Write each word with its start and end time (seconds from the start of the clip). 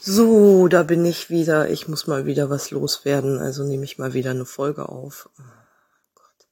So, 0.00 0.68
da 0.68 0.82
bin 0.82 1.04
ich 1.04 1.28
wieder. 1.28 1.68
Ich 1.68 1.86
muss 1.86 2.06
mal 2.06 2.24
wieder 2.24 2.48
was 2.48 2.70
loswerden. 2.70 3.38
Also 3.38 3.64
nehme 3.64 3.84
ich 3.84 3.98
mal 3.98 4.14
wieder 4.14 4.30
eine 4.30 4.46
Folge 4.46 4.88
auf. 4.88 5.28
Oh 5.38 5.42
Gott, 6.14 6.48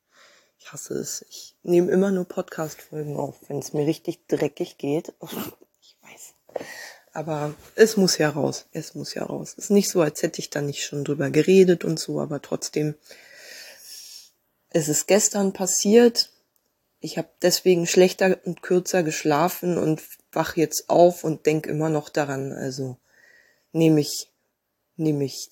ich 0.59 0.73
hasse 0.73 0.95
es. 0.95 1.25
Ich 1.31 1.57
nehme 1.63 1.91
immer 1.91 2.11
nur 2.11 2.27
Podcast-Folgen 2.27 3.17
auf, 3.17 3.37
wenn 3.49 3.59
es 3.59 3.73
mir 3.73 3.87
richtig 3.87 4.27
dreckig 4.29 4.77
geht. 4.77 5.15
Ich 5.81 5.97
weiß. 6.03 6.35
Aber 7.13 7.55
es 7.75 7.97
muss 7.97 8.19
ja 8.19 8.29
raus. 8.29 8.67
Es 8.73 8.95
muss 8.95 9.15
ja 9.15 9.25
raus. 9.25 9.55
Es 9.57 9.65
ist 9.65 9.71
nicht 9.71 9.89
so, 9.89 10.03
als 10.03 10.23
hätte 10.23 10.41
ich 10.41 10.51
da 10.51 10.61
nicht 10.61 10.85
schon 10.85 11.05
drüber 11.05 11.31
geredet 11.31 11.85
und 11.85 11.99
so, 11.99 12.21
aber 12.21 12.43
trotzdem. 12.43 12.97
Es 14.71 14.89
ist 14.89 15.07
gestern 15.07 15.55
passiert. 15.55 16.31
Ich 17.01 17.17
habe 17.17 17.29
deswegen 17.41 17.87
schlechter 17.87 18.39
und 18.45 18.63
kürzer 18.63 19.03
geschlafen 19.03 19.79
und 19.79 20.03
wach 20.33 20.57
jetzt 20.57 20.89
auf 20.89 21.25
und 21.25 21.47
denk 21.47 21.67
immer 21.67 21.89
noch 21.89 22.09
daran. 22.09 22.53
Also 22.53 22.97
nehme 23.73 24.01
ich, 24.01 24.31
nehme 24.97 25.25
ich 25.25 25.51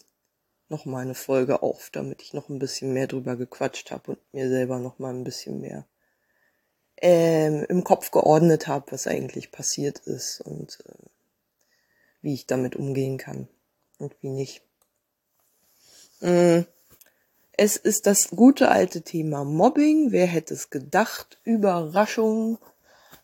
noch 0.69 0.85
mal 0.85 1.03
eine 1.03 1.15
Folge 1.15 1.63
auf, 1.63 1.91
damit 1.91 2.23
ich 2.23 2.35
noch 2.35 2.49
ein 2.49 2.59
bisschen 2.59 2.93
mehr 2.93 3.07
drüber 3.07 3.37
gequatscht 3.37 3.91
habe 3.91 4.13
und 4.13 4.35
mir 4.35 4.49
selber 4.49 4.79
noch 4.79 4.99
mal 4.99 5.13
ein 5.13 5.25
bisschen 5.25 5.61
mehr 5.61 5.87
ähm, 6.99 7.65
im 7.69 7.85
Kopf 7.85 8.11
geordnet 8.11 8.67
habe, 8.67 8.93
was 8.93 9.07
eigentlich 9.07 9.51
passiert 9.51 9.99
ist 10.01 10.41
und 10.41 10.79
äh, 10.87 10.93
wie 12.23 12.35
ich 12.35 12.47
damit 12.47 12.77
umgehen 12.77 13.19
kann 13.19 13.49
und 13.99 14.15
wie 14.23 14.31
nicht. 14.31 14.63
Mm. 16.21 16.61
Es 17.59 17.79
ist 17.79 18.07
das 18.07 18.29
gute 18.29 18.69
alte 18.69 19.01
Thema 19.01 19.43
Mobbing. 19.43 20.13
Wer 20.13 20.27
hätte 20.27 20.53
es 20.53 20.69
gedacht? 20.69 21.39
Überraschung. 21.45 22.59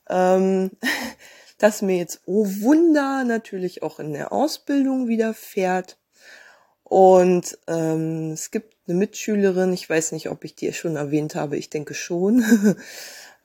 Ähm, 0.08 0.70
das 1.62 1.82
mir 1.82 1.96
jetzt, 1.96 2.22
oh 2.26 2.44
Wunder, 2.60 3.24
natürlich 3.24 3.82
auch 3.82 3.98
in 4.00 4.12
der 4.12 4.32
Ausbildung 4.32 5.08
widerfährt. 5.08 5.98
Und 6.82 7.56
ähm, 7.68 8.32
es 8.32 8.50
gibt 8.50 8.74
eine 8.86 8.98
Mitschülerin, 8.98 9.72
ich 9.72 9.88
weiß 9.88 10.12
nicht, 10.12 10.28
ob 10.28 10.44
ich 10.44 10.54
die 10.54 10.72
schon 10.72 10.96
erwähnt 10.96 11.34
habe, 11.34 11.56
ich 11.56 11.70
denke 11.70 11.94
schon. 11.94 12.44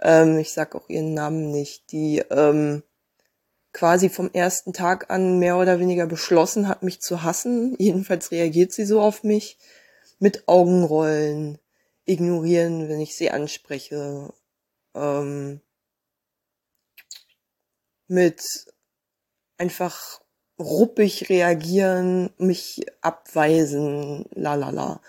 ähm, 0.01 0.37
ich 0.39 0.51
sage 0.51 0.77
auch 0.77 0.89
ihren 0.89 1.13
Namen 1.13 1.51
nicht, 1.51 1.91
die 1.91 2.23
ähm, 2.29 2.83
quasi 3.71 4.09
vom 4.09 4.31
ersten 4.33 4.73
Tag 4.73 5.11
an 5.11 5.37
mehr 5.37 5.57
oder 5.57 5.79
weniger 5.79 6.07
beschlossen 6.07 6.67
hat, 6.67 6.81
mich 6.81 6.99
zu 6.99 7.21
hassen. 7.21 7.75
Jedenfalls 7.79 8.31
reagiert 8.31 8.73
sie 8.73 8.85
so 8.85 8.99
auf 8.99 9.23
mich 9.23 9.57
mit 10.19 10.47
Augenrollen, 10.47 11.59
ignorieren, 12.05 12.89
wenn 12.89 12.99
ich 12.99 13.15
sie 13.15 13.29
anspreche. 13.29 14.33
Ähm, 14.95 15.61
mit 18.07 18.41
einfach 19.57 20.21
ruppig 20.59 21.29
reagieren, 21.29 22.31
mich 22.37 22.85
abweisen, 23.01 24.25
la 24.33 24.55
la 24.55 24.69
la. 24.69 25.01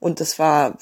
Und 0.00 0.20
das 0.20 0.38
war, 0.38 0.78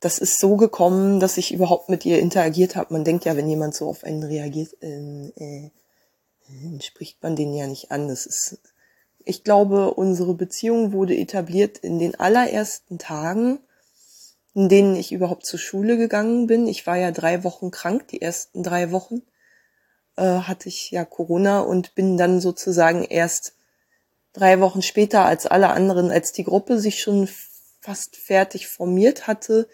das 0.00 0.18
ist 0.18 0.38
so 0.38 0.56
gekommen, 0.56 1.20
dass 1.20 1.36
ich 1.36 1.52
überhaupt 1.52 1.88
mit 1.88 2.06
ihr 2.06 2.18
interagiert 2.20 2.76
habe. 2.76 2.94
Man 2.94 3.04
denkt 3.04 3.24
ja, 3.24 3.36
wenn 3.36 3.48
jemand 3.48 3.74
so 3.74 3.88
auf 3.88 4.04
einen 4.04 4.22
reagiert, 4.22 4.76
äh, 4.82 5.28
äh, 5.36 5.70
spricht 6.80 7.22
man 7.22 7.36
den 7.36 7.54
ja 7.54 7.66
nicht 7.66 7.90
an. 7.90 8.08
Das 8.08 8.26
ist, 8.26 8.58
ich 9.24 9.44
glaube, 9.44 9.94
unsere 9.94 10.34
Beziehung 10.34 10.92
wurde 10.92 11.16
etabliert 11.16 11.78
in 11.78 11.98
den 11.98 12.18
allerersten 12.18 12.98
Tagen, 12.98 13.60
in 14.54 14.68
denen 14.68 14.96
ich 14.96 15.12
überhaupt 15.12 15.46
zur 15.46 15.58
Schule 15.58 15.96
gegangen 15.96 16.46
bin. 16.46 16.66
Ich 16.66 16.86
war 16.86 16.96
ja 16.96 17.12
drei 17.12 17.44
Wochen 17.44 17.70
krank, 17.70 18.08
die 18.08 18.22
ersten 18.22 18.62
drei 18.62 18.90
Wochen 18.90 19.22
äh, 20.16 20.22
hatte 20.22 20.68
ich 20.68 20.90
ja 20.90 21.04
Corona 21.04 21.60
und 21.60 21.94
bin 21.94 22.16
dann 22.16 22.40
sozusagen 22.40 23.04
erst 23.04 23.54
drei 24.32 24.60
Wochen 24.60 24.82
später 24.82 25.24
als 25.24 25.46
alle 25.46 25.70
anderen, 25.70 26.10
als 26.10 26.32
die 26.32 26.44
Gruppe 26.44 26.78
sich 26.78 27.00
schon 27.00 27.28
fast 27.80 28.16
fertig 28.16 28.68
formiert 28.68 29.26
hatte, 29.26 29.68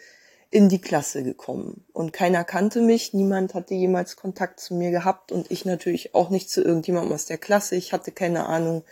in 0.50 0.68
die 0.68 0.80
Klasse 0.80 1.22
gekommen. 1.22 1.84
Und 1.92 2.12
keiner 2.12 2.44
kannte 2.44 2.80
mich, 2.80 3.12
niemand 3.12 3.54
hatte 3.54 3.74
jemals 3.74 4.16
Kontakt 4.16 4.60
zu 4.60 4.74
mir 4.74 4.90
gehabt 4.90 5.32
und 5.32 5.50
ich 5.50 5.64
natürlich 5.64 6.14
auch 6.14 6.30
nicht 6.30 6.50
zu 6.50 6.62
irgendjemandem 6.62 7.12
aus 7.12 7.26
der 7.26 7.38
Klasse. 7.38 7.74
Ich 7.74 7.92
hatte 7.92 8.12
keine 8.12 8.46
Ahnung, 8.46 8.84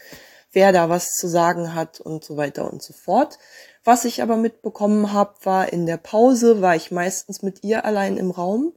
wer 0.52 0.72
da 0.72 0.88
was 0.88 1.14
zu 1.14 1.28
sagen 1.28 1.74
hat 1.74 2.00
und 2.00 2.24
so 2.24 2.36
weiter 2.36 2.70
und 2.70 2.82
so 2.82 2.92
fort. 2.92 3.38
Was 3.84 4.04
ich 4.04 4.22
aber 4.22 4.36
mitbekommen 4.36 5.12
habe, 5.12 5.34
war 5.42 5.72
in 5.72 5.86
der 5.86 5.96
Pause, 5.96 6.60
war 6.60 6.74
ich 6.74 6.90
meistens 6.90 7.42
mit 7.42 7.62
ihr 7.62 7.84
allein 7.84 8.16
im 8.16 8.30
Raum 8.30 8.72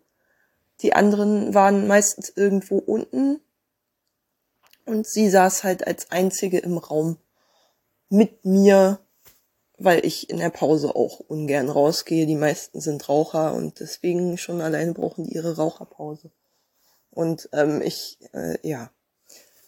die 0.82 0.94
anderen 0.94 1.54
waren 1.54 1.88
meistens 1.88 2.32
irgendwo 2.36 2.78
unten 2.78 3.40
und 4.86 5.06
sie 5.06 5.30
saß 5.30 5.64
halt 5.64 5.86
als 5.86 6.12
einzige 6.12 6.60
im 6.60 6.78
Raum 6.78 7.18
mit 8.10 8.46
mir, 8.46 9.00
weil 9.78 10.06
ich 10.06 10.30
in 10.30 10.38
der 10.38 10.50
Pause 10.50 10.96
auch 10.96 11.20
ungern 11.20 11.70
rausgehe. 11.70 12.26
Die 12.26 12.36
meisten 12.36 12.80
sind 12.80 13.10
Raucher 13.10 13.54
und 13.54 13.80
deswegen 13.80 14.38
schon 14.38 14.62
alleine 14.62 14.94
brauchen 14.94 15.26
die 15.26 15.34
ihre 15.34 15.58
Raucherpause. 15.58 16.32
Und 17.12 17.50
ähm, 17.52 17.82
ich, 17.82 18.20
äh, 18.34 18.58
ja, 18.68 18.92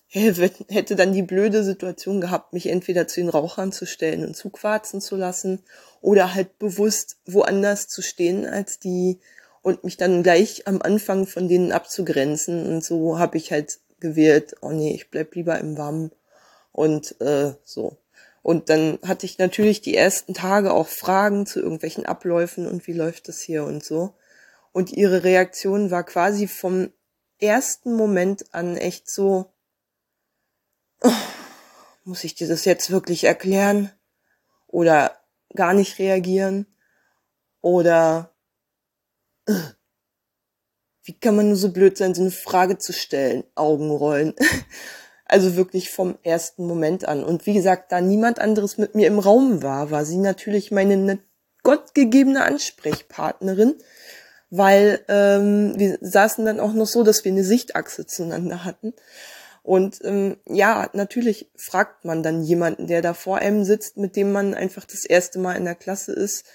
hätte 0.07 0.95
dann 0.95 1.13
die 1.13 1.21
blöde 1.21 1.63
Situation 1.63 2.19
gehabt, 2.21 2.53
mich 2.53 2.67
entweder 2.67 3.07
zu 3.07 3.19
den 3.19 3.29
Rauchern 3.29 3.71
zu 3.71 3.85
stellen 3.85 4.25
und 4.25 4.35
zuquarzen 4.35 5.01
zu 5.01 5.15
lassen 5.15 5.61
oder 6.01 6.33
halt 6.33 6.57
bewusst 6.57 7.17
woanders 7.25 7.87
zu 7.87 8.01
stehen 8.01 8.45
als 8.45 8.79
die 8.79 9.19
und 9.61 9.83
mich 9.83 9.97
dann 9.97 10.23
gleich 10.23 10.67
am 10.67 10.81
Anfang 10.81 11.27
von 11.27 11.47
denen 11.47 11.71
abzugrenzen. 11.71 12.65
Und 12.67 12.83
so 12.83 13.19
habe 13.19 13.37
ich 13.37 13.51
halt 13.51 13.79
gewählt, 13.99 14.55
oh 14.61 14.71
nee, 14.71 14.93
ich 14.93 15.09
bleib 15.09 15.35
lieber 15.35 15.59
im 15.59 15.77
Warmen 15.77 16.11
und 16.71 17.19
äh, 17.21 17.53
so. 17.63 17.97
Und 18.41 18.69
dann 18.69 18.99
hatte 19.05 19.25
ich 19.25 19.37
natürlich 19.37 19.81
die 19.81 19.95
ersten 19.95 20.33
Tage 20.33 20.73
auch 20.73 20.87
Fragen 20.87 21.45
zu 21.45 21.59
irgendwelchen 21.59 22.05
Abläufen 22.05 22.67
und 22.67 22.87
wie 22.87 22.93
läuft 22.93 23.27
das 23.27 23.41
hier 23.41 23.65
und 23.65 23.83
so. 23.83 24.13
Und 24.71 24.91
ihre 24.93 25.23
Reaktion 25.23 25.91
war 25.91 26.03
quasi 26.03 26.47
vom 26.47 26.91
ersten 27.39 27.95
Moment 27.95 28.53
an 28.53 28.77
echt 28.77 29.09
so, 29.09 29.51
oh, 31.01 31.11
muss 32.03 32.23
ich 32.23 32.35
dir 32.35 32.47
das 32.47 32.65
jetzt 32.65 32.91
wirklich 32.91 33.25
erklären? 33.25 33.91
Oder 34.67 35.19
gar 35.55 35.73
nicht 35.73 35.99
reagieren? 35.99 36.65
Oder 37.61 38.31
wie 41.03 41.19
kann 41.19 41.35
man 41.35 41.47
nur 41.47 41.57
so 41.57 41.71
blöd 41.71 41.97
sein, 41.97 42.13
so 42.13 42.21
eine 42.21 42.31
Frage 42.31 42.77
zu 42.77 42.93
stellen? 42.93 43.43
Augenrollen. 43.55 44.33
Also 45.31 45.55
wirklich 45.55 45.91
vom 45.91 46.17
ersten 46.23 46.65
Moment 46.65 47.07
an. 47.07 47.23
Und 47.23 47.45
wie 47.45 47.53
gesagt, 47.53 47.91
da 47.91 48.01
niemand 48.01 48.39
anderes 48.39 48.79
mit 48.79 48.95
mir 48.95 49.05
im 49.05 49.19
Raum 49.19 49.61
war, 49.61 49.91
war 49.91 50.03
sie 50.03 50.17
natürlich 50.17 50.71
meine 50.71 50.97
ne, 50.97 51.19
gottgegebene 51.61 52.41
Ansprechpartnerin, 52.41 53.75
weil 54.49 55.05
ähm, 55.07 55.73
wir 55.77 55.99
saßen 56.01 56.45
dann 56.45 56.59
auch 56.59 56.73
noch 56.73 56.87
so, 56.87 57.03
dass 57.03 57.23
wir 57.25 57.31
eine 57.31 57.43
Sichtachse 57.43 58.07
zueinander 58.07 58.65
hatten. 58.65 58.95
Und 59.61 59.99
ähm, 60.03 60.37
ja, 60.47 60.89
natürlich 60.93 61.51
fragt 61.55 62.05
man 62.05 62.23
dann 62.23 62.41
jemanden, 62.41 62.87
der 62.87 63.03
da 63.03 63.13
vor 63.13 63.37
einem 63.37 63.65
sitzt, 63.65 63.97
mit 63.97 64.15
dem 64.15 64.31
man 64.31 64.55
einfach 64.55 64.85
das 64.85 65.05
erste 65.05 65.37
Mal 65.37 65.57
in 65.57 65.65
der 65.65 65.75
Klasse 65.75 66.11
ist, 66.11 66.45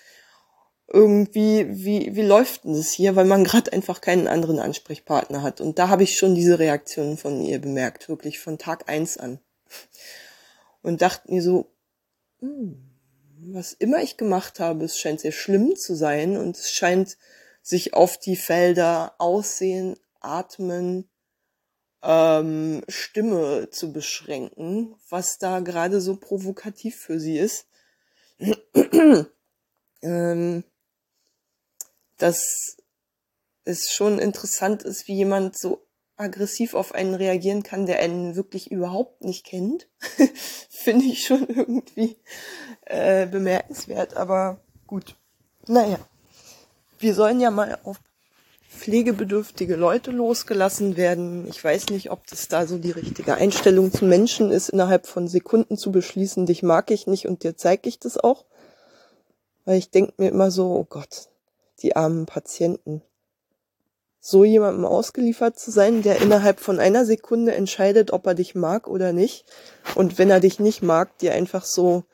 irgendwie, 0.95 1.67
wie, 1.69 2.15
wie 2.15 2.23
läuft 2.23 2.65
denn 2.65 2.75
das 2.75 2.93
hier, 2.93 3.17
weil 3.17 3.25
man 3.25 3.43
gerade 3.43 3.73
einfach 3.73 4.01
keinen 4.01 4.29
anderen 4.29 4.61
Ansprechpartner 4.61 5.43
hat. 5.43 5.61
Und 5.61 5.81
da 5.81 5.89
habe 5.89 6.05
ich 6.05 6.17
schon 6.17 6.37
diese 6.37 6.61
Reaktionen 6.61 7.19
von 7.19 7.43
ihr 7.43 7.61
bemerkt, 7.61 8.09
wirklich 8.09 8.39
von 8.39 8.59
Tag 8.59 8.89
eins 8.89 9.17
an. 9.19 9.41
Und 10.83 11.03
dachte 11.03 11.33
mir 11.33 11.43
so, 11.43 11.67
hm, 12.39 12.79
was 13.53 13.73
immer 13.73 14.03
ich 14.03 14.17
gemacht 14.17 14.61
habe, 14.61 14.85
es 14.85 14.97
scheint 14.97 15.19
sehr 15.21 15.33
schlimm 15.33 15.75
zu 15.75 15.97
sein 15.97 16.37
und 16.37 16.57
es 16.57 16.71
scheint 16.71 17.19
sich 17.61 17.95
auf 17.95 18.17
die 18.17 18.37
Felder 18.37 19.15
Aussehen, 19.19 19.97
Atmen, 20.21 21.09
ähm, 22.05 22.83
Stimme 22.89 23.69
zu 23.71 23.93
beschränken, 23.93 24.95
was 25.09 25.39
da 25.39 25.59
gerade 25.59 26.01
so 26.01 26.17
provokativ 26.17 26.97
für 26.97 27.19
sie 27.19 27.39
ist. 27.39 27.67
ähm, 30.03 30.65
dass 32.19 32.77
es 33.65 33.91
schon 33.91 34.19
interessant 34.19 34.83
ist, 34.83 35.09
wie 35.09 35.15
jemand 35.15 35.59
so 35.59 35.87
aggressiv 36.17 36.75
auf 36.75 36.95
einen 36.95 37.15
reagieren 37.15 37.63
kann, 37.63 37.87
der 37.87 37.99
einen 37.99 38.37
wirklich 38.37 38.71
überhaupt 38.71 39.25
nicht 39.25 39.45
kennt, 39.45 39.89
finde 40.71 41.07
ich 41.07 41.27
schon 41.27 41.49
irgendwie 41.49 42.17
äh, 42.83 43.27
bemerkenswert. 43.27 44.17
Aber 44.17 44.61
gut, 44.87 45.17
naja, 45.67 45.99
wir 46.99 47.15
sollen 47.15 47.41
ja 47.41 47.51
mal 47.51 47.79
auf 47.85 48.01
pflegebedürftige 48.69 49.77
Leute 49.77 50.11
losgelassen 50.11 50.97
werden. 50.97 51.47
Ich 51.49 51.63
weiß 51.63 51.91
nicht, 51.91 52.11
ob 52.11 52.27
das 52.27 52.49
da 52.49 52.67
so 52.67 52.79
die 52.79 52.91
richtige 52.91 53.35
Einstellung 53.35 53.93
zu 53.93 54.05
Menschen 54.05 54.51
ist, 54.51 54.69
innerhalb 54.69 55.07
von 55.07 55.29
Sekunden 55.29 55.77
zu 55.77 55.93
beschließen, 55.93 56.47
dich 56.47 56.63
mag 56.63 56.91
ich 56.91 57.07
nicht 57.07 57.27
und 57.27 57.45
dir 57.45 57.57
zeige 57.57 57.89
ich 57.89 57.99
das 57.99 58.19
auch. 58.19 58.45
Weil 59.65 59.79
ich 59.79 59.91
denke 59.91 60.15
mir 60.19 60.29
immer 60.29 60.51
so, 60.51 60.73
oh 60.73 60.85
Gott, 60.85 61.29
die 61.85 61.95
armen 61.95 62.27
Patienten. 62.27 63.03
so 64.27 64.43
jemandem 64.43 64.87
ausgeliefert 64.87 65.59
zu 65.59 65.71
sein, 65.71 66.03
der 66.03 66.23
innerhalb 66.23 66.59
von 66.59 66.81
einer 66.81 67.05
Sekunde 67.05 67.55
entscheidet, 67.55 68.11
ob 68.11 68.27
er 68.27 68.35
dich 68.35 68.55
mag 68.55 68.89
oder 68.89 69.13
nicht. 69.13 69.45
Und 69.97 70.17
wenn 70.17 70.31
er 70.31 70.41
dich 70.41 70.59
nicht 70.59 70.83
mag, 70.83 71.19
dir 71.19 71.35
einfach 71.35 71.63
so 71.67 72.05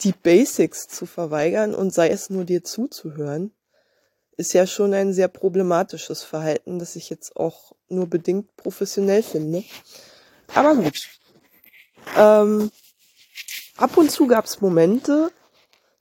die 0.00 0.12
Basics 0.12 0.88
zu 0.88 1.04
verweigern 1.04 1.74
und 1.74 1.92
sei 1.92 2.08
es 2.08 2.30
nur 2.30 2.46
dir 2.46 2.64
zuzuhören, 2.64 3.52
ist 4.38 4.54
ja 4.54 4.66
schon 4.66 4.94
ein 4.94 5.12
sehr 5.12 5.28
problematisches 5.28 6.22
Verhalten, 6.22 6.78
das 6.78 6.96
ich 6.96 7.10
jetzt 7.10 7.36
auch 7.36 7.72
nur 7.90 8.06
bedingt 8.06 8.56
professionell 8.56 9.22
finde. 9.22 9.64
Aber 10.54 10.74
gut. 10.74 11.08
Ähm, 12.16 12.70
ab 13.76 13.98
und 13.98 14.10
zu 14.10 14.26
gab 14.26 14.46
es 14.46 14.62
Momente, 14.62 15.30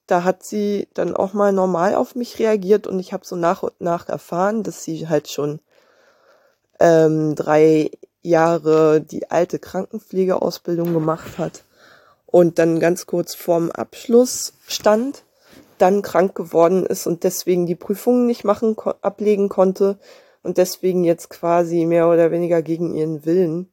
da 0.07 0.23
hat 0.23 0.43
sie 0.43 0.87
dann 0.93 1.15
auch 1.15 1.33
mal 1.33 1.53
normal 1.53 1.95
auf 1.95 2.15
mich 2.15 2.39
reagiert 2.39 2.87
und 2.87 2.99
ich 2.99 3.13
habe 3.13 3.25
so 3.25 3.35
nach 3.35 3.63
und 3.63 3.79
nach 3.79 4.09
erfahren, 4.09 4.63
dass 4.63 4.83
sie 4.83 5.07
halt 5.07 5.29
schon 5.29 5.59
ähm, 6.79 7.35
drei 7.35 7.91
Jahre 8.21 9.01
die 9.01 9.31
alte 9.31 9.59
Krankenpflegeausbildung 9.59 10.93
gemacht 10.93 11.37
hat 11.37 11.63
und 12.25 12.59
dann 12.59 12.79
ganz 12.79 13.05
kurz 13.05 13.35
vorm 13.35 13.71
Abschluss 13.71 14.53
stand, 14.67 15.23
dann 15.77 16.01
krank 16.01 16.35
geworden 16.35 16.85
ist 16.85 17.07
und 17.07 17.23
deswegen 17.23 17.65
die 17.65 17.75
Prüfungen 17.75 18.25
nicht 18.25 18.43
machen 18.43 18.75
ablegen 19.01 19.49
konnte 19.49 19.99
und 20.41 20.57
deswegen 20.57 21.03
jetzt 21.03 21.29
quasi 21.29 21.85
mehr 21.85 22.09
oder 22.09 22.31
weniger 22.31 22.61
gegen 22.61 22.93
ihren 22.93 23.25
Willen 23.25 23.71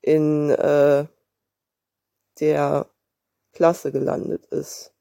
in 0.00 0.50
äh, 0.50 1.04
der 2.40 2.86
Klasse 3.52 3.92
gelandet 3.92 4.46
ist 4.46 4.92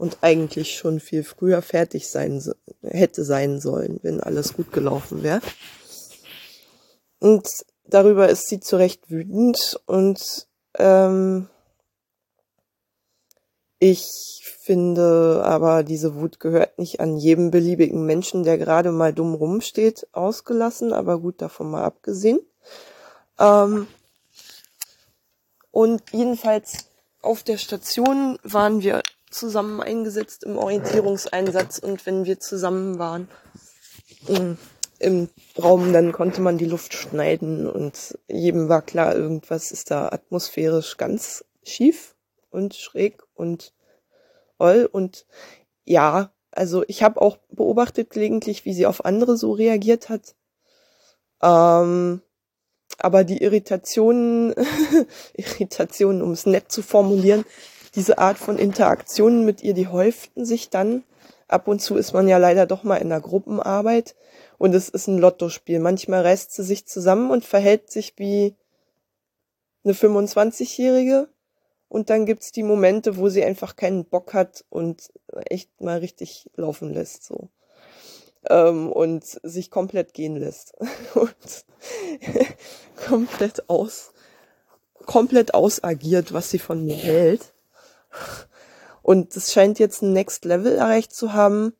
und 0.00 0.16
eigentlich 0.22 0.78
schon 0.78 0.98
viel 0.98 1.22
früher 1.22 1.60
fertig 1.60 2.08
sein 2.08 2.42
hätte 2.82 3.22
sein 3.22 3.60
sollen, 3.60 4.00
wenn 4.02 4.22
alles 4.22 4.54
gut 4.54 4.72
gelaufen 4.72 5.22
wäre. 5.22 5.42
Und 7.18 7.46
darüber 7.84 8.30
ist 8.30 8.48
sie 8.48 8.60
zu 8.60 8.76
Recht 8.76 9.10
wütend 9.10 9.78
und 9.84 10.48
ähm, 10.78 11.50
ich 13.78 14.06
finde 14.62 15.42
aber, 15.44 15.82
diese 15.82 16.14
Wut 16.14 16.40
gehört 16.40 16.78
nicht 16.78 17.00
an 17.00 17.18
jedem 17.18 17.50
beliebigen 17.50 18.06
Menschen, 18.06 18.42
der 18.42 18.56
gerade 18.56 18.92
mal 18.92 19.12
dumm 19.12 19.34
rumsteht, 19.34 20.06
ausgelassen, 20.12 20.94
aber 20.94 21.20
gut 21.20 21.42
davon 21.42 21.70
mal 21.70 21.84
abgesehen. 21.84 22.40
Ähm, 23.38 23.86
und 25.70 26.02
jedenfalls 26.12 26.88
auf 27.20 27.42
der 27.42 27.58
Station 27.58 28.38
waren 28.42 28.80
wir 28.80 29.02
zusammen 29.30 29.80
eingesetzt 29.80 30.44
im 30.44 30.56
Orientierungseinsatz 30.56 31.78
und 31.78 32.04
wenn 32.06 32.24
wir 32.24 32.40
zusammen 32.40 32.98
waren 32.98 33.28
im, 34.26 34.58
im 34.98 35.28
Raum, 35.60 35.92
dann 35.92 36.12
konnte 36.12 36.40
man 36.40 36.58
die 36.58 36.66
Luft 36.66 36.94
schneiden 36.94 37.68
und 37.68 38.18
jedem 38.28 38.68
war 38.68 38.82
klar, 38.82 39.14
irgendwas 39.14 39.72
ist 39.72 39.90
da 39.90 40.08
atmosphärisch 40.08 40.96
ganz 40.96 41.44
schief 41.62 42.14
und 42.50 42.74
schräg 42.74 43.22
und 43.34 43.72
oll 44.58 44.88
und 44.90 45.26
ja, 45.84 46.32
also 46.52 46.84
ich 46.88 47.02
habe 47.02 47.22
auch 47.22 47.38
beobachtet 47.50 48.10
gelegentlich, 48.10 48.64
wie 48.64 48.74
sie 48.74 48.86
auf 48.86 49.04
andere 49.04 49.36
so 49.36 49.52
reagiert 49.52 50.08
hat. 50.08 50.34
Ähm, 51.42 52.22
aber 52.98 53.24
die 53.24 53.42
Irritationen, 53.42 54.54
Irritationen, 55.34 56.22
um 56.22 56.32
es 56.32 56.46
nett 56.46 56.70
zu 56.70 56.82
formulieren, 56.82 57.44
diese 57.94 58.18
Art 58.18 58.38
von 58.38 58.58
Interaktionen 58.58 59.44
mit 59.44 59.62
ihr, 59.62 59.74
die 59.74 59.88
häuften 59.88 60.44
sich 60.44 60.70
dann. 60.70 61.04
Ab 61.48 61.66
und 61.66 61.80
zu 61.80 61.96
ist 61.96 62.12
man 62.12 62.28
ja 62.28 62.38
leider 62.38 62.66
doch 62.66 62.84
mal 62.84 62.96
in 62.96 63.08
der 63.08 63.20
Gruppenarbeit 63.20 64.14
und 64.58 64.74
es 64.74 64.88
ist 64.88 65.08
ein 65.08 65.18
Lottospiel. 65.18 65.80
Manchmal 65.80 66.22
reißt 66.22 66.52
sie 66.52 66.62
sich 66.62 66.86
zusammen 66.86 67.30
und 67.30 67.44
verhält 67.44 67.90
sich 67.90 68.14
wie 68.18 68.54
eine 69.82 69.94
25-Jährige 69.94 71.28
und 71.88 72.08
dann 72.08 72.24
gibt's 72.24 72.52
die 72.52 72.62
Momente, 72.62 73.16
wo 73.16 73.28
sie 73.28 73.44
einfach 73.44 73.74
keinen 73.74 74.04
Bock 74.04 74.32
hat 74.32 74.64
und 74.70 75.10
echt 75.46 75.80
mal 75.80 75.98
richtig 75.98 76.48
laufen 76.54 76.94
lässt, 76.94 77.24
so. 77.24 77.48
Ähm, 78.48 78.92
und 78.92 79.24
sich 79.24 79.72
komplett 79.72 80.14
gehen 80.14 80.36
lässt. 80.36 80.72
und 81.14 81.64
komplett 83.08 83.68
aus, 83.68 84.12
komplett 85.04 85.52
ausagiert, 85.52 86.32
was 86.32 86.50
sie 86.50 86.60
von 86.60 86.84
mir 86.84 86.94
hält. 86.94 87.52
Und 89.02 89.36
es 89.36 89.52
scheint 89.52 89.78
jetzt 89.78 90.02
ein 90.02 90.12
Next 90.12 90.44
Level 90.44 90.76
erreicht 90.76 91.12
zu 91.14 91.32
haben. 91.32 91.74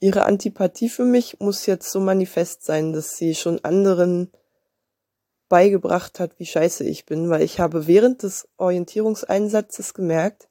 Ihre 0.00 0.24
Antipathie 0.24 0.88
für 0.88 1.04
mich 1.04 1.40
muss 1.40 1.66
jetzt 1.66 1.90
so 1.90 2.00
manifest 2.00 2.64
sein, 2.64 2.92
dass 2.92 3.16
sie 3.16 3.34
schon 3.34 3.64
anderen 3.64 4.30
beigebracht 5.48 6.18
hat, 6.18 6.38
wie 6.38 6.46
scheiße 6.46 6.84
ich 6.84 7.06
bin, 7.06 7.30
weil 7.30 7.42
ich 7.42 7.60
habe 7.60 7.86
während 7.86 8.22
des 8.22 8.48
Orientierungseinsatzes 8.56 9.94
gemerkt, 9.94 10.48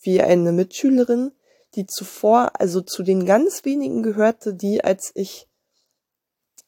wie 0.00 0.22
eine 0.22 0.52
Mitschülerin, 0.52 1.32
die 1.74 1.86
zuvor, 1.86 2.52
also 2.58 2.80
zu 2.80 3.02
den 3.02 3.26
ganz 3.26 3.64
wenigen 3.64 4.02
gehörte, 4.02 4.54
die 4.54 4.82
als 4.82 5.12
ich 5.14 5.48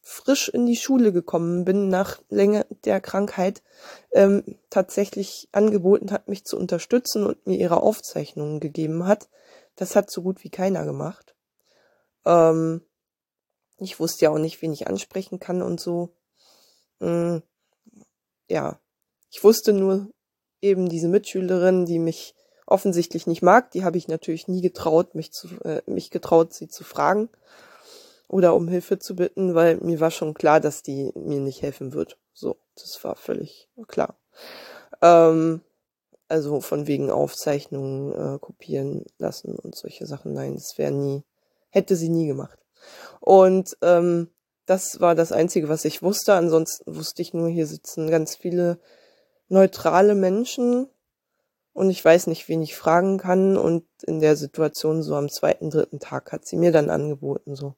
frisch 0.05 0.51
in 0.51 0.67
die 0.67 0.77
Schule 0.77 1.12
gekommen 1.12 1.65
bin 1.65 1.89
nach 1.89 2.21
Länge 2.29 2.67
der 2.85 3.01
Krankheit, 3.01 3.62
ähm, 4.12 4.45
tatsächlich 4.69 5.49
angeboten 5.51 6.12
hat, 6.12 6.29
mich 6.29 6.45
zu 6.45 6.59
unterstützen 6.59 7.25
und 7.27 7.47
mir 7.47 7.59
ihre 7.59 7.83
Aufzeichnungen 7.83 8.61
gegeben 8.61 9.06
hat. 9.06 9.31
Das 9.77 9.97
hat 9.97 10.11
so 10.11 10.23
gut 10.23 10.45
wie 10.45 10.51
keiner 10.51 10.85
gemacht. 10.85 11.35
Ähm, 12.27 12.83
ich 13.79 13.99
wusste 13.99 14.27
ja 14.27 14.31
auch 14.31 14.39
nicht, 14.39 14.61
wen 14.61 14.75
ich 14.75 14.87
ansprechen 14.87 15.41
kann 15.41 15.62
und 15.62 15.81
so. 15.81 16.11
Ähm, 17.00 17.43
ja, 18.47 18.79
ich 19.31 19.43
wusste 19.43 19.73
nur 19.73 20.11
eben 20.61 20.89
diese 20.91 21.09
Mitschülerin, 21.09 21.87
die 21.87 21.99
mich 21.99 22.35
offensichtlich 22.67 23.27
nicht 23.27 23.43
mag, 23.43 23.71
die 23.71 23.85
habe 23.85 23.97
ich 23.97 24.07
natürlich 24.09 24.49
nie 24.49 24.61
getraut, 24.61 25.15
mich 25.15 25.33
zu, 25.33 25.49
äh, 25.65 25.83
mich 25.87 26.11
getraut, 26.11 26.53
sie 26.53 26.69
zu 26.69 26.85
fragen 26.85 27.31
oder 28.29 28.55
um 28.55 28.69
Hilfe 28.69 28.99
zu 28.99 29.17
bitten, 29.17 29.55
weil 29.55 29.76
mir 29.76 30.00
war 30.00 30.11
schon 30.11 30.35
klar, 30.35 30.61
dass 30.61 30.82
die 30.82 31.12
mir 31.15 31.41
nicht 31.41 31.62
helfen 31.62 31.93
wird. 31.93 32.19
So, 32.32 32.56
das 32.76 33.03
war 33.05 33.17
völlig 33.17 33.69
klar. 33.87 34.17
Ähm, 35.03 35.61
also 36.29 36.61
von 36.61 36.87
wegen 36.87 37.11
Aufzeichnungen 37.11 38.12
äh, 38.12 38.38
kopieren 38.38 39.05
lassen 39.19 39.56
und 39.56 39.75
solche 39.76 40.06
Sachen. 40.06 40.32
Nein, 40.32 40.55
das 40.55 40.79
wäre 40.79 40.93
nie, 40.93 41.23
hätte 41.71 41.97
sie 41.97 42.09
nie 42.09 42.26
gemacht. 42.26 42.59
Und 43.21 43.76
ähm, 43.82 44.31
das 44.67 45.00
war 45.00 45.15
das 45.15 45.32
Einzige, 45.32 45.69
was 45.69 45.85
ich 45.85 46.03
wusste. 46.03 46.35
Ansonsten 46.35 46.97
wusste 46.97 47.23
ich 47.23 47.35
nur, 47.35 47.49
hier 47.49 47.67
sitzen 47.67 48.11
ganz 48.11 48.35
viele 48.37 48.79
neutrale 49.49 50.15
Menschen 50.15 50.88
und 51.75 51.90
ich 51.90 52.02
weiß 52.02 52.28
nicht, 52.28 52.49
wen 52.49 52.62
ich 52.62 52.76
fragen 52.76 53.19
kann. 53.19 53.57
Und 53.57 53.85
in 54.02 54.21
der 54.21 54.37
Situation, 54.37 55.02
so 55.02 55.16
am 55.16 55.28
zweiten, 55.28 55.71
dritten 55.71 56.00
Tag, 56.00 56.33
hat 56.33 56.47
sie 56.47 56.57
mir 56.57 56.73
dann 56.73 56.88
angeboten, 56.88 57.54
so, 57.54 57.75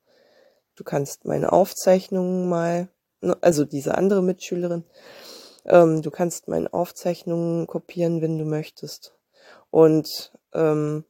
du 0.76 0.85
kannst 0.85 1.25
meine 1.25 1.52
Aufzeichnungen 1.52 2.49
mal, 2.49 2.88
ne, 3.21 3.37
also 3.40 3.64
diese 3.64 3.97
andere 3.97 4.23
Mitschülerin, 4.23 4.85
ähm, 5.64 6.02
du 6.02 6.11
kannst 6.11 6.49
meine 6.49 6.73
Aufzeichnungen 6.73 7.66
kopieren, 7.66 8.23
wenn 8.23 8.38
du 8.38 8.45
möchtest. 8.45 9.14
Und 9.71 10.33
ähm, 10.52 11.04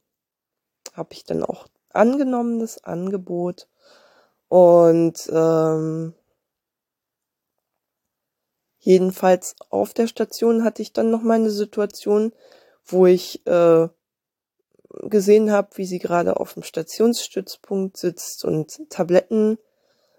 habe 0.93 1.13
ich 1.13 1.23
dann 1.25 1.43
auch 1.43 1.67
angenommen, 1.89 2.59
das 2.59 2.83
Angebot. 2.83 3.67
Und 4.47 5.29
ähm, 5.31 6.13
jedenfalls 8.79 9.55
auf 9.69 9.93
der 9.93 10.07
Station 10.07 10.63
hatte 10.63 10.81
ich 10.81 10.93
dann 10.93 11.11
noch 11.11 11.21
mal 11.21 11.35
eine 11.35 11.51
Situation, 11.51 12.33
wo 12.85 13.05
ich 13.05 13.45
äh, 13.45 13.89
gesehen 15.03 15.51
habe, 15.51 15.69
wie 15.75 15.85
sie 15.85 15.99
gerade 15.99 16.39
auf 16.39 16.53
dem 16.53 16.63
Stationsstützpunkt 16.63 17.97
sitzt 17.97 18.45
und 18.45 18.89
Tabletten 18.89 19.57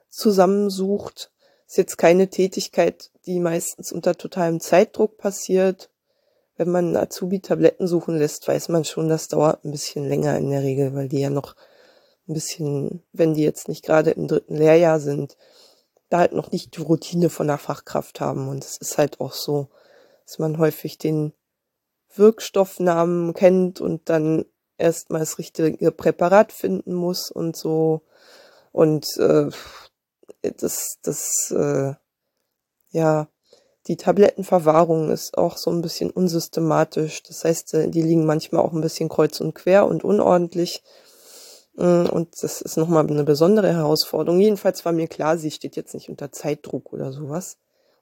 zusammensucht. 0.09 1.31
Ist 1.67 1.77
jetzt 1.77 1.99
keine 1.99 2.29
Tätigkeit, 2.29 3.11
die 3.27 3.41
meistens 3.41 3.93
unter 3.93 4.17
totalem 4.17 4.61
Zeitdruck 4.61 5.19
passiert. 5.19 5.91
Wenn 6.57 6.71
man 6.71 6.97
Azubi 6.97 7.41
Tabletten 7.41 7.87
suchen 7.87 8.17
lässt, 8.17 8.49
weiß 8.49 8.69
man 8.71 8.85
schon, 8.85 9.09
das 9.09 9.29
dauert 9.29 9.65
ein 9.65 9.71
bisschen 9.71 10.09
länger 10.09 10.37
in 10.39 10.51
der 10.51 10.63
Regel, 10.63 10.95
weil 10.95 11.09
die 11.09 11.21
ja 11.21 11.31
noch 11.31 11.55
ein 12.27 12.35
bisschen, 12.35 13.03
wenn 13.13 13.35
die 13.35 13.43
jetzt 13.43 13.69
nicht 13.69 13.85
gerade 13.85 14.11
im 14.11 14.29
dritten 14.29 14.57
Lehrjahr 14.57 14.99
sind, 14.99 15.37
da 16.09 16.19
halt 16.19 16.33
noch 16.33 16.51
nicht 16.51 16.77
die 16.77 16.81
Routine 16.81 17.29
von 17.31 17.47
der 17.47 17.59
Fachkraft 17.59 18.21
haben. 18.21 18.49
Und 18.49 18.65
es 18.65 18.77
ist 18.79 18.99
halt 18.99 19.21
auch 19.21 19.33
so, 19.33 19.69
dass 20.25 20.39
man 20.39 20.59
häufig 20.59 20.99
den 20.99 21.33
Wirkstoffnamen 22.15 23.35
kennt 23.35 23.81
und 23.81 24.09
dann 24.09 24.45
erstmal 24.79 25.21
das 25.21 25.39
richtige 25.39 25.93
Präparat 25.93 26.53
finden 26.53 26.95
muss 26.95 27.31
und 27.31 27.57
so. 27.57 28.03
Und 28.73 29.07
äh, 29.19 29.51
das, 30.43 30.99
das, 31.03 31.51
äh, 31.51 31.95
ja, 32.91 33.29
die 33.87 33.97
Tablettenverwahrung 33.97 35.11
ist 35.11 35.37
auch 35.39 35.57
so 35.57 35.71
ein 35.71 35.83
bisschen 35.83 36.11
unsystematisch. 36.11 37.23
Das 37.23 37.45
heißt, 37.45 37.75
äh, 37.75 37.89
die 37.89 38.03
liegen 38.03 38.27
manchmal 38.27 38.63
auch 38.63 38.73
ein 38.73 38.81
bisschen 38.81 39.09
kreuz 39.09 39.41
und 39.41 39.55
quer 39.55 39.87
und 39.87 40.05
unordentlich. 40.05 40.83
Mm, 41.75 42.07
und 42.07 42.29
das 42.43 42.61
ist 42.61 42.77
nochmal 42.77 43.07
eine 43.07 43.25
besondere 43.25 43.73
Herausforderung. 43.73 44.41
Jedenfalls 44.41 44.85
war 44.85 44.93
mir 44.93 45.09
klar, 45.09 45.39
sie 45.39 45.51
steht 45.51 45.77
jetzt 45.77 45.95
nicht 45.95 46.09
unter 46.09 46.31
Zeitdruck 46.33 46.93
oder 46.93 47.13
sowas. 47.13 47.57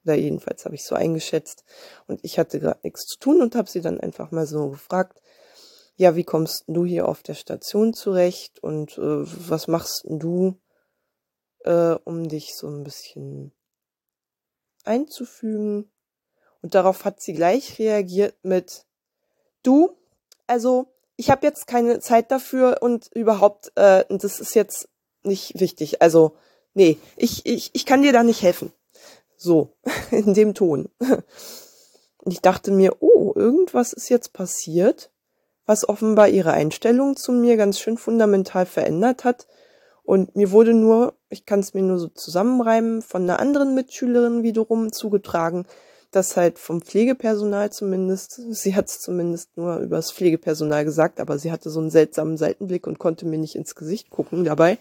Oder 0.04 0.14
jedenfalls 0.14 0.64
habe 0.64 0.74
ich 0.74 0.84
so 0.84 0.94
eingeschätzt. 0.94 1.64
Und 2.06 2.20
ich 2.22 2.38
hatte 2.38 2.60
gerade 2.60 2.80
nichts 2.82 3.06
zu 3.06 3.18
tun 3.18 3.42
und 3.42 3.54
habe 3.54 3.68
sie 3.68 3.80
dann 3.80 4.00
einfach 4.00 4.30
mal 4.30 4.46
so 4.46 4.70
gefragt, 4.70 5.20
ja, 5.96 6.14
wie 6.14 6.24
kommst 6.24 6.64
du 6.66 6.84
hier 6.84 7.08
auf 7.08 7.22
der 7.22 7.34
Station 7.34 7.94
zurecht 7.94 8.62
und 8.62 8.98
äh, 8.98 9.24
was 9.48 9.66
machst 9.66 10.04
du, 10.04 10.60
äh, 11.64 11.96
um 12.04 12.28
dich 12.28 12.54
so 12.54 12.68
ein 12.68 12.84
bisschen 12.84 13.52
einzufügen? 14.84 15.90
Und 16.62 16.74
darauf 16.74 17.04
hat 17.04 17.20
sie 17.20 17.32
gleich 17.32 17.78
reagiert 17.78 18.36
mit, 18.42 18.84
du, 19.62 19.96
also 20.46 20.92
ich 21.16 21.30
habe 21.30 21.46
jetzt 21.46 21.66
keine 21.66 22.00
Zeit 22.00 22.30
dafür 22.30 22.78
und 22.82 23.08
überhaupt, 23.14 23.72
äh, 23.76 24.04
das 24.08 24.38
ist 24.38 24.54
jetzt 24.54 24.88
nicht 25.22 25.58
wichtig. 25.58 26.02
Also, 26.02 26.36
nee, 26.74 26.98
ich, 27.16 27.46
ich, 27.46 27.70
ich 27.74 27.86
kann 27.86 28.02
dir 28.02 28.12
da 28.12 28.22
nicht 28.22 28.42
helfen. 28.42 28.72
So, 29.36 29.70
in 30.10 30.34
dem 30.34 30.54
Ton. 30.54 30.90
Und 30.98 32.32
ich 32.32 32.40
dachte 32.40 32.70
mir, 32.70 32.96
oh, 33.00 33.32
irgendwas 33.34 33.92
ist 33.92 34.10
jetzt 34.10 34.32
passiert, 34.34 35.10
was 35.66 35.88
offenbar 35.88 36.28
ihre 36.28 36.52
Einstellung 36.52 37.16
zu 37.16 37.32
mir 37.32 37.56
ganz 37.56 37.78
schön 37.78 37.98
fundamental 37.98 38.66
verändert 38.66 39.24
hat. 39.24 39.46
Und 40.04 40.36
mir 40.36 40.52
wurde 40.52 40.72
nur, 40.72 41.14
ich 41.28 41.44
kann 41.44 41.60
es 41.60 41.74
mir 41.74 41.82
nur 41.82 41.98
so 41.98 42.08
zusammenreimen, 42.08 43.02
von 43.02 43.24
einer 43.24 43.40
anderen 43.40 43.74
Mitschülerin 43.74 44.44
wiederum 44.44 44.92
zugetragen, 44.92 45.66
dass 46.12 46.36
halt 46.36 46.58
vom 46.58 46.80
Pflegepersonal 46.80 47.70
zumindest, 47.70 48.40
sie 48.54 48.76
hat 48.76 48.86
es 48.88 49.00
zumindest 49.00 49.56
nur 49.56 49.78
übers 49.78 50.12
Pflegepersonal 50.12 50.84
gesagt, 50.84 51.20
aber 51.20 51.38
sie 51.38 51.50
hatte 51.50 51.68
so 51.68 51.80
einen 51.80 51.90
seltsamen 51.90 52.36
Seitenblick 52.36 52.86
und 52.86 52.98
konnte 52.98 53.26
mir 53.26 53.38
nicht 53.38 53.56
ins 53.56 53.74
Gesicht 53.74 54.10
gucken 54.10 54.44
dabei. 54.44 54.78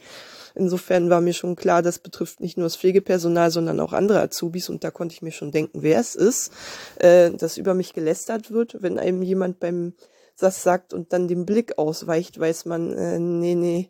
Insofern 0.53 1.09
war 1.09 1.19
mir 1.19 1.33
schon 1.33 1.55
klar, 1.55 1.81
das 1.81 1.99
betrifft 1.99 2.39
nicht 2.39 2.57
nur 2.57 2.67
das 2.67 2.77
Pflegepersonal, 2.77 3.51
sondern 3.51 3.79
auch 3.79 3.91
andere 3.91 4.21
Azubis 4.21 4.69
und 4.69 4.83
da 4.83 4.91
konnte 4.91 5.13
ich 5.13 5.21
mir 5.21 5.31
schon 5.31 5.51
denken, 5.51 5.79
wer 5.81 5.99
es 5.99 6.15
ist, 6.15 6.51
äh, 6.99 7.31
dass 7.31 7.57
über 7.57 7.73
mich 7.73 7.93
gelästert 7.93 8.51
wird. 8.51 8.81
Wenn 8.81 8.97
einem 8.97 9.21
jemand 9.21 9.59
beim 9.59 9.93
das 10.37 10.63
sagt 10.63 10.93
und 10.93 11.13
dann 11.13 11.27
den 11.27 11.45
Blick 11.45 11.77
ausweicht, 11.77 12.39
weiß 12.39 12.65
man, 12.65 12.93
äh, 12.93 13.19
nee, 13.19 13.55
nee, 13.55 13.89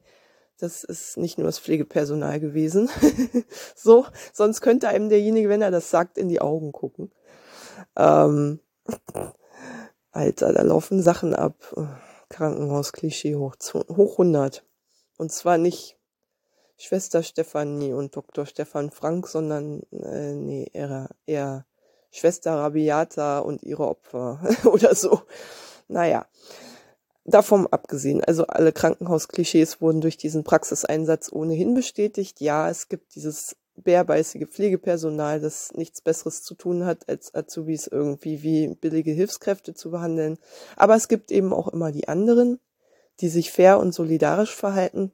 das 0.58 0.84
ist 0.84 1.18
nicht 1.18 1.38
nur 1.38 1.48
das 1.48 1.60
Pflegepersonal 1.60 2.40
gewesen. 2.40 2.90
so, 3.76 4.06
sonst 4.34 4.62
könnte 4.62 4.88
einem 4.88 5.10
derjenige, 5.10 5.50
wenn 5.50 5.62
er 5.62 5.72
das 5.72 5.90
sagt, 5.90 6.18
in 6.18 6.30
die 6.30 6.42
Augen 6.42 6.72
gucken. 6.72 7.12
Ähm, 7.96 8.60
Alter, 10.12 10.54
da 10.54 10.62
laufen 10.62 11.02
Sachen 11.02 11.36
ab. 11.36 11.56
Krankenhausklischee 12.30 13.36
hoch, 13.36 13.56
hoch 13.74 14.12
100. 14.14 14.64
Und 15.18 15.32
zwar 15.32 15.58
nicht 15.58 15.98
Schwester 16.78 17.24
Stefanie 17.24 17.94
und 17.94 18.16
Dr. 18.16 18.46
Stefan 18.46 18.92
Frank, 18.92 19.28
sondern 19.28 19.82
äh, 19.92 20.34
nee, 20.34 20.70
eher, 20.74 21.10
eher 21.26 21.66
Schwester 22.12 22.56
Rabiata 22.56 23.40
und 23.40 23.64
ihre 23.64 23.88
Opfer 23.88 24.40
oder 24.66 24.96
so. 24.96 25.22
Naja, 25.88 26.26
davon 27.26 27.68
abgesehen, 27.68 28.24
also 28.24 28.46
alle 28.48 28.72
Krankenhausklischees 28.72 29.82
wurden 29.82 30.02
durch 30.02 30.18
diesen 30.18 30.44
Praxiseinsatz 30.44 31.32
ohnehin 31.32 31.74
bestätigt. 31.74 32.42
Ja, 32.42 32.70
es 32.70 32.88
gibt 32.90 33.16
dieses 33.16 33.56
bärbeißige 33.78 34.48
Pflegepersonal, 34.48 35.42
das 35.42 35.74
nichts 35.74 36.02
Besseres 36.02 36.44
zu 36.44 36.56
tun 36.56 36.86
hat, 36.86 37.10
als 37.10 37.34
Azubis 37.36 37.88
irgendwie 37.88 38.42
wie 38.42 38.68
billige 38.76 39.12
Hilfskräfte 39.12 39.74
zu 39.74 39.92
behandeln. 39.92 40.38
Aber 40.78 40.96
es 40.96 41.08
gibt 41.08 41.32
eben 41.32 41.54
auch 41.54 41.68
immer 41.68 41.92
die 41.92 42.08
anderen, 42.08 42.60
die 43.20 43.28
sich 43.28 43.52
fair 43.52 43.80
und 43.80 43.94
solidarisch 43.94 44.56
verhalten 44.56 45.12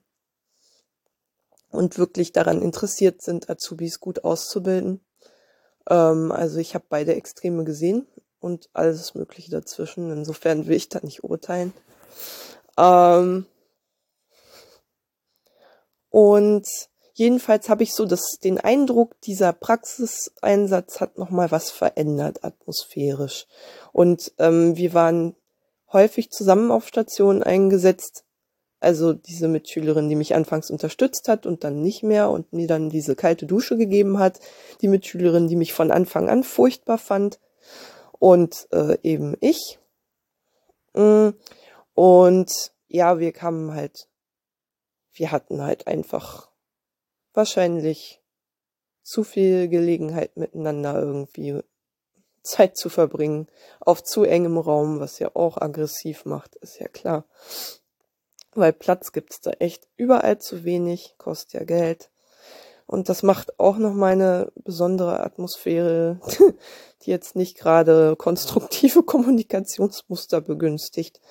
und 1.70 1.98
wirklich 1.98 2.32
daran 2.32 2.62
interessiert 2.62 3.22
sind, 3.22 3.50
Azubis 3.50 4.00
gut 4.00 4.24
auszubilden. 4.24 5.02
Ähm, 5.90 6.32
also 6.32 6.60
ich 6.60 6.76
habe 6.76 6.86
beide 6.88 7.16
Extreme 7.16 7.64
gesehen 7.64 8.06
und 8.42 8.70
alles 8.74 9.16
Mögliche 9.16 9.52
dazwischen. 9.52 10.12
Insofern 10.12 10.68
will 10.68 10.76
ich 10.76 10.90
da 10.90 11.00
nicht 11.02 11.24
urteilen. 11.24 11.74
Ähm, 12.78 13.46
und 16.10 16.68
Jedenfalls 17.14 17.70
habe 17.70 17.84
ich 17.84 17.94
so 17.94 18.06
das, 18.06 18.40
den 18.44 18.60
Eindruck, 18.60 19.20
dieser 19.22 19.54
Praxiseinsatz 19.54 21.02
hat 21.02 21.20
nochmal 21.20 21.52
was 21.52 21.70
verändert 21.70 22.44
atmosphärisch. 22.44 23.46
Und 23.92 24.32
ähm, 24.40 24.76
wir 24.76 24.94
waren 24.96 25.36
häufig 25.94 26.32
zusammen 26.32 26.72
auf 26.72 26.88
Stationen 26.88 27.44
eingesetzt. 27.44 28.24
Also 28.80 29.14
diese 29.14 29.48
Mitschülerin, 29.48 30.10
die 30.10 30.16
mich 30.16 30.34
anfangs 30.34 30.72
unterstützt 30.72 31.28
hat 31.28 31.46
und 31.46 31.64
dann 31.64 31.84
nicht 31.84 32.02
mehr 32.02 32.32
und 32.32 32.54
mir 32.54 32.66
dann 32.66 32.90
diese 32.90 33.16
kalte 33.16 33.46
Dusche 33.46 33.78
gegeben 33.78 34.18
hat. 34.18 34.40
Die 34.82 34.88
Mitschülerin, 34.88 35.48
die 35.48 35.58
mich 35.58 35.74
von 35.74 35.92
Anfang 35.92 36.30
an 36.30 36.44
furchtbar 36.44 36.98
fand. 36.98 37.40
Und 38.22 38.68
äh, 38.72 39.00
eben 39.02 39.36
ich. 39.42 39.80
Mm, 40.94 41.30
und 41.96 42.72
ja, 42.88 43.18
wir 43.18 43.32
kamen 43.32 43.74
halt, 43.74 44.08
wir 45.14 45.32
hatten 45.32 45.64
halt 45.64 45.88
einfach 45.88 46.52
wahrscheinlich 47.34 48.22
zu 49.02 49.24
viel 49.24 49.70
Gelegenheit 49.70 50.38
miteinander 50.38 51.02
irgendwie 51.02 51.64
Zeit 52.44 52.78
zu 52.78 52.90
verbringen 52.90 53.48
auf 53.80 54.04
zu 54.04 54.24
engem 54.24 54.60
Raum, 54.60 55.00
was 55.00 55.18
ja 55.18 55.32
auch 55.34 55.58
aggressiv 55.58 56.26
macht, 56.26 56.56
ist 56.58 56.80
ja 56.80 56.88
klar. 56.88 57.26
Weil 58.54 58.72
Platz 58.72 59.14
gibt's 59.14 59.42
da 59.42 59.50
echt 59.54 59.88
überall 59.98 60.38
zu 60.38 60.64
wenig, 60.64 61.16
kostet 61.18 61.54
ja 61.54 61.64
Geld. 61.64 62.11
Und 62.92 63.08
das 63.08 63.24
macht 63.24 63.58
auch 63.58 63.78
noch 63.78 63.94
meine 63.94 64.52
besondere 64.54 65.22
Atmosphäre, 65.22 66.20
die 67.02 67.10
jetzt 67.10 67.38
nicht 67.38 67.58
gerade 67.58 68.18
konstruktive 68.18 69.02
Kommunikationsmuster 69.04 70.42
begünstigt, 70.42 71.22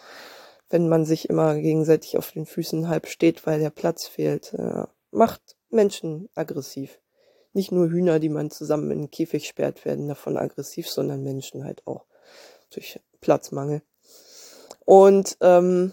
wenn 0.71 0.89
man 0.89 1.05
sich 1.05 1.29
immer 1.29 1.57
gegenseitig 1.57 2.17
auf 2.17 2.33
den 2.33 2.47
Füßen 2.47 2.89
halb 2.89 3.09
steht, 3.09 3.47
weil 3.47 3.61
der 3.61 3.69
Platz 3.69 4.07
fehlt. 4.07 4.57
Macht 5.11 5.43
Menschen 5.69 6.31
aggressiv. 6.35 6.99
Nicht 7.53 7.73
nur 7.73 7.91
Hühner, 7.91 8.21
die 8.21 8.31
man 8.31 8.51
zusammen 8.51 8.91
in 8.91 8.99
den 9.01 9.11
Käfig 9.11 9.47
sperrt, 9.47 9.85
werden 9.85 10.09
davon 10.09 10.39
aggressiv, 10.39 10.89
sondern 10.89 11.23
Menschen 11.23 11.65
halt 11.65 11.87
auch 11.87 12.07
durch 12.71 13.01
Platzmangel. 13.21 13.83
Und 14.87 15.37
ähm, 15.43 15.93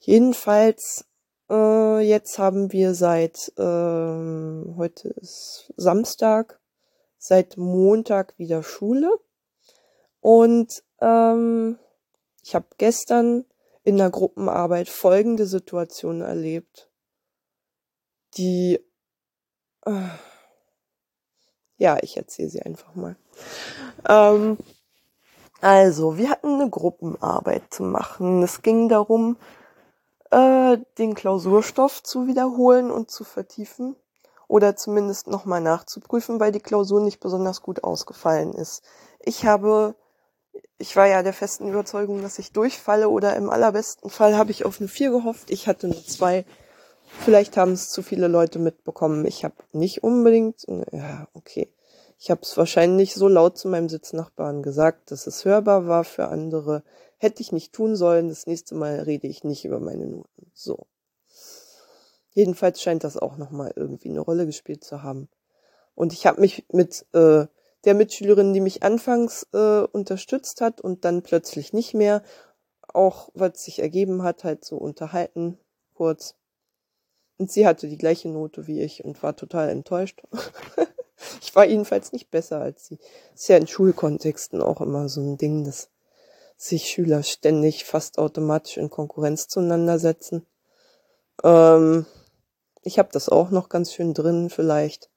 jedenfalls 0.00 1.04
äh, 1.50 2.00
jetzt 2.00 2.38
haben 2.38 2.72
wir 2.72 2.94
seit 2.94 3.52
ähm, 3.58 4.74
heute 4.76 5.08
ist 5.08 5.72
Samstag, 5.76 6.60
seit 7.18 7.56
Montag 7.56 8.38
wieder 8.38 8.62
Schule 8.62 9.10
und 10.20 10.82
ähm, 11.00 11.78
ich 12.42 12.54
habe 12.54 12.66
gestern 12.78 13.44
in 13.84 13.96
der 13.96 14.10
Gruppenarbeit 14.10 14.88
folgende 14.88 15.46
Situation 15.46 16.20
erlebt 16.20 16.88
die, 18.36 18.78
äh, 19.84 20.08
ja, 21.78 21.98
ich 22.02 22.16
erzähle 22.16 22.48
sie 22.48 22.62
einfach 22.62 22.94
mal. 22.94 23.16
Ähm, 24.08 24.58
also, 25.60 26.18
wir 26.18 26.30
hatten 26.30 26.60
eine 26.60 26.70
Gruppenarbeit 26.70 27.72
zu 27.72 27.82
machen. 27.82 28.42
Es 28.42 28.62
ging 28.62 28.88
darum, 28.88 29.36
äh, 30.30 30.78
den 30.98 31.14
Klausurstoff 31.14 32.02
zu 32.02 32.26
wiederholen 32.26 32.90
und 32.90 33.10
zu 33.10 33.24
vertiefen 33.24 33.96
oder 34.48 34.76
zumindest 34.76 35.26
nochmal 35.26 35.60
nachzuprüfen, 35.60 36.40
weil 36.40 36.52
die 36.52 36.60
Klausur 36.60 37.00
nicht 37.00 37.20
besonders 37.20 37.62
gut 37.62 37.84
ausgefallen 37.84 38.52
ist. 38.52 38.82
Ich 39.20 39.44
habe, 39.44 39.94
ich 40.78 40.94
war 40.96 41.06
ja 41.06 41.22
der 41.22 41.32
festen 41.32 41.68
Überzeugung, 41.68 42.22
dass 42.22 42.38
ich 42.38 42.52
durchfalle 42.52 43.08
oder 43.08 43.36
im 43.36 43.50
allerbesten 43.50 44.10
Fall 44.10 44.36
habe 44.36 44.50
ich 44.50 44.64
auf 44.64 44.80
eine 44.80 44.88
4 44.88 45.10
gehofft. 45.10 45.50
Ich 45.50 45.66
hatte 45.66 45.88
eine 45.88 46.04
2 46.04 46.44
Vielleicht 47.08 47.56
haben 47.56 47.72
es 47.72 47.90
zu 47.90 48.02
viele 48.02 48.28
Leute 48.28 48.58
mitbekommen. 48.58 49.24
Ich 49.26 49.44
habe 49.44 49.54
nicht 49.72 50.02
unbedingt, 50.02 50.66
ja, 50.92 51.28
okay. 51.34 51.72
Ich 52.18 52.30
habe 52.30 52.40
es 52.42 52.56
wahrscheinlich 52.56 53.14
so 53.14 53.28
laut 53.28 53.58
zu 53.58 53.68
meinem 53.68 53.88
Sitznachbarn 53.88 54.62
gesagt, 54.62 55.10
dass 55.10 55.26
es 55.26 55.44
hörbar 55.44 55.86
war 55.86 56.04
für 56.04 56.28
andere. 56.28 56.82
Hätte 57.18 57.42
ich 57.42 57.52
nicht 57.52 57.72
tun 57.72 57.96
sollen. 57.96 58.28
Das 58.28 58.46
nächste 58.46 58.74
Mal 58.74 59.00
rede 59.00 59.26
ich 59.26 59.44
nicht 59.44 59.64
über 59.64 59.80
meine 59.80 60.06
Noten. 60.06 60.50
So. 60.52 60.86
Jedenfalls 62.30 62.82
scheint 62.82 63.02
das 63.02 63.16
auch 63.16 63.38
nochmal 63.38 63.72
irgendwie 63.76 64.10
eine 64.10 64.20
Rolle 64.20 64.44
gespielt 64.44 64.84
zu 64.84 65.02
haben. 65.02 65.28
Und 65.94 66.12
ich 66.12 66.26
habe 66.26 66.42
mich 66.42 66.66
mit 66.70 67.06
äh, 67.14 67.46
der 67.86 67.94
Mitschülerin, 67.94 68.52
die 68.52 68.60
mich 68.60 68.82
anfangs 68.82 69.46
äh, 69.54 69.80
unterstützt 69.80 70.60
hat 70.60 70.80
und 70.80 71.04
dann 71.06 71.22
plötzlich 71.22 71.72
nicht 71.72 71.94
mehr, 71.94 72.22
auch 72.88 73.30
was 73.32 73.64
sich 73.64 73.78
ergeben 73.78 74.22
hat, 74.22 74.44
halt 74.44 74.64
so 74.64 74.76
unterhalten, 74.76 75.58
kurz. 75.94 76.34
Und 77.38 77.50
sie 77.50 77.66
hatte 77.66 77.88
die 77.88 77.98
gleiche 77.98 78.28
Note 78.28 78.66
wie 78.66 78.82
ich 78.82 79.04
und 79.04 79.22
war 79.22 79.36
total 79.36 79.70
enttäuscht. 79.70 80.22
ich 81.40 81.54
war 81.54 81.64
jedenfalls 81.64 82.12
nicht 82.12 82.30
besser 82.30 82.60
als 82.60 82.86
sie. 82.86 82.98
Ist 83.34 83.48
ja 83.48 83.56
in 83.56 83.66
Schulkontexten 83.66 84.60
auch 84.60 84.80
immer 84.80 85.08
so 85.08 85.22
ein 85.22 85.38
Ding, 85.38 85.64
dass 85.64 85.88
sich 86.56 86.88
Schüler 86.88 87.22
ständig 87.22 87.84
fast 87.84 88.18
automatisch 88.18 88.76
in 88.76 88.90
Konkurrenz 88.90 89.48
zueinander 89.48 89.98
setzen. 89.98 90.46
Ähm, 91.44 92.06
ich 92.82 92.98
habe 92.98 93.08
das 93.12 93.28
auch 93.28 93.50
noch 93.50 93.68
ganz 93.68 93.92
schön 93.92 94.14
drin 94.14 94.48
vielleicht, 94.48 95.10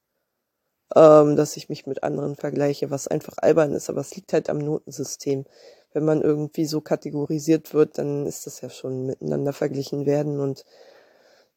ähm, 0.96 1.36
dass 1.36 1.56
ich 1.56 1.70
mich 1.70 1.86
mit 1.86 2.04
anderen 2.04 2.36
vergleiche, 2.36 2.92
was 2.92 3.08
einfach 3.08 3.38
albern 3.38 3.74
ist, 3.74 3.90
aber 3.90 4.02
es 4.02 4.16
liegt 4.16 4.34
halt 4.34 4.50
am 4.50 4.58
Notensystem. 4.58 5.46
Wenn 5.94 6.06
man 6.06 6.22
irgendwie 6.22 6.66
so 6.66 6.82
kategorisiert 6.82 7.74
wird, 7.74 7.98
dann 7.98 8.26
ist 8.26 8.46
das 8.46 8.62
ja 8.62 8.70
schon 8.70 9.06
miteinander 9.06 9.54
verglichen 9.54 10.06
werden 10.06 10.40
und 10.40 10.66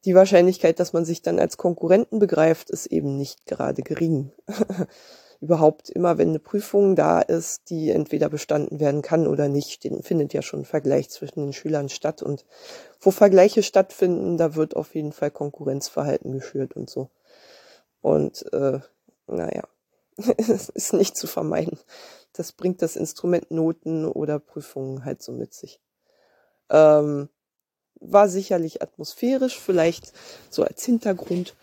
die 0.04 0.14
Wahrscheinlichkeit, 0.14 0.80
dass 0.80 0.92
man 0.92 1.04
sich 1.04 1.22
dann 1.22 1.38
als 1.38 1.56
Konkurrenten 1.56 2.18
begreift, 2.18 2.70
ist 2.70 2.86
eben 2.86 3.16
nicht 3.16 3.46
gerade 3.46 3.82
gering. 3.82 4.32
Überhaupt 5.42 5.90
immer, 5.90 6.18
wenn 6.18 6.28
eine 6.28 6.38
Prüfung 6.38 6.94
da 6.94 7.20
ist, 7.20 7.68
die 7.68 7.90
entweder 7.90 8.28
bestanden 8.28 8.78
werden 8.78 9.02
kann 9.02 9.26
oder 9.26 9.48
nicht, 9.48 9.82
den 9.82 10.04
findet 10.04 10.32
ja 10.32 10.40
schon 10.40 10.60
ein 10.60 10.64
Vergleich 10.64 11.10
zwischen 11.10 11.40
den 11.40 11.52
Schülern 11.52 11.88
statt. 11.88 12.22
Und 12.22 12.46
wo 13.00 13.10
Vergleiche 13.10 13.64
stattfinden, 13.64 14.36
da 14.36 14.54
wird 14.54 14.76
auf 14.76 14.94
jeden 14.94 15.10
Fall 15.10 15.32
Konkurrenzverhalten 15.32 16.30
geschürt 16.30 16.76
und 16.76 16.88
so. 16.88 17.10
Und 18.00 18.52
äh, 18.52 18.78
naja, 19.26 19.64
es 20.38 20.68
ist 20.68 20.92
nicht 20.92 21.16
zu 21.16 21.26
vermeiden. 21.26 21.76
Das 22.34 22.52
bringt 22.52 22.80
das 22.80 22.94
Instrument 22.94 23.50
Noten 23.50 24.04
oder 24.04 24.38
Prüfungen 24.38 25.04
halt 25.04 25.22
so 25.22 25.32
mit 25.32 25.54
sich. 25.54 25.80
Ähm, 26.70 27.28
war 28.00 28.28
sicherlich 28.28 28.80
atmosphärisch, 28.80 29.58
vielleicht 29.58 30.12
so 30.50 30.62
als 30.62 30.84
Hintergrund. 30.84 31.56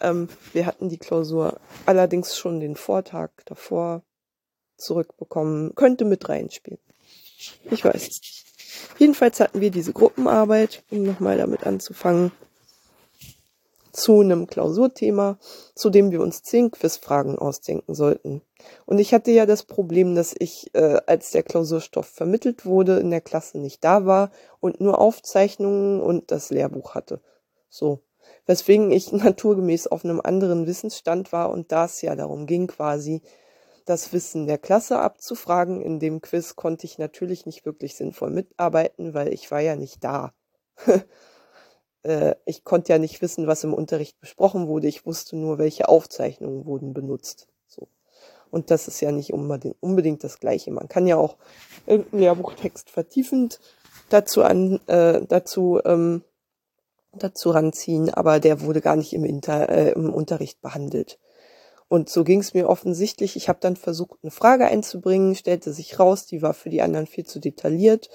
Ähm, 0.00 0.28
wir 0.52 0.66
hatten 0.66 0.88
die 0.88 0.98
Klausur 0.98 1.60
allerdings 1.86 2.36
schon 2.36 2.60
den 2.60 2.76
Vortag 2.76 3.30
davor 3.44 4.02
zurückbekommen, 4.76 5.74
könnte 5.74 6.04
mit 6.04 6.28
reinspielen. 6.28 6.80
Ich 7.70 7.84
weiß 7.84 8.02
nicht. 8.02 8.44
Jedenfalls 8.98 9.40
hatten 9.40 9.60
wir 9.60 9.70
diese 9.70 9.92
Gruppenarbeit, 9.92 10.82
um 10.90 11.02
nochmal 11.02 11.38
damit 11.38 11.66
anzufangen 11.66 12.32
zu 13.92 14.20
einem 14.20 14.46
Klausurthema, 14.46 15.38
zu 15.74 15.90
dem 15.90 16.10
wir 16.10 16.20
uns 16.20 16.42
zehn 16.42 16.70
Quizfragen 16.70 17.38
ausdenken 17.38 17.94
sollten. 17.94 18.42
Und 18.86 18.98
ich 18.98 19.12
hatte 19.12 19.30
ja 19.30 19.44
das 19.44 19.64
Problem, 19.64 20.14
dass 20.14 20.34
ich, 20.38 20.74
äh, 20.74 21.00
als 21.06 21.30
der 21.30 21.42
Klausurstoff 21.42 22.06
vermittelt 22.06 22.64
wurde, 22.64 22.98
in 22.98 23.10
der 23.10 23.20
Klasse 23.20 23.58
nicht 23.58 23.84
da 23.84 24.06
war 24.06 24.30
und 24.60 24.80
nur 24.80 24.98
Aufzeichnungen 24.98 26.00
und 26.00 26.30
das 26.30 26.50
Lehrbuch 26.50 26.94
hatte. 26.94 27.20
So. 27.68 28.00
Weswegen 28.46 28.90
ich 28.90 29.12
naturgemäß 29.12 29.86
auf 29.86 30.04
einem 30.04 30.20
anderen 30.20 30.66
Wissensstand 30.66 31.32
war 31.32 31.50
und 31.50 31.72
da 31.72 31.84
es 31.84 32.02
ja 32.02 32.16
darum 32.16 32.46
ging, 32.46 32.66
quasi 32.66 33.22
das 33.84 34.12
Wissen 34.12 34.46
der 34.46 34.58
Klasse 34.58 34.98
abzufragen. 34.98 35.80
In 35.80 35.98
dem 35.98 36.20
Quiz 36.20 36.56
konnte 36.56 36.86
ich 36.86 36.98
natürlich 36.98 37.46
nicht 37.46 37.64
wirklich 37.64 37.96
sinnvoll 37.96 38.30
mitarbeiten, 38.30 39.14
weil 39.14 39.32
ich 39.32 39.50
war 39.50 39.60
ja 39.60 39.76
nicht 39.76 40.04
da. 40.04 40.32
äh, 42.02 42.34
ich 42.44 42.64
konnte 42.64 42.92
ja 42.92 42.98
nicht 42.98 43.22
wissen, 43.22 43.46
was 43.46 43.64
im 43.64 43.74
Unterricht 43.74 44.20
besprochen 44.20 44.68
wurde. 44.68 44.88
Ich 44.88 45.06
wusste 45.06 45.36
nur, 45.36 45.58
welche 45.58 45.88
Aufzeichnungen 45.88 46.64
wurden 46.66 46.94
benutzt. 46.94 47.48
So. 47.66 47.88
Und 48.50 48.70
das 48.70 48.88
ist 48.88 49.00
ja 49.00 49.12
nicht 49.12 49.32
unbedingt, 49.32 49.76
unbedingt 49.80 50.22
das 50.22 50.38
Gleiche. 50.38 50.70
Man 50.70 50.88
kann 50.88 51.06
ja 51.06 51.16
auch 51.16 51.36
irgendeinen 51.86 52.20
Lehrbuchtext 52.20 52.90
vertiefend 52.90 53.60
dazu 54.08 54.42
an, 54.42 54.80
äh, 54.86 55.22
dazu, 55.26 55.80
ähm, 55.84 56.22
dazu 57.14 57.50
ranziehen, 57.50 58.10
aber 58.10 58.40
der 58.40 58.62
wurde 58.62 58.80
gar 58.80 58.96
nicht 58.96 59.12
im, 59.12 59.24
Inter, 59.24 59.68
äh, 59.68 59.92
im 59.92 60.12
Unterricht 60.12 60.60
behandelt. 60.60 61.18
Und 61.88 62.08
so 62.08 62.24
ging 62.24 62.40
es 62.40 62.54
mir 62.54 62.70
offensichtlich. 62.70 63.36
Ich 63.36 63.50
habe 63.50 63.58
dann 63.60 63.76
versucht, 63.76 64.18
eine 64.22 64.30
Frage 64.30 64.64
einzubringen, 64.66 65.34
stellte 65.34 65.74
sich 65.74 65.98
raus, 65.98 66.24
die 66.24 66.40
war 66.40 66.54
für 66.54 66.70
die 66.70 66.80
anderen 66.80 67.06
viel 67.06 67.26
zu 67.26 67.38
detailliert. 67.38 68.08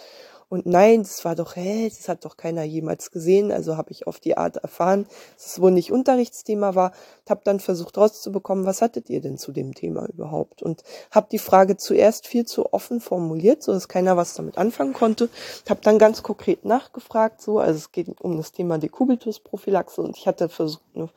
Und 0.50 0.66
nein, 0.66 1.04
das 1.04 1.26
war 1.26 1.36
doch, 1.36 1.58
hä, 1.58 1.90
das 1.90 2.08
hat 2.08 2.24
doch 2.24 2.38
keiner 2.38 2.64
jemals 2.64 3.12
gesehen. 3.12 3.52
Also 3.52 3.76
habe 3.76 3.92
ich 3.92 4.08
auf 4.08 4.22
die 4.22 4.38
Art 4.38 4.56
erfahren, 4.58 5.06
dass 5.36 5.48
es 5.48 5.62
wohl 5.62 5.72
nicht 5.72 5.92
Unterrichtsthema 5.92 6.74
war. 6.74 6.94
Habe 7.30 7.42
dann 7.44 7.60
versucht 7.60 7.98
rauszubekommen, 7.98 8.66
was 8.66 8.82
hattet 8.82 9.10
ihr 9.10 9.20
denn 9.20 9.38
zu 9.38 9.52
dem 9.52 9.74
Thema 9.74 10.08
überhaupt? 10.08 10.64
Und 10.64 10.84
habe 11.12 11.28
die 11.30 11.40
Frage 11.40 11.76
zuerst 11.76 12.28
viel 12.28 12.46
zu 12.46 12.72
offen 12.72 13.02
formuliert, 13.02 13.62
so 13.62 13.74
dass 13.74 13.90
keiner 13.90 14.16
was 14.16 14.36
damit 14.36 14.58
anfangen 14.58 14.94
konnte. 14.94 15.30
Habe 15.70 15.82
dann 15.84 16.00
ganz 16.00 16.24
konkret 16.24 16.64
nachgefragt, 16.64 17.42
so, 17.42 17.60
also 17.60 17.78
es 17.78 17.92
geht 17.92 18.22
um 18.22 18.38
das 18.38 18.54
Thema 18.54 18.78
Dekubitus-Prophylaxe 18.78 20.02
und 20.02 20.16
ich 20.16 20.28
hatte 20.28 20.48
versucht, 20.48 20.84
eine 20.96 21.10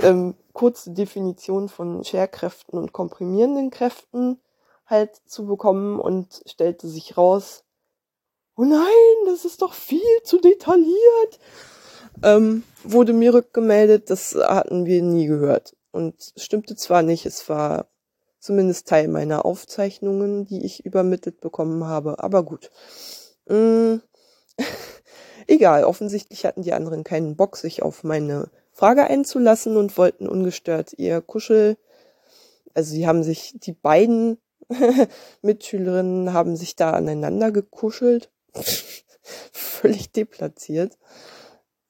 ähm, 0.00 0.34
kurze 0.52 0.92
Definition 0.92 1.68
von 1.68 2.04
Scherkräften 2.04 2.78
und 2.78 2.92
komprimierenden 2.92 3.70
Kräften 3.70 4.38
halt 4.86 5.16
zu 5.26 5.46
bekommen 5.46 5.98
und 5.98 6.42
stellte 6.46 6.86
sich 6.86 7.16
raus, 7.16 7.64
oh 8.56 8.64
nein, 8.64 9.26
das 9.26 9.44
ist 9.44 9.62
doch 9.62 9.74
viel 9.74 10.00
zu 10.24 10.38
detailliert. 10.38 11.38
Ähm, 12.22 12.62
wurde 12.84 13.12
mir 13.12 13.34
rückgemeldet, 13.34 14.10
das 14.10 14.34
hatten 14.34 14.86
wir 14.86 15.02
nie 15.02 15.26
gehört. 15.26 15.76
Und 15.90 16.32
stimmte 16.36 16.76
zwar 16.76 17.02
nicht, 17.02 17.26
es 17.26 17.48
war 17.48 17.86
zumindest 18.38 18.88
Teil 18.88 19.08
meiner 19.08 19.44
Aufzeichnungen, 19.44 20.44
die 20.46 20.64
ich 20.64 20.84
übermittelt 20.84 21.40
bekommen 21.40 21.84
habe, 21.84 22.22
aber 22.22 22.42
gut. 22.42 22.70
Mm, 23.46 23.96
egal, 25.46 25.84
offensichtlich 25.84 26.44
hatten 26.44 26.62
die 26.62 26.72
anderen 26.72 27.04
keinen 27.04 27.36
Bock, 27.36 27.56
sich 27.56 27.82
auf 27.82 28.04
meine 28.04 28.50
Frage 28.72 29.04
einzulassen 29.04 29.76
und 29.76 29.96
wollten 29.96 30.28
ungestört 30.28 30.92
ihr 30.96 31.20
Kuschel, 31.20 31.76
also 32.74 32.90
sie 32.90 33.06
haben 33.06 33.22
sich, 33.22 33.54
die 33.54 33.72
beiden 33.72 34.38
Mitschülerinnen 35.42 36.32
haben 36.32 36.56
sich 36.56 36.76
da 36.76 36.92
aneinander 36.92 37.52
gekuschelt 37.52 38.30
völlig 39.52 40.12
deplatziert 40.12 40.98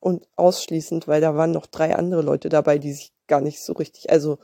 und 0.01 0.27
ausschließend, 0.37 1.07
weil 1.09 1.21
da 1.21 1.37
waren 1.37 1.53
noch 1.53 1.67
drei 1.67 1.95
andere 1.95 2.23
Leute 2.23 2.49
dabei, 2.49 2.79
die 2.79 2.93
sich 2.93 3.13
gar 3.27 3.41
nicht 3.41 3.63
so 3.63 3.73
richtig, 3.75 4.11
also 4.11 4.39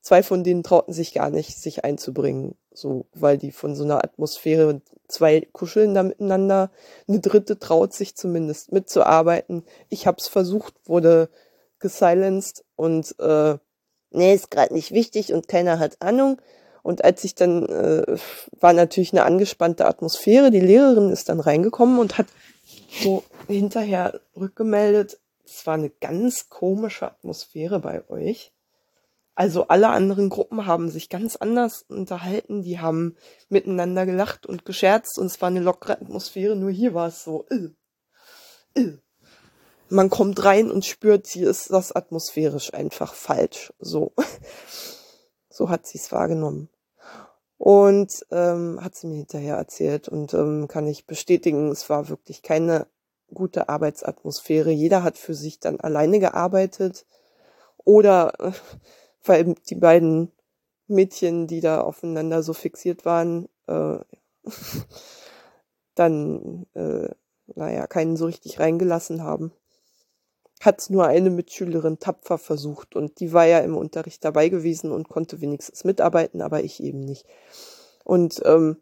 zwei 0.00 0.22
von 0.22 0.42
denen 0.44 0.62
trauten 0.62 0.92
sich 0.92 1.14
gar 1.14 1.30
nicht, 1.30 1.58
sich 1.58 1.84
einzubringen, 1.84 2.56
so, 2.72 3.06
weil 3.14 3.38
die 3.38 3.52
von 3.52 3.74
so 3.74 3.84
einer 3.84 4.02
Atmosphäre, 4.04 4.82
zwei 5.08 5.46
kuscheln 5.52 5.94
da 5.94 6.02
miteinander, 6.02 6.70
eine 7.08 7.20
dritte 7.20 7.58
traut 7.58 7.92
sich 7.92 8.16
zumindest 8.16 8.72
mitzuarbeiten. 8.72 9.64
Ich 9.88 10.06
hab's 10.06 10.28
versucht, 10.28 10.74
wurde 10.84 11.28
gesilenced 11.78 12.64
und 12.76 13.14
äh, 13.18 13.58
nee, 14.10 14.34
ist 14.34 14.50
gerade 14.50 14.74
nicht 14.74 14.92
wichtig 14.92 15.32
und 15.32 15.48
keiner 15.48 15.78
hat 15.78 16.00
Ahnung. 16.00 16.40
Und 16.82 17.04
als 17.04 17.22
ich 17.24 17.34
dann, 17.34 17.66
äh, 17.66 18.16
war 18.60 18.72
natürlich 18.72 19.12
eine 19.12 19.24
angespannte 19.24 19.86
Atmosphäre, 19.86 20.50
die 20.50 20.60
Lehrerin 20.60 21.10
ist 21.10 21.28
dann 21.28 21.40
reingekommen 21.40 21.98
und 21.98 22.18
hat 22.18 22.26
so 23.02 23.22
hinterher 23.46 24.20
rückgemeldet, 24.36 25.18
es 25.44 25.66
war 25.66 25.74
eine 25.74 25.90
ganz 25.90 26.48
komische 26.48 27.06
Atmosphäre 27.06 27.78
bei 27.78 28.08
euch. 28.08 28.52
Also 29.34 29.68
alle 29.68 29.88
anderen 29.88 30.28
Gruppen 30.28 30.66
haben 30.66 30.90
sich 30.90 31.08
ganz 31.08 31.36
anders 31.36 31.84
unterhalten, 31.88 32.62
die 32.62 32.80
haben 32.80 33.16
miteinander 33.48 34.04
gelacht 34.04 34.44
und 34.44 34.64
gescherzt 34.64 35.18
und 35.18 35.26
es 35.26 35.40
war 35.40 35.48
eine 35.48 35.60
lockere 35.60 35.94
Atmosphäre, 35.94 36.54
nur 36.54 36.70
hier 36.70 36.92
war 36.92 37.08
es 37.08 37.24
so, 37.24 37.46
äh, 37.48 38.80
äh. 38.80 38.98
man 39.88 40.10
kommt 40.10 40.44
rein 40.44 40.70
und 40.70 40.84
spürt, 40.84 41.26
hier 41.28 41.48
ist 41.48 41.70
das 41.70 41.92
atmosphärisch 41.92 42.74
einfach 42.74 43.14
falsch, 43.14 43.72
so. 43.78 44.12
So 45.52 45.68
hat 45.68 45.86
sie 45.86 45.98
es 45.98 46.10
wahrgenommen. 46.12 46.70
Und 47.58 48.26
ähm, 48.30 48.80
hat 48.82 48.96
sie 48.96 49.06
mir 49.06 49.16
hinterher 49.16 49.56
erzählt 49.56 50.08
und 50.08 50.34
ähm, 50.34 50.66
kann 50.66 50.86
ich 50.88 51.06
bestätigen, 51.06 51.70
es 51.70 51.88
war 51.88 52.08
wirklich 52.08 52.42
keine 52.42 52.88
gute 53.32 53.68
Arbeitsatmosphäre. 53.68 54.72
Jeder 54.72 55.04
hat 55.04 55.16
für 55.16 55.34
sich 55.34 55.60
dann 55.60 55.78
alleine 55.78 56.18
gearbeitet 56.18 57.06
oder 57.76 58.32
äh, 58.40 58.52
weil 59.24 59.54
die 59.68 59.76
beiden 59.76 60.32
Mädchen, 60.88 61.46
die 61.46 61.60
da 61.60 61.82
aufeinander 61.82 62.42
so 62.42 62.52
fixiert 62.52 63.04
waren, 63.04 63.48
äh, 63.68 63.98
dann, 65.94 66.66
äh, 66.74 67.10
naja, 67.54 67.86
keinen 67.86 68.16
so 68.16 68.26
richtig 68.26 68.58
reingelassen 68.58 69.22
haben 69.22 69.52
hat 70.64 70.88
nur 70.90 71.06
eine 71.06 71.30
Mitschülerin 71.30 71.98
tapfer 71.98 72.38
versucht 72.38 72.94
und 72.94 73.18
die 73.18 73.32
war 73.32 73.46
ja 73.46 73.58
im 73.58 73.76
Unterricht 73.76 74.24
dabei 74.24 74.48
gewesen 74.48 74.92
und 74.92 75.08
konnte 75.08 75.40
wenigstens 75.40 75.84
mitarbeiten, 75.84 76.40
aber 76.40 76.62
ich 76.62 76.82
eben 76.82 77.00
nicht. 77.00 77.26
Und 78.04 78.40
ähm, 78.44 78.76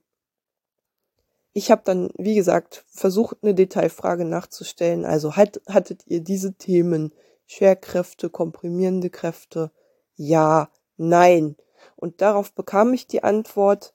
ich 1.52 1.70
habe 1.70 1.82
dann, 1.84 2.10
wie 2.16 2.34
gesagt, 2.34 2.84
versucht, 2.88 3.38
eine 3.42 3.54
Detailfrage 3.54 4.24
nachzustellen. 4.24 5.04
Also 5.04 5.36
hat, 5.36 5.60
hattet 5.68 6.06
ihr 6.06 6.20
diese 6.20 6.54
Themen, 6.54 7.12
Schwerkräfte, 7.46 8.28
komprimierende 8.28 9.10
Kräfte? 9.10 9.70
Ja, 10.16 10.70
nein. 10.96 11.56
Und 11.96 12.20
darauf 12.20 12.52
bekam 12.52 12.92
ich 12.92 13.06
die 13.06 13.24
Antwort, 13.24 13.94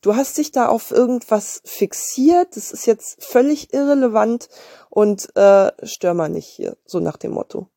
du 0.00 0.14
hast 0.14 0.38
dich 0.38 0.52
da 0.52 0.68
auf 0.68 0.90
irgendwas 0.90 1.60
fixiert, 1.64 2.56
das 2.56 2.72
ist 2.72 2.86
jetzt 2.86 3.22
völlig 3.22 3.72
irrelevant 3.72 4.48
und 4.90 5.34
äh, 5.36 5.70
stör 5.82 6.14
mal 6.14 6.28
nicht 6.28 6.46
hier, 6.46 6.76
so 6.84 7.00
nach 7.00 7.16
dem 7.16 7.32
Motto. 7.32 7.68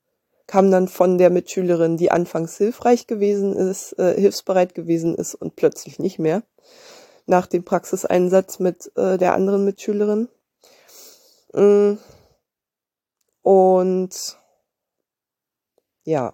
Kam 0.48 0.70
dann 0.72 0.88
von 0.88 1.18
der 1.18 1.30
Mitschülerin, 1.30 1.98
die 1.98 2.12
anfangs 2.12 2.58
hilfreich 2.58 3.08
gewesen 3.08 3.56
ist, 3.56 3.98
äh, 3.98 4.20
hilfsbereit 4.20 4.76
gewesen 4.76 5.16
ist 5.16 5.36
und 5.36 5.56
plötzlich 5.56 5.98
nicht 6.00 6.20
mehr, 6.20 6.44
nach 7.26 7.48
dem 7.48 7.64
Praxiseinsatz 7.64 8.60
mit 8.60 8.92
äh, 8.98 9.18
der 9.18 9.34
anderen 9.34 9.66
Mitschülerin. 9.66 10.28
Mm. 11.54 11.94
Und 13.44 14.38
ja. 16.04 16.34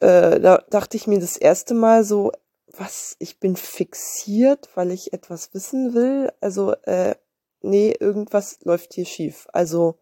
Äh, 0.00 0.40
da 0.40 0.64
dachte 0.70 0.96
ich 0.96 1.06
mir 1.06 1.18
das 1.18 1.36
erste 1.36 1.74
Mal 1.74 2.04
so, 2.04 2.32
was, 2.66 3.16
ich 3.18 3.38
bin 3.38 3.56
fixiert, 3.56 4.68
weil 4.74 4.90
ich 4.90 5.12
etwas 5.12 5.54
wissen 5.54 5.94
will. 5.94 6.32
Also, 6.40 6.72
äh, 6.82 7.14
nee, 7.60 7.94
irgendwas 7.98 8.58
läuft 8.64 8.94
hier 8.94 9.06
schief. 9.06 9.46
Also, 9.52 9.98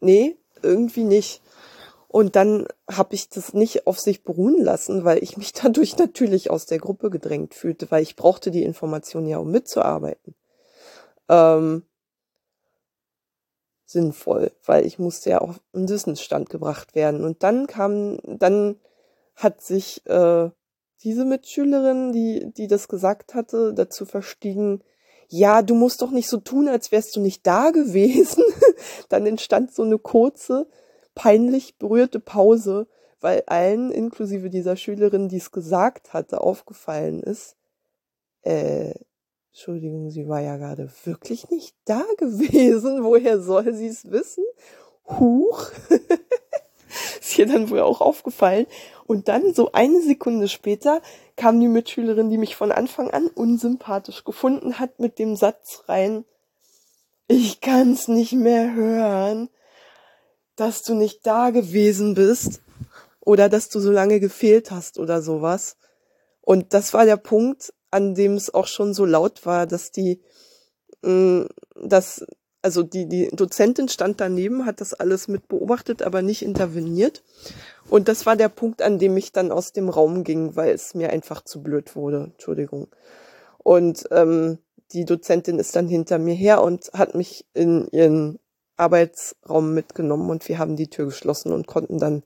nee, 0.00 0.36
irgendwie 0.62 1.04
nicht. 1.04 1.42
Und 2.08 2.34
dann 2.34 2.66
habe 2.90 3.14
ich 3.14 3.28
das 3.28 3.54
nicht 3.54 3.86
auf 3.86 4.00
sich 4.00 4.24
beruhen 4.24 4.58
lassen, 4.62 5.04
weil 5.04 5.22
ich 5.22 5.36
mich 5.36 5.52
dadurch 5.62 5.96
natürlich 5.96 6.50
aus 6.50 6.66
der 6.66 6.78
Gruppe 6.78 7.10
gedrängt 7.10 7.54
fühlte, 7.54 7.90
weil 7.90 8.02
ich 8.02 8.16
brauchte 8.16 8.50
die 8.50 8.64
Information 8.64 9.26
ja, 9.26 9.38
um 9.38 9.50
mitzuarbeiten. 9.50 10.34
Ähm, 11.28 11.84
sinnvoll, 13.90 14.52
weil 14.64 14.86
ich 14.86 14.98
musste 14.98 15.30
ja 15.30 15.38
auf 15.38 15.60
einen 15.72 15.88
Wissensstand 15.88 16.48
gebracht 16.48 16.94
werden. 16.94 17.24
Und 17.24 17.42
dann 17.42 17.66
kam, 17.66 18.18
dann 18.24 18.76
hat 19.34 19.62
sich 19.62 20.06
äh, 20.06 20.50
diese 21.02 21.24
Mitschülerin, 21.24 22.12
die, 22.12 22.52
die 22.52 22.66
das 22.66 22.88
gesagt 22.88 23.34
hatte, 23.34 23.74
dazu 23.74 24.04
verstiegen, 24.04 24.82
ja, 25.28 25.62
du 25.62 25.74
musst 25.74 26.02
doch 26.02 26.10
nicht 26.10 26.28
so 26.28 26.38
tun, 26.38 26.68
als 26.68 26.92
wärst 26.92 27.16
du 27.16 27.20
nicht 27.20 27.46
da 27.46 27.70
gewesen. 27.70 28.44
dann 29.08 29.26
entstand 29.26 29.72
so 29.72 29.82
eine 29.82 29.98
kurze, 29.98 30.68
peinlich 31.14 31.78
berührte 31.78 32.20
Pause, 32.20 32.86
weil 33.20 33.42
allen, 33.46 33.90
inklusive 33.90 34.50
dieser 34.50 34.76
Schülerin, 34.76 35.28
die 35.28 35.36
es 35.36 35.50
gesagt 35.52 36.12
hatte, 36.12 36.40
aufgefallen 36.40 37.22
ist, 37.22 37.56
äh, 38.42 38.94
Entschuldigung, 39.52 40.10
sie 40.10 40.28
war 40.28 40.40
ja 40.40 40.56
gerade 40.56 40.90
wirklich 41.04 41.50
nicht 41.50 41.74
da 41.84 42.04
gewesen. 42.18 43.04
Woher 43.04 43.40
soll 43.40 43.74
sie 43.74 43.88
es 43.88 44.10
wissen? 44.10 44.44
Huch. 45.06 45.70
ist 47.20 47.38
ihr 47.38 47.46
dann 47.46 47.70
wohl 47.70 47.80
auch 47.80 48.00
aufgefallen. 48.00 48.66
Und 49.06 49.28
dann, 49.28 49.54
so 49.54 49.72
eine 49.72 50.02
Sekunde 50.02 50.48
später, 50.48 51.00
kam 51.36 51.60
die 51.60 51.68
Mitschülerin, 51.68 52.30
die 52.30 52.38
mich 52.38 52.56
von 52.56 52.72
Anfang 52.72 53.10
an 53.10 53.26
unsympathisch 53.28 54.24
gefunden 54.24 54.78
hat, 54.78 54.98
mit 54.98 55.18
dem 55.18 55.36
Satz 55.36 55.84
rein, 55.86 56.24
ich 57.28 57.60
kann's 57.60 58.08
nicht 58.08 58.32
mehr 58.32 58.74
hören, 58.74 59.50
dass 60.56 60.82
du 60.82 60.94
nicht 60.94 61.24
da 61.26 61.50
gewesen 61.50 62.14
bist 62.14 62.60
oder 63.20 63.48
dass 63.48 63.68
du 63.68 63.78
so 63.78 63.92
lange 63.92 64.18
gefehlt 64.18 64.72
hast 64.72 64.98
oder 64.98 65.22
sowas. 65.22 65.76
Und 66.40 66.74
das 66.74 66.92
war 66.92 67.04
der 67.04 67.16
Punkt, 67.16 67.72
an 67.90 68.14
dem 68.14 68.34
es 68.34 68.52
auch 68.52 68.66
schon 68.66 68.94
so 68.94 69.04
laut 69.04 69.46
war, 69.46 69.66
dass 69.66 69.90
die, 69.90 70.20
mh, 71.02 71.10
mm, 71.10 71.48
dass, 71.88 72.24
also 72.62 72.82
die, 72.82 73.08
die 73.08 73.28
Dozentin 73.32 73.88
stand 73.88 74.20
daneben, 74.20 74.66
hat 74.66 74.80
das 74.80 74.94
alles 74.94 75.28
mit 75.28 75.48
beobachtet, 75.48 76.02
aber 76.02 76.22
nicht 76.22 76.42
interveniert. 76.42 77.22
Und 77.88 78.08
das 78.08 78.26
war 78.26 78.36
der 78.36 78.50
Punkt, 78.50 78.82
an 78.82 78.98
dem 78.98 79.16
ich 79.16 79.32
dann 79.32 79.50
aus 79.50 79.72
dem 79.72 79.88
Raum 79.88 80.24
ging, 80.24 80.56
weil 80.56 80.74
es 80.74 80.94
mir 80.94 81.10
einfach 81.10 81.42
zu 81.42 81.62
blöd 81.62 81.96
wurde. 81.96 82.30
Entschuldigung. 82.32 82.88
Und 83.58 84.04
ähm, 84.10 84.58
die 84.92 85.04
Dozentin 85.04 85.58
ist 85.58 85.74
dann 85.76 85.88
hinter 85.88 86.18
mir 86.18 86.34
her 86.34 86.62
und 86.62 86.90
hat 86.92 87.14
mich 87.14 87.46
in 87.54 87.88
ihren 87.92 88.38
Arbeitsraum 88.76 89.74
mitgenommen 89.74 90.30
und 90.30 90.48
wir 90.48 90.58
haben 90.58 90.76
die 90.76 90.88
Tür 90.88 91.06
geschlossen 91.06 91.52
und 91.52 91.66
konnten 91.66 91.98
dann 91.98 92.22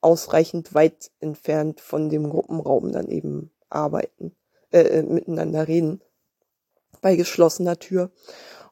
ausreichend 0.00 0.74
weit 0.74 1.10
entfernt 1.20 1.80
von 1.80 2.08
dem 2.08 2.30
Gruppenraum 2.30 2.90
dann 2.90 3.08
eben 3.08 3.50
arbeiten, 3.70 4.36
äh, 4.72 4.80
äh, 4.80 5.02
miteinander 5.02 5.66
reden 5.68 6.00
bei 7.00 7.16
geschlossener 7.16 7.78
Tür. 7.78 8.10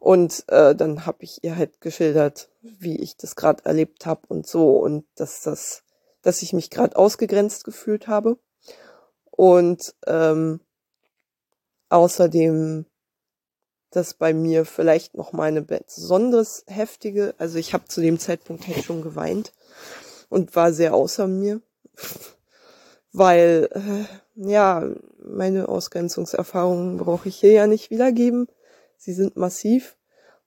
Und 0.00 0.44
äh, 0.48 0.74
dann 0.74 1.06
habe 1.06 1.24
ich 1.24 1.42
ihr 1.42 1.56
halt 1.56 1.80
geschildert, 1.80 2.50
wie 2.61 3.00
ich 3.00 3.16
das 3.16 3.34
gerade 3.34 3.64
erlebt 3.64 4.06
habe 4.06 4.22
und 4.28 4.46
so 4.46 4.78
und 4.78 5.04
dass 5.16 5.42
das, 5.42 5.82
dass 6.22 6.42
ich 6.42 6.52
mich 6.52 6.70
gerade 6.70 6.96
ausgegrenzt 6.96 7.64
gefühlt 7.64 8.06
habe. 8.06 8.38
Und 9.30 9.94
ähm, 10.06 10.61
außerdem, 11.88 12.87
dass 13.90 14.14
bei 14.14 14.34
mir 14.34 14.64
vielleicht 14.64 15.16
noch 15.16 15.32
meine 15.32 15.62
besonders 15.62 16.64
heftige, 16.66 17.34
also 17.38 17.58
ich 17.58 17.72
habe 17.72 17.87
zu 17.87 18.00
dem 18.00 18.18
Zeitpunkt 18.18 18.66
halt 18.68 18.84
schon 18.84 19.02
geweint 19.02 19.52
und 20.28 20.54
war 20.54 20.72
sehr 20.72 20.94
außer 20.94 21.26
mir 21.26 21.61
weil 23.12 23.68
äh, 23.73 24.05
ja, 24.35 24.88
meine 25.23 25.68
Ausgrenzungserfahrungen 25.68 26.99
brauche 26.99 27.29
ich 27.29 27.37
hier 27.37 27.53
ja 27.53 27.66
nicht 27.66 27.90
wiedergeben. 27.90 28.49
Sie 28.97 29.12
sind 29.12 29.37
massiv 29.37 29.97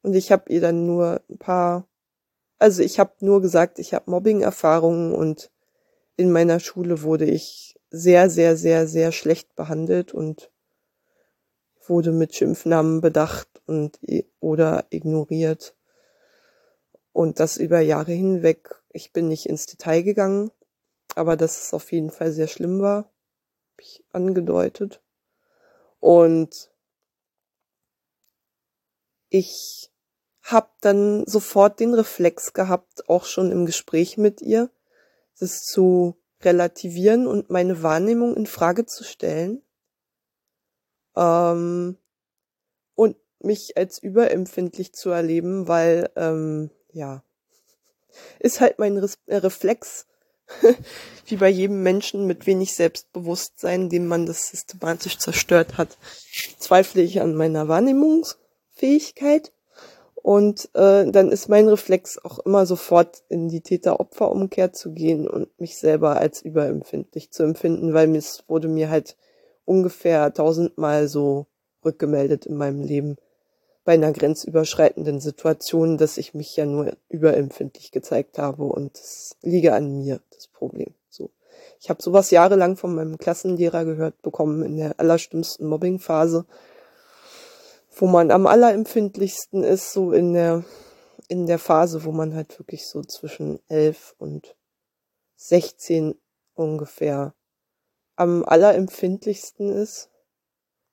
und 0.01 0.15
ich 0.15 0.31
habe 0.31 0.51
ihr 0.51 0.61
dann 0.61 0.85
nur 0.85 1.21
ein 1.29 1.37
paar, 1.37 1.87
also 2.59 2.81
ich 2.83 2.99
habe 2.99 3.13
nur 3.19 3.41
gesagt, 3.41 3.79
ich 3.79 3.93
habe 3.93 4.09
Mobbing-Erfahrungen 4.11 5.13
und 5.13 5.51
in 6.17 6.31
meiner 6.31 6.59
Schule 6.59 7.01
wurde 7.03 7.25
ich 7.25 7.79
sehr, 7.89 8.29
sehr, 8.29 8.55
sehr, 8.55 8.87
sehr 8.87 9.11
schlecht 9.11 9.55
behandelt 9.55 10.13
und 10.13 10.51
wurde 11.87 12.11
mit 12.11 12.35
Schimpfnamen 12.35 13.01
bedacht 13.01 13.49
und 13.65 13.99
oder 14.39 14.85
ignoriert. 14.89 15.75
Und 17.13 17.39
das 17.39 17.57
über 17.57 17.81
Jahre 17.81 18.13
hinweg. 18.13 18.81
Ich 18.89 19.11
bin 19.11 19.27
nicht 19.27 19.47
ins 19.47 19.65
Detail 19.65 20.01
gegangen, 20.01 20.51
aber 21.15 21.35
dass 21.37 21.63
es 21.63 21.73
auf 21.73 21.91
jeden 21.91 22.11
Fall 22.11 22.31
sehr 22.31 22.47
schlimm 22.47 22.81
war, 22.81 22.97
habe 22.97 23.81
ich 23.81 24.03
angedeutet. 24.11 25.01
Und 25.99 26.71
ich 29.29 29.91
habe 30.43 30.69
dann 30.81 31.25
sofort 31.27 31.79
den 31.79 31.93
Reflex 31.93 32.53
gehabt, 32.53 33.07
auch 33.07 33.25
schon 33.25 33.51
im 33.51 33.65
Gespräch 33.65 34.17
mit 34.17 34.41
ihr, 34.41 34.69
das 35.39 35.63
zu 35.63 36.17
relativieren 36.41 37.27
und 37.27 37.49
meine 37.49 37.83
Wahrnehmung 37.83 38.35
in 38.35 38.47
Frage 38.47 38.85
zu 38.85 39.03
stellen 39.03 39.61
ähm, 41.15 41.97
und 42.95 43.15
mich 43.39 43.77
als 43.77 43.99
überempfindlich 43.99 44.93
zu 44.93 45.11
erleben, 45.11 45.67
weil 45.67 46.09
ähm, 46.15 46.71
ja 46.91 47.23
ist 48.39 48.59
halt 48.59 48.79
mein 48.79 48.97
Reflex 49.27 50.07
wie 51.25 51.37
bei 51.37 51.49
jedem 51.49 51.83
Menschen 51.83 52.27
mit 52.27 52.45
wenig 52.47 52.73
Selbstbewusstsein, 52.73 53.89
dem 53.89 54.07
man 54.07 54.25
das 54.25 54.49
systematisch 54.49 55.17
zerstört 55.17 55.77
hat, 55.77 55.97
zweifle 56.57 57.01
ich 57.01 57.21
an 57.21 57.35
meiner 57.35 57.67
Wahrnehmungsfähigkeit. 57.67 59.51
Und 60.15 60.69
äh, 60.75 61.09
dann 61.09 61.31
ist 61.31 61.49
mein 61.49 61.67
Reflex 61.67 62.19
auch 62.19 62.39
immer 62.39 62.67
sofort 62.67 63.23
in 63.29 63.49
die 63.49 63.61
Täter-Opfer-Umkehr 63.61 64.71
zu 64.71 64.91
gehen 64.91 65.27
und 65.27 65.47
mich 65.59 65.77
selber 65.77 66.17
als 66.17 66.43
überempfindlich 66.43 67.31
zu 67.31 67.41
empfinden, 67.41 67.95
weil 67.95 68.15
es 68.15 68.43
wurde 68.47 68.67
mir 68.67 68.91
halt 68.91 69.17
ungefähr 69.65 70.31
tausendmal 70.31 71.07
so 71.07 71.47
rückgemeldet 71.83 72.45
in 72.45 72.55
meinem 72.55 72.81
Leben 72.81 73.17
bei 73.83 73.93
einer 73.93 74.11
grenzüberschreitenden 74.11 75.19
Situation, 75.19 75.97
dass 75.97 76.17
ich 76.17 76.33
mich 76.33 76.55
ja 76.55 76.65
nur 76.65 76.95
überempfindlich 77.09 77.91
gezeigt 77.91 78.37
habe 78.37 78.63
und 78.63 78.95
es 78.95 79.35
liege 79.41 79.73
an 79.73 79.97
mir, 79.97 80.21
das 80.31 80.47
Problem. 80.47 80.93
So. 81.09 81.31
Ich 81.79 81.89
habe 81.89 82.01
sowas 82.01 82.29
jahrelang 82.31 82.77
von 82.77 82.93
meinem 82.93 83.17
Klassenlehrer 83.17 83.85
gehört 83.85 84.21
bekommen 84.21 84.63
in 84.63 84.77
der 84.77 84.99
allerstimmsten 84.99 85.67
Mobbingphase, 85.67 86.45
wo 87.95 88.05
man 88.05 88.31
am 88.31 88.45
allerempfindlichsten 88.45 89.63
ist, 89.63 89.93
so 89.93 90.11
in 90.11 90.33
der 90.33 90.63
in 91.27 91.45
der 91.45 91.59
Phase, 91.59 92.03
wo 92.03 92.11
man 92.11 92.35
halt 92.35 92.59
wirklich 92.59 92.85
so 92.87 93.01
zwischen 93.03 93.59
elf 93.69 94.15
und 94.17 94.55
sechzehn 95.35 96.15
ungefähr 96.55 97.33
am 98.17 98.43
allerempfindlichsten 98.43 99.69
ist 99.69 100.10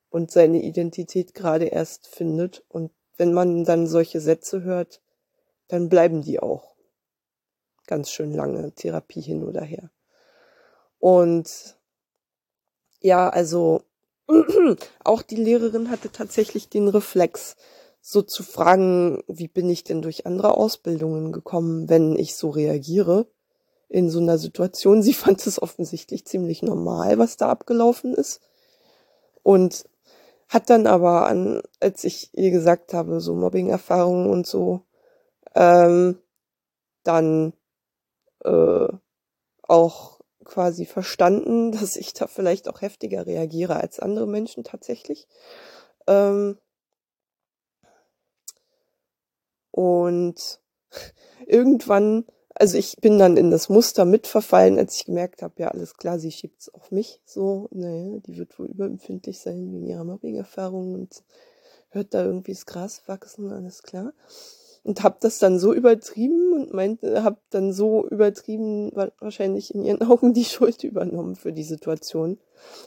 und 0.09 0.31
seine 0.31 0.61
Identität 0.61 1.33
gerade 1.33 1.65
erst 1.65 2.07
findet. 2.07 2.63
Und 2.67 2.91
wenn 3.17 3.33
man 3.33 3.63
dann 3.63 3.87
solche 3.87 4.21
Sätze 4.21 4.63
hört, 4.63 5.01
dann 5.67 5.89
bleiben 5.89 6.21
die 6.21 6.39
auch 6.39 6.75
ganz 7.87 8.11
schön 8.11 8.33
lange, 8.33 8.71
Therapie 8.73 9.21
hin 9.21 9.43
oder 9.43 9.61
her. 9.61 9.91
Und 10.99 11.77
ja, 13.01 13.29
also 13.29 13.81
auch 15.03 15.21
die 15.21 15.35
Lehrerin 15.35 15.89
hatte 15.89 16.11
tatsächlich 16.11 16.69
den 16.69 16.87
Reflex, 16.87 17.55
so 18.01 18.21
zu 18.21 18.43
fragen, 18.43 19.23
wie 19.27 19.47
bin 19.47 19.69
ich 19.69 19.83
denn 19.83 20.01
durch 20.01 20.25
andere 20.25 20.55
Ausbildungen 20.55 21.31
gekommen, 21.31 21.89
wenn 21.89 22.17
ich 22.17 22.35
so 22.35 22.49
reagiere 22.49 23.27
in 23.89 24.09
so 24.09 24.19
einer 24.19 24.37
Situation. 24.37 25.03
Sie 25.03 25.13
fand 25.13 25.45
es 25.45 25.61
offensichtlich 25.61 26.25
ziemlich 26.25 26.61
normal, 26.61 27.17
was 27.17 27.37
da 27.37 27.49
abgelaufen 27.49 28.13
ist. 28.13 28.39
Und 29.43 29.85
hat 30.49 30.69
dann 30.69 30.87
aber 30.87 31.27
an, 31.27 31.61
als 31.79 32.03
ich 32.03 32.31
ihr 32.33 32.51
gesagt 32.51 32.93
habe, 32.93 33.21
so 33.21 33.35
Mobbing-Erfahrungen 33.35 34.29
und 34.29 34.45
so, 34.45 34.81
ähm, 35.55 36.17
dann 37.03 37.53
äh, 38.43 38.87
auch 39.63 40.19
quasi 40.43 40.85
verstanden, 40.85 41.71
dass 41.79 41.95
ich 41.95 42.13
da 42.13 42.27
vielleicht 42.27 42.67
auch 42.67 42.81
heftiger 42.81 43.25
reagiere 43.25 43.77
als 43.77 43.99
andere 43.99 44.27
Menschen 44.27 44.63
tatsächlich. 44.63 45.27
Ähm, 46.07 46.57
Und 49.79 50.59
irgendwann, 51.45 52.25
also 52.55 52.77
ich 52.77 52.97
bin 52.97 53.19
dann 53.19 53.37
in 53.37 53.51
das 53.51 53.69
Muster 53.69 54.05
mitverfallen, 54.05 54.77
als 54.77 54.95
ich 54.95 55.05
gemerkt 55.05 55.41
habe, 55.41 55.53
ja, 55.57 55.69
alles 55.69 55.95
klar, 55.95 56.19
sie 56.19 56.31
schiebt 56.31 56.61
es 56.61 56.73
auf 56.73 56.91
mich. 56.91 57.19
So, 57.25 57.67
naja, 57.71 58.19
die 58.25 58.37
wird 58.37 58.57
wohl 58.59 58.67
überempfindlich 58.67 59.39
sein 59.39 59.71
wegen 59.71 59.87
ihrer 59.87 60.03
Mobbing-Erfahrung 60.03 60.93
und 60.93 61.23
hört 61.89 62.13
da 62.13 62.23
irgendwie 62.23 62.53
das 62.53 62.65
Gras 62.65 63.03
wachsen, 63.07 63.51
alles 63.51 63.83
klar 63.83 64.13
und 64.83 65.03
habe 65.03 65.17
das 65.19 65.39
dann 65.39 65.59
so 65.59 65.73
übertrieben 65.73 66.53
und 66.53 66.73
meinte, 66.73 67.23
habe 67.23 67.37
dann 67.49 67.73
so 67.73 68.07
übertrieben 68.07 68.91
wahrscheinlich 69.19 69.73
in 69.73 69.83
ihren 69.83 70.01
Augen 70.09 70.33
die 70.33 70.45
Schuld 70.45 70.83
übernommen 70.83 71.35
für 71.35 71.53
die 71.53 71.63
Situation, 71.63 72.37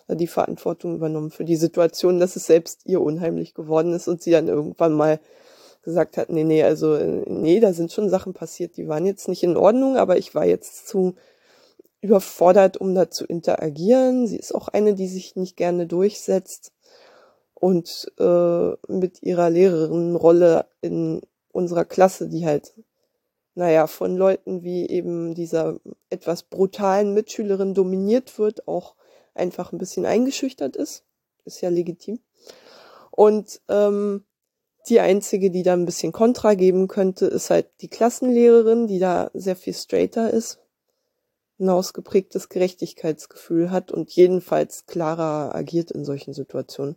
äh, 0.09 0.17
die 0.17 0.27
Verantwortung 0.27 0.95
übernommen 0.97 1.31
für 1.31 1.45
die 1.45 1.57
Situation, 1.57 2.21
dass 2.21 2.37
es 2.37 2.47
selbst 2.47 2.87
ihr 2.87 3.01
unheimlich 3.01 3.55
geworden 3.55 3.93
ist 3.93 4.09
und 4.09 4.23
sie 4.23 4.31
dann 4.31 4.49
irgendwann 4.49 4.95
mal 4.95 5.21
gesagt 5.83 6.17
hat, 6.17 6.31
nee, 6.31 6.45
nee, 6.45 6.63
also 6.63 6.97
nee, 6.97 7.61
da 7.61 7.73
sind 7.73 7.93
schon 7.93 8.09
Sachen 8.09 8.35
passiert, 8.35 8.77
die 8.77 8.89
waren 8.89 9.05
jetzt 9.05 9.29
nicht 9.29 9.43
in 9.43 9.57
Ordnung, 9.57 9.97
aber 9.97 10.17
ich 10.17 10.35
war 10.35 10.45
jetzt 10.45 10.87
zu 10.87 11.15
überfordert, 12.01 12.77
um 12.77 12.95
da 12.95 13.11
zu 13.11 13.25
interagieren. 13.25 14.27
Sie 14.27 14.37
ist 14.37 14.55
auch 14.55 14.69
eine, 14.69 14.95
die 14.95 15.09
sich 15.09 15.37
nicht 15.37 15.57
gerne 15.57 15.87
durchsetzt 15.87 16.73
und 17.55 18.11
äh, 18.19 18.71
mit 18.89 19.23
ihrer 19.23 19.51
Lehrerinnenrolle 19.51 20.67
in 20.81 21.21
unserer 21.53 21.85
Klasse, 21.85 22.29
die 22.29 22.45
halt, 22.45 22.75
naja, 23.55 23.87
von 23.87 24.17
Leuten 24.17 24.63
wie 24.63 24.89
eben 24.89 25.35
dieser 25.35 25.79
etwas 26.11 26.43
brutalen 26.43 27.15
Mitschülerin 27.15 27.73
dominiert 27.75 28.39
wird, 28.39 28.67
auch 28.67 28.97
einfach 29.35 29.73
ein 29.73 29.79
bisschen 29.79 30.07
eingeschüchtert 30.07 30.75
ist. 30.75 31.05
Ist 31.45 31.61
ja 31.61 31.69
legitim. 31.69 32.19
Und 33.13 33.61
ähm, 33.69 34.25
die 34.89 35.01
einzige, 35.01 35.51
die 35.51 35.63
da 35.63 35.75
ein 35.75 35.85
bisschen 35.85 36.13
Kontra 36.13 36.55
geben 36.55 36.89
könnte, 36.89 37.27
ist 37.27 37.51
halt 37.51 37.69
die 37.81 37.89
Klassenlehrerin, 37.89 38.87
die 38.87 38.99
da 38.99 39.31
sehr 39.35 39.57
viel 39.57 39.75
straighter 39.75 40.31
ist, 40.31 40.59
ein 41.61 41.69
ausgeprägtes 41.69 42.49
Gerechtigkeitsgefühl 42.49 43.71
hat 43.71 43.93
und 43.93 44.11
jedenfalls 44.11 44.87
klarer 44.87 45.55
agiert 45.55 45.91
in 45.93 46.05
solchen 46.05 46.35
Situationen. 46.35 46.97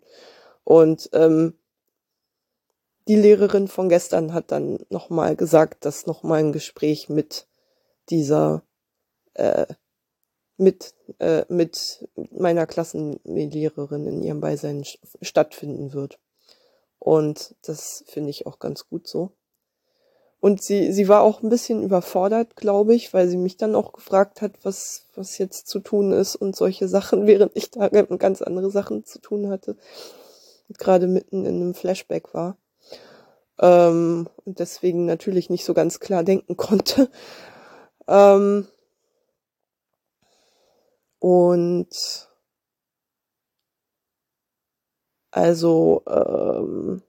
Und 0.63 1.09
ähm, 1.13 1.53
die 3.07 3.15
Lehrerin 3.15 3.67
von 3.67 3.87
gestern 3.87 4.33
hat 4.33 4.51
dann 4.51 4.79
nochmal 4.89 5.35
gesagt, 5.35 5.85
dass 5.85 6.07
nochmal 6.07 6.39
ein 6.39 6.51
Gespräch 6.51 7.07
mit 7.07 7.47
dieser, 8.09 8.63
äh, 9.35 9.67
mit, 10.57 10.95
äh, 11.19 11.45
mit 11.47 12.07
meiner 12.31 12.65
Klassenlehrerin 12.65 14.07
in 14.07 14.23
ihrem 14.23 14.39
Beisein 14.39 14.83
stattfinden 15.21 15.93
wird. 15.93 16.19
Und 16.99 17.55
das 17.63 18.03
finde 18.07 18.29
ich 18.29 18.47
auch 18.47 18.59
ganz 18.59 18.87
gut 18.87 19.07
so. 19.07 19.31
Und 20.39 20.61
sie, 20.61 20.91
sie 20.91 21.07
war 21.07 21.21
auch 21.21 21.41
ein 21.41 21.49
bisschen 21.49 21.81
überfordert, 21.81 22.55
glaube 22.55 22.93
ich, 22.93 23.13
weil 23.13 23.27
sie 23.27 23.37
mich 23.37 23.57
dann 23.57 23.73
auch 23.73 23.93
gefragt 23.93 24.41
hat, 24.41 24.53
was, 24.63 25.05
was 25.15 25.37
jetzt 25.37 25.67
zu 25.67 25.79
tun 25.79 26.11
ist 26.11 26.35
und 26.35 26.55
solche 26.55 26.87
Sachen, 26.87 27.25
während 27.27 27.51
ich 27.55 27.71
da 27.71 27.87
ganz 27.89 28.41
andere 28.41 28.69
Sachen 28.69 29.05
zu 29.05 29.19
tun 29.19 29.49
hatte. 29.49 29.75
Gerade 30.77 31.07
mitten 31.07 31.45
in 31.45 31.55
einem 31.55 31.73
Flashback 31.73 32.33
war 32.33 32.57
ähm, 33.59 34.27
und 34.43 34.59
deswegen 34.59 35.05
natürlich 35.05 35.49
nicht 35.49 35.65
so 35.65 35.73
ganz 35.73 35.99
klar 35.99 36.23
denken 36.23 36.57
konnte. 36.57 37.09
Ähm, 38.07 38.67
und 41.19 42.29
also 45.35 46.01
ähm, 46.07 47.01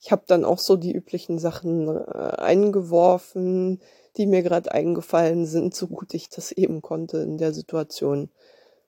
ich 0.00 0.12
habe 0.12 0.22
dann 0.28 0.44
auch 0.44 0.60
so 0.60 0.76
die 0.76 0.92
üblichen 0.92 1.40
Sachen 1.40 1.88
äh, 1.88 2.36
eingeworfen, 2.38 3.80
die 4.16 4.26
mir 4.26 4.42
gerade 4.44 4.70
eingefallen 4.70 5.46
sind, 5.46 5.74
so 5.74 5.88
gut 5.88 6.14
ich 6.14 6.28
das 6.28 6.52
eben 6.52 6.80
konnte 6.80 7.18
in 7.18 7.38
der 7.38 7.52
Situation 7.52 8.30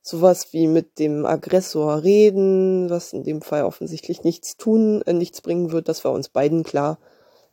sowas 0.00 0.52
wie 0.52 0.68
mit 0.68 1.00
dem 1.00 1.26
Aggressor 1.26 2.04
reden, 2.04 2.88
was 2.88 3.12
in 3.12 3.24
dem 3.24 3.42
Fall 3.42 3.64
offensichtlich 3.64 4.22
nichts 4.22 4.56
tun, 4.56 5.02
äh, 5.06 5.12
nichts 5.12 5.40
bringen 5.40 5.72
wird, 5.72 5.88
das 5.88 6.04
war 6.04 6.12
uns 6.12 6.28
beiden 6.28 6.62
klar. 6.62 7.00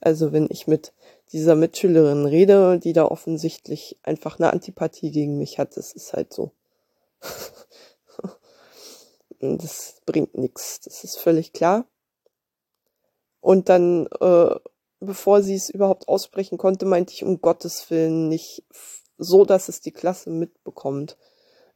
Also 0.01 0.31
wenn 0.31 0.47
ich 0.51 0.67
mit 0.67 0.93
dieser 1.31 1.55
Mitschülerin 1.55 2.27
rede, 2.27 2.77
die 2.77 2.93
da 2.93 3.05
offensichtlich 3.05 3.97
einfach 4.03 4.37
eine 4.37 4.53
Antipathie 4.53 5.09
gegen 5.09 5.39
mich 5.39 5.57
hat, 5.57 5.75
das 5.75 5.91
ist 5.91 6.13
halt 6.13 6.33
so. 6.33 6.51
das 9.39 10.01
bringt 10.05 10.37
nichts, 10.37 10.81
das 10.81 11.03
ist 11.03 11.17
völlig 11.17 11.53
klar. 11.53 11.85
Und 13.41 13.69
dann, 13.69 14.07
äh, 14.19 14.55
bevor 14.99 15.41
sie 15.41 15.55
es 15.55 15.69
überhaupt 15.69 16.07
aussprechen 16.07 16.57
konnte, 16.57 16.85
meinte 16.85 17.13
ich 17.13 17.23
um 17.23 17.41
Gottes 17.41 17.89
Willen 17.89 18.27
nicht 18.27 18.63
so, 19.17 19.45
dass 19.45 19.69
es 19.69 19.81
die 19.81 19.91
Klasse 19.91 20.29
mitbekommt 20.29 21.17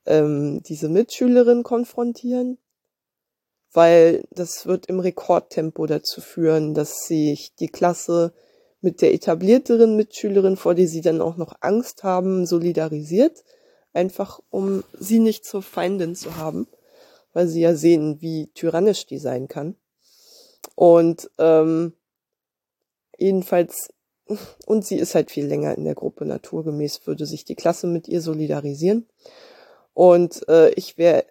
ähm, 0.05 0.61
diese 0.63 0.89
Mitschülerin 0.89 1.63
konfrontieren, 1.63 2.57
weil 3.71 4.23
das 4.31 4.65
wird 4.65 4.87
im 4.87 4.99
Rekordtempo 4.99 5.85
dazu 5.85 6.21
führen, 6.21 6.73
dass 6.73 7.05
sich 7.05 7.55
die 7.55 7.69
Klasse 7.69 8.33
mit 8.81 9.01
der 9.01 9.13
etablierteren 9.13 9.95
Mitschülerin, 9.95 10.57
vor 10.57 10.75
der 10.75 10.87
sie 10.87 11.01
dann 11.01 11.21
auch 11.21 11.37
noch 11.37 11.55
Angst 11.61 12.03
haben, 12.03 12.45
solidarisiert, 12.45 13.43
einfach 13.93 14.41
um 14.49 14.83
sie 14.99 15.19
nicht 15.19 15.45
zur 15.45 15.61
Feindin 15.61 16.15
zu 16.15 16.35
haben, 16.35 16.67
weil 17.33 17.47
sie 17.47 17.61
ja 17.61 17.75
sehen, 17.75 18.21
wie 18.21 18.47
tyrannisch 18.53 19.05
die 19.05 19.17
sein 19.17 19.47
kann. 19.47 19.75
Und 20.75 21.29
ähm, 21.37 21.93
jedenfalls, 23.17 23.93
und 24.65 24.85
sie 24.85 24.97
ist 24.97 25.15
halt 25.15 25.31
viel 25.31 25.45
länger 25.45 25.75
in 25.75 25.83
der 25.83 25.95
Gruppe, 25.95 26.25
naturgemäß 26.25 27.05
würde 27.05 27.25
sich 27.25 27.45
die 27.45 27.55
Klasse 27.55 27.87
mit 27.87 28.07
ihr 28.07 28.21
solidarisieren. 28.21 29.07
Und 29.93 30.47
äh, 30.47 30.69
ich 30.71 30.97
wäre 30.97 31.25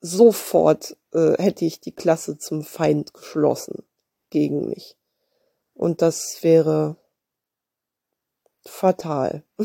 sofort, 0.00 0.96
äh, 1.12 1.40
hätte 1.42 1.64
ich 1.64 1.80
die 1.80 1.94
Klasse 1.94 2.38
zum 2.38 2.62
Feind 2.62 3.14
geschlossen 3.14 3.84
gegen 4.30 4.68
mich. 4.68 4.96
Und 5.74 6.02
das 6.02 6.42
wäre 6.42 6.96
fatal. 8.64 9.44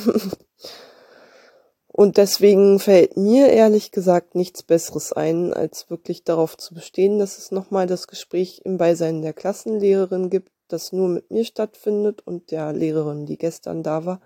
Und 1.96 2.18
deswegen 2.18 2.80
fällt 2.80 3.18
mir 3.18 3.50
ehrlich 3.50 3.92
gesagt 3.92 4.34
nichts 4.34 4.64
Besseres 4.64 5.14
ein, 5.14 5.54
als 5.54 5.92
wirklich 5.92 6.24
darauf 6.24 6.58
zu 6.58 6.74
bestehen, 6.74 7.20
dass 7.20 7.38
es 7.38 7.52
nochmal 7.52 7.86
das 7.86 8.08
Gespräch 8.08 8.62
im 8.66 8.80
Beisein 8.80 9.22
der 9.22 9.34
Klassenlehrerin 9.34 10.32
gibt, 10.32 10.50
das 10.70 10.92
nur 10.92 11.08
mit 11.08 11.30
mir 11.30 11.46
stattfindet 11.46 12.26
und 12.26 12.50
der 12.50 12.74
Lehrerin, 12.74 13.28
die 13.28 13.38
gestern 13.38 13.84
da 13.84 14.06
war. 14.06 14.22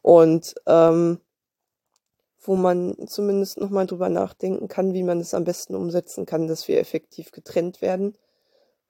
Und 0.00 0.54
ähm, 0.66 1.18
wo 2.40 2.54
man 2.54 2.94
zumindest 3.08 3.58
nochmal 3.58 3.88
drüber 3.88 4.08
nachdenken 4.08 4.68
kann, 4.68 4.94
wie 4.94 5.02
man 5.02 5.18
es 5.18 5.34
am 5.34 5.42
besten 5.42 5.74
umsetzen 5.74 6.24
kann, 6.24 6.46
dass 6.46 6.68
wir 6.68 6.78
effektiv 6.78 7.32
getrennt 7.32 7.82
werden. 7.82 8.16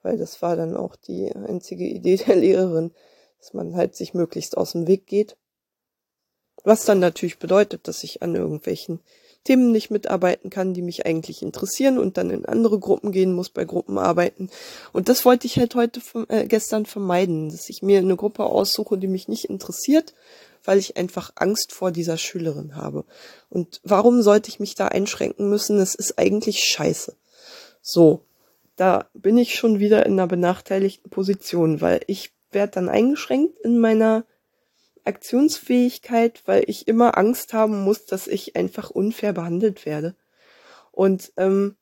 Weil 0.02 0.18
das 0.18 0.42
war 0.42 0.54
dann 0.54 0.76
auch 0.76 0.96
die 0.96 1.34
einzige 1.34 1.84
Idee 1.84 2.16
der 2.16 2.36
Lehrerin, 2.36 2.92
dass 3.38 3.54
man 3.54 3.74
halt 3.74 3.96
sich 3.96 4.12
möglichst 4.12 4.58
aus 4.58 4.72
dem 4.72 4.86
Weg 4.86 5.06
geht. 5.06 5.38
Was 6.64 6.84
dann 6.84 6.98
natürlich 6.98 7.38
bedeutet, 7.38 7.88
dass 7.88 8.04
ich 8.04 8.22
an 8.22 8.34
irgendwelchen 8.34 9.00
Themen 9.44 9.72
nicht 9.72 9.90
mitarbeiten 9.90 10.50
kann, 10.50 10.72
die 10.72 10.82
mich 10.82 11.04
eigentlich 11.04 11.42
interessieren 11.42 11.98
und 11.98 12.16
dann 12.16 12.30
in 12.30 12.46
andere 12.46 12.78
Gruppen 12.78 13.10
gehen 13.10 13.32
muss 13.32 13.48
bei 13.48 13.64
Gruppenarbeiten. 13.64 14.50
Und 14.92 15.08
das 15.08 15.24
wollte 15.24 15.48
ich 15.48 15.58
halt 15.58 15.74
heute 15.74 16.00
äh, 16.28 16.46
gestern 16.46 16.86
vermeiden, 16.86 17.50
dass 17.50 17.68
ich 17.68 17.82
mir 17.82 17.98
eine 17.98 18.14
Gruppe 18.14 18.44
aussuche, 18.44 18.98
die 18.98 19.08
mich 19.08 19.26
nicht 19.26 19.46
interessiert 19.46 20.14
weil 20.64 20.78
ich 20.78 20.96
einfach 20.96 21.32
Angst 21.36 21.72
vor 21.72 21.90
dieser 21.90 22.16
Schülerin 22.16 22.76
habe. 22.76 23.04
Und 23.50 23.80
warum 23.84 24.22
sollte 24.22 24.48
ich 24.48 24.60
mich 24.60 24.74
da 24.74 24.88
einschränken 24.88 25.48
müssen? 25.48 25.78
Es 25.78 25.94
ist 25.94 26.18
eigentlich 26.18 26.62
scheiße. 26.64 27.16
So, 27.80 28.22
da 28.76 29.06
bin 29.12 29.38
ich 29.38 29.54
schon 29.54 29.80
wieder 29.80 30.06
in 30.06 30.12
einer 30.12 30.26
benachteiligten 30.26 31.10
Position, 31.10 31.80
weil 31.80 32.00
ich 32.06 32.32
werde 32.50 32.72
dann 32.72 32.88
eingeschränkt 32.88 33.58
in 33.60 33.78
meiner 33.78 34.24
Aktionsfähigkeit, 35.04 36.42
weil 36.46 36.64
ich 36.66 36.88
immer 36.88 37.18
Angst 37.18 37.52
haben 37.52 37.82
muss, 37.82 38.06
dass 38.06 38.26
ich 38.26 38.56
einfach 38.56 38.90
unfair 38.90 39.32
behandelt 39.32 39.86
werde. 39.86 40.14
Und 40.90 41.32
ähm, 41.36 41.76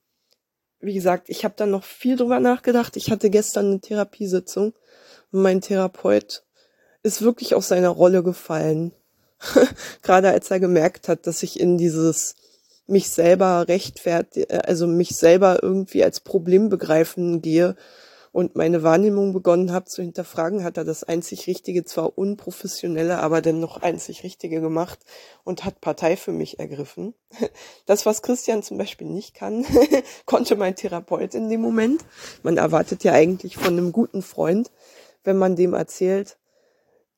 wie 0.80 0.94
gesagt, 0.94 1.28
ich 1.28 1.44
habe 1.44 1.54
dann 1.56 1.70
noch 1.70 1.84
viel 1.84 2.16
drüber 2.16 2.40
nachgedacht. 2.40 2.96
Ich 2.96 3.10
hatte 3.10 3.28
gestern 3.30 3.66
eine 3.66 3.80
Therapiesitzung 3.80 4.72
mein 5.30 5.60
Therapeut 5.60 6.44
ist 7.02 7.22
wirklich 7.22 7.54
aus 7.54 7.68
seiner 7.68 7.88
Rolle 7.88 8.22
gefallen. 8.22 8.92
Gerade 10.02 10.30
als 10.30 10.50
er 10.50 10.60
gemerkt 10.60 11.08
hat, 11.08 11.26
dass 11.26 11.42
ich 11.42 11.58
in 11.58 11.78
dieses 11.78 12.34
mich 12.86 13.08
selber 13.08 13.68
rechtfertig, 13.68 14.52
also 14.52 14.86
mich 14.86 15.16
selber 15.16 15.62
irgendwie 15.62 16.04
als 16.04 16.20
Problem 16.20 16.68
begreifen 16.68 17.40
gehe 17.40 17.76
und 18.32 18.54
meine 18.54 18.82
Wahrnehmung 18.82 19.32
begonnen 19.32 19.72
habe 19.72 19.86
zu 19.86 20.02
hinterfragen, 20.02 20.62
hat 20.62 20.76
er 20.76 20.84
das 20.84 21.02
einzig 21.02 21.46
Richtige, 21.46 21.84
zwar 21.84 22.16
unprofessionelle, 22.16 23.18
aber 23.18 23.40
dennoch 23.40 23.82
einzig 23.82 24.22
Richtige 24.22 24.60
gemacht 24.60 25.00
und 25.42 25.64
hat 25.64 25.80
Partei 25.80 26.16
für 26.16 26.32
mich 26.32 26.58
ergriffen. 26.58 27.14
Das, 27.86 28.06
was 28.06 28.22
Christian 28.22 28.62
zum 28.62 28.78
Beispiel 28.78 29.08
nicht 29.08 29.34
kann, 29.34 29.66
konnte 30.26 30.54
mein 30.54 30.76
Therapeut 30.76 31.34
in 31.34 31.48
dem 31.48 31.60
Moment. 31.60 32.04
Man 32.44 32.56
erwartet 32.56 33.02
ja 33.02 33.12
eigentlich 33.12 33.56
von 33.56 33.76
einem 33.76 33.90
guten 33.90 34.22
Freund, 34.22 34.70
wenn 35.24 35.36
man 35.36 35.56
dem 35.56 35.74
erzählt, 35.74 36.38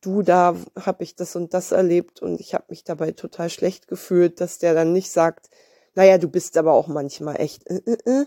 du, 0.01 0.23
da 0.23 0.57
habe 0.81 1.05
ich 1.05 1.15
das 1.15 1.37
und 1.37 1.53
das 1.53 1.73
erlebt 1.73 2.23
und 2.23 2.41
ich 2.41 2.55
habe 2.55 2.65
mich 2.69 2.85
dabei 2.85 3.13
total 3.13 3.51
schlecht 3.51 3.87
gefühlt, 3.87 4.41
dass 4.41 4.59
der 4.59 4.73
dann 4.73 4.93
nicht 4.93 5.11
sagt, 5.11 5.51
naja, 5.95 6.17
du 6.17 6.29
bist 6.29 6.57
aber 6.57 6.73
auch 6.73 6.87
manchmal 6.87 7.39
echt, 7.41 7.69
äh, 7.69 7.83
äh, 7.85 7.99
äh, 8.11 8.27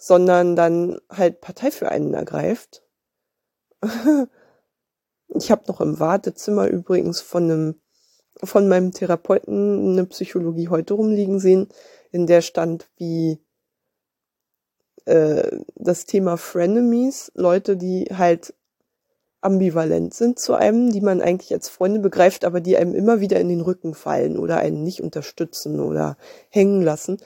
sondern 0.00 0.56
dann 0.56 0.98
halt 1.10 1.42
Partei 1.42 1.70
für 1.70 1.90
einen 1.90 2.14
ergreift. 2.14 2.82
ich 5.28 5.50
habe 5.50 5.64
noch 5.68 5.82
im 5.82 6.00
Wartezimmer 6.00 6.68
übrigens 6.68 7.20
von 7.20 7.44
einem 7.44 7.74
von 8.42 8.66
meinem 8.68 8.92
Therapeuten 8.92 9.92
eine 9.92 10.06
Psychologie 10.06 10.68
heute 10.68 10.94
rumliegen 10.94 11.38
sehen, 11.38 11.68
in 12.10 12.26
der 12.26 12.40
stand 12.40 12.88
wie 12.96 13.38
äh, 15.04 15.58
das 15.74 16.06
Thema 16.06 16.38
Frenemies, 16.38 17.30
Leute, 17.34 17.76
die 17.76 18.06
halt 18.16 18.54
ambivalent 19.42 20.14
sind 20.14 20.38
zu 20.38 20.54
einem, 20.54 20.90
die 20.92 21.02
man 21.02 21.20
eigentlich 21.20 21.52
als 21.52 21.68
Freunde 21.68 22.00
begreift, 22.00 22.46
aber 22.46 22.60
die 22.62 22.78
einem 22.78 22.94
immer 22.94 23.20
wieder 23.20 23.38
in 23.38 23.50
den 23.50 23.60
Rücken 23.60 23.92
fallen 23.92 24.38
oder 24.38 24.56
einen 24.56 24.82
nicht 24.82 25.02
unterstützen 25.02 25.80
oder 25.80 26.16
hängen 26.48 26.80
lassen, 26.80 27.18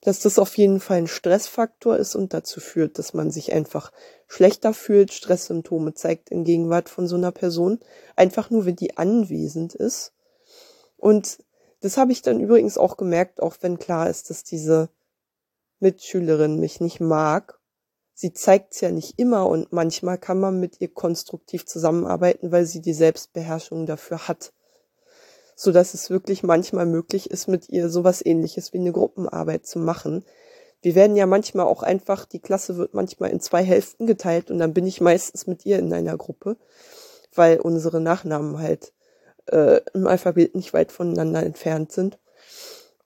dass 0.00 0.20
das 0.20 0.38
auf 0.38 0.56
jeden 0.56 0.80
Fall 0.80 0.98
ein 0.98 1.06
Stressfaktor 1.06 1.96
ist 1.96 2.14
und 2.14 2.32
dazu 2.32 2.60
führt, 2.60 2.98
dass 2.98 3.14
man 3.14 3.30
sich 3.30 3.52
einfach 3.52 3.92
schlechter 4.26 4.72
fühlt, 4.72 5.12
Stresssymptome 5.12 5.94
zeigt 5.94 6.30
in 6.30 6.44
Gegenwart 6.44 6.88
von 6.88 7.08
so 7.08 7.16
einer 7.16 7.32
Person, 7.32 7.80
einfach 8.16 8.50
nur 8.50 8.64
wenn 8.64 8.76
die 8.76 8.96
anwesend 8.96 9.74
ist. 9.74 10.12
Und 10.96 11.38
das 11.80 11.96
habe 11.96 12.12
ich 12.12 12.22
dann 12.22 12.40
übrigens 12.40 12.78
auch 12.78 12.96
gemerkt, 12.96 13.40
auch 13.42 13.56
wenn 13.60 13.78
klar 13.78 14.08
ist, 14.08 14.30
dass 14.30 14.44
diese 14.44 14.88
Mitschülerin 15.80 16.58
mich 16.58 16.80
nicht 16.80 17.00
mag 17.00 17.58
sie 18.18 18.32
zeigt's 18.32 18.80
ja 18.80 18.90
nicht 18.90 19.16
immer 19.16 19.46
und 19.46 19.72
manchmal 19.72 20.18
kann 20.18 20.40
man 20.40 20.58
mit 20.58 20.80
ihr 20.80 20.92
konstruktiv 20.92 21.66
zusammenarbeiten, 21.66 22.50
weil 22.50 22.66
sie 22.66 22.80
die 22.80 22.92
Selbstbeherrschung 22.92 23.86
dafür 23.86 24.26
hat. 24.26 24.52
So 25.60 25.72
dass 25.72 25.92
es 25.92 26.08
wirklich 26.08 26.44
manchmal 26.44 26.86
möglich 26.86 27.32
ist, 27.32 27.48
mit 27.48 27.68
ihr 27.68 27.88
sowas 27.88 28.24
ähnliches 28.24 28.72
wie 28.72 28.78
eine 28.78 28.92
Gruppenarbeit 28.92 29.66
zu 29.66 29.80
machen. 29.80 30.24
Wir 30.82 30.94
werden 30.94 31.16
ja 31.16 31.26
manchmal 31.26 31.66
auch 31.66 31.82
einfach, 31.82 32.26
die 32.26 32.38
Klasse 32.38 32.76
wird 32.76 32.94
manchmal 32.94 33.30
in 33.30 33.40
zwei 33.40 33.64
Hälften 33.64 34.06
geteilt 34.06 34.52
und 34.52 34.60
dann 34.60 34.72
bin 34.72 34.86
ich 34.86 35.00
meistens 35.00 35.48
mit 35.48 35.66
ihr 35.66 35.80
in 35.80 35.92
einer 35.92 36.16
Gruppe, 36.16 36.56
weil 37.34 37.58
unsere 37.58 38.00
Nachnamen 38.00 38.60
halt 38.60 38.92
äh, 39.46 39.80
im 39.94 40.06
Alphabet 40.06 40.54
nicht 40.54 40.74
weit 40.74 40.92
voneinander 40.92 41.42
entfernt 41.42 41.90
sind. 41.90 42.20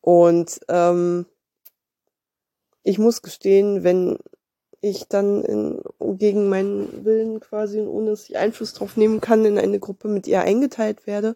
Und 0.02 0.60
ähm, 0.68 1.24
ich 2.82 2.98
muss 2.98 3.22
gestehen, 3.22 3.82
wenn 3.82 4.18
ich 4.82 5.08
dann 5.08 5.42
in, 5.42 5.80
gegen 6.18 6.50
meinen 6.50 7.06
Willen 7.06 7.40
quasi 7.40 7.80
und 7.80 7.88
ohne 7.88 8.10
dass 8.10 8.28
ich 8.28 8.36
Einfluss 8.36 8.74
drauf 8.74 8.98
nehmen 8.98 9.22
kann, 9.22 9.46
in 9.46 9.58
eine 9.58 9.78
Gruppe 9.78 10.08
mit 10.08 10.26
ihr 10.26 10.42
eingeteilt 10.42 11.06
werde, 11.06 11.34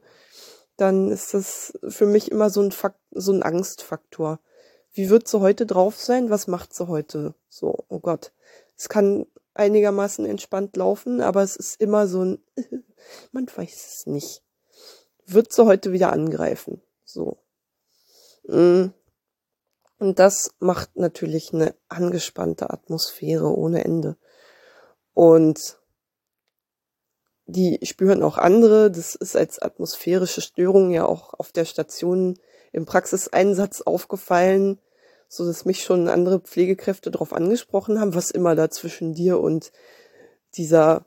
dann 0.76 1.10
ist 1.10 1.34
das 1.34 1.78
für 1.88 2.06
mich 2.06 2.30
immer 2.30 2.50
so 2.50 2.60
ein 2.60 2.72
Fakt, 2.72 3.00
so 3.10 3.32
ein 3.32 3.42
Angstfaktor. 3.42 4.40
Wie 4.92 5.10
wird 5.10 5.28
sie 5.28 5.40
heute 5.40 5.66
drauf 5.66 5.96
sein? 5.98 6.30
Was 6.30 6.46
macht 6.46 6.74
sie 6.74 6.88
heute? 6.88 7.34
So, 7.48 7.84
oh 7.88 8.00
Gott. 8.00 8.32
Es 8.76 8.88
kann 8.88 9.26
einigermaßen 9.54 10.26
entspannt 10.26 10.76
laufen, 10.76 11.20
aber 11.20 11.42
es 11.42 11.56
ist 11.56 11.80
immer 11.80 12.06
so 12.06 12.24
ein, 12.24 12.38
man 13.32 13.46
weiß 13.54 13.98
es 13.98 14.06
nicht. 14.06 14.42
Wird 15.24 15.52
sie 15.52 15.64
heute 15.64 15.92
wieder 15.92 16.12
angreifen? 16.12 16.82
So. 17.04 17.38
Mm. 18.44 18.86
Und 19.98 20.18
das 20.18 20.50
macht 20.58 20.96
natürlich 20.96 21.54
eine 21.54 21.74
angespannte 21.88 22.68
Atmosphäre 22.68 23.46
ohne 23.56 23.82
Ende. 23.82 24.18
Und 25.14 25.78
die 27.46 27.78
spüren 27.84 28.22
auch 28.22 28.38
andere. 28.38 28.90
Das 28.90 29.14
ist 29.14 29.36
als 29.36 29.60
atmosphärische 29.60 30.40
Störung 30.40 30.90
ja 30.90 31.06
auch 31.06 31.34
auf 31.34 31.52
der 31.52 31.64
Station 31.64 32.38
im 32.72 32.86
Praxiseinsatz 32.86 33.82
aufgefallen, 33.82 34.80
so 35.28 35.46
dass 35.46 35.64
mich 35.64 35.82
schon 35.82 36.08
andere 36.08 36.40
Pflegekräfte 36.40 37.10
darauf 37.10 37.32
angesprochen 37.32 38.00
haben, 38.00 38.14
was 38.14 38.30
immer 38.30 38.54
da 38.54 38.70
zwischen 38.70 39.14
dir 39.14 39.40
und 39.40 39.72
dieser 40.54 41.06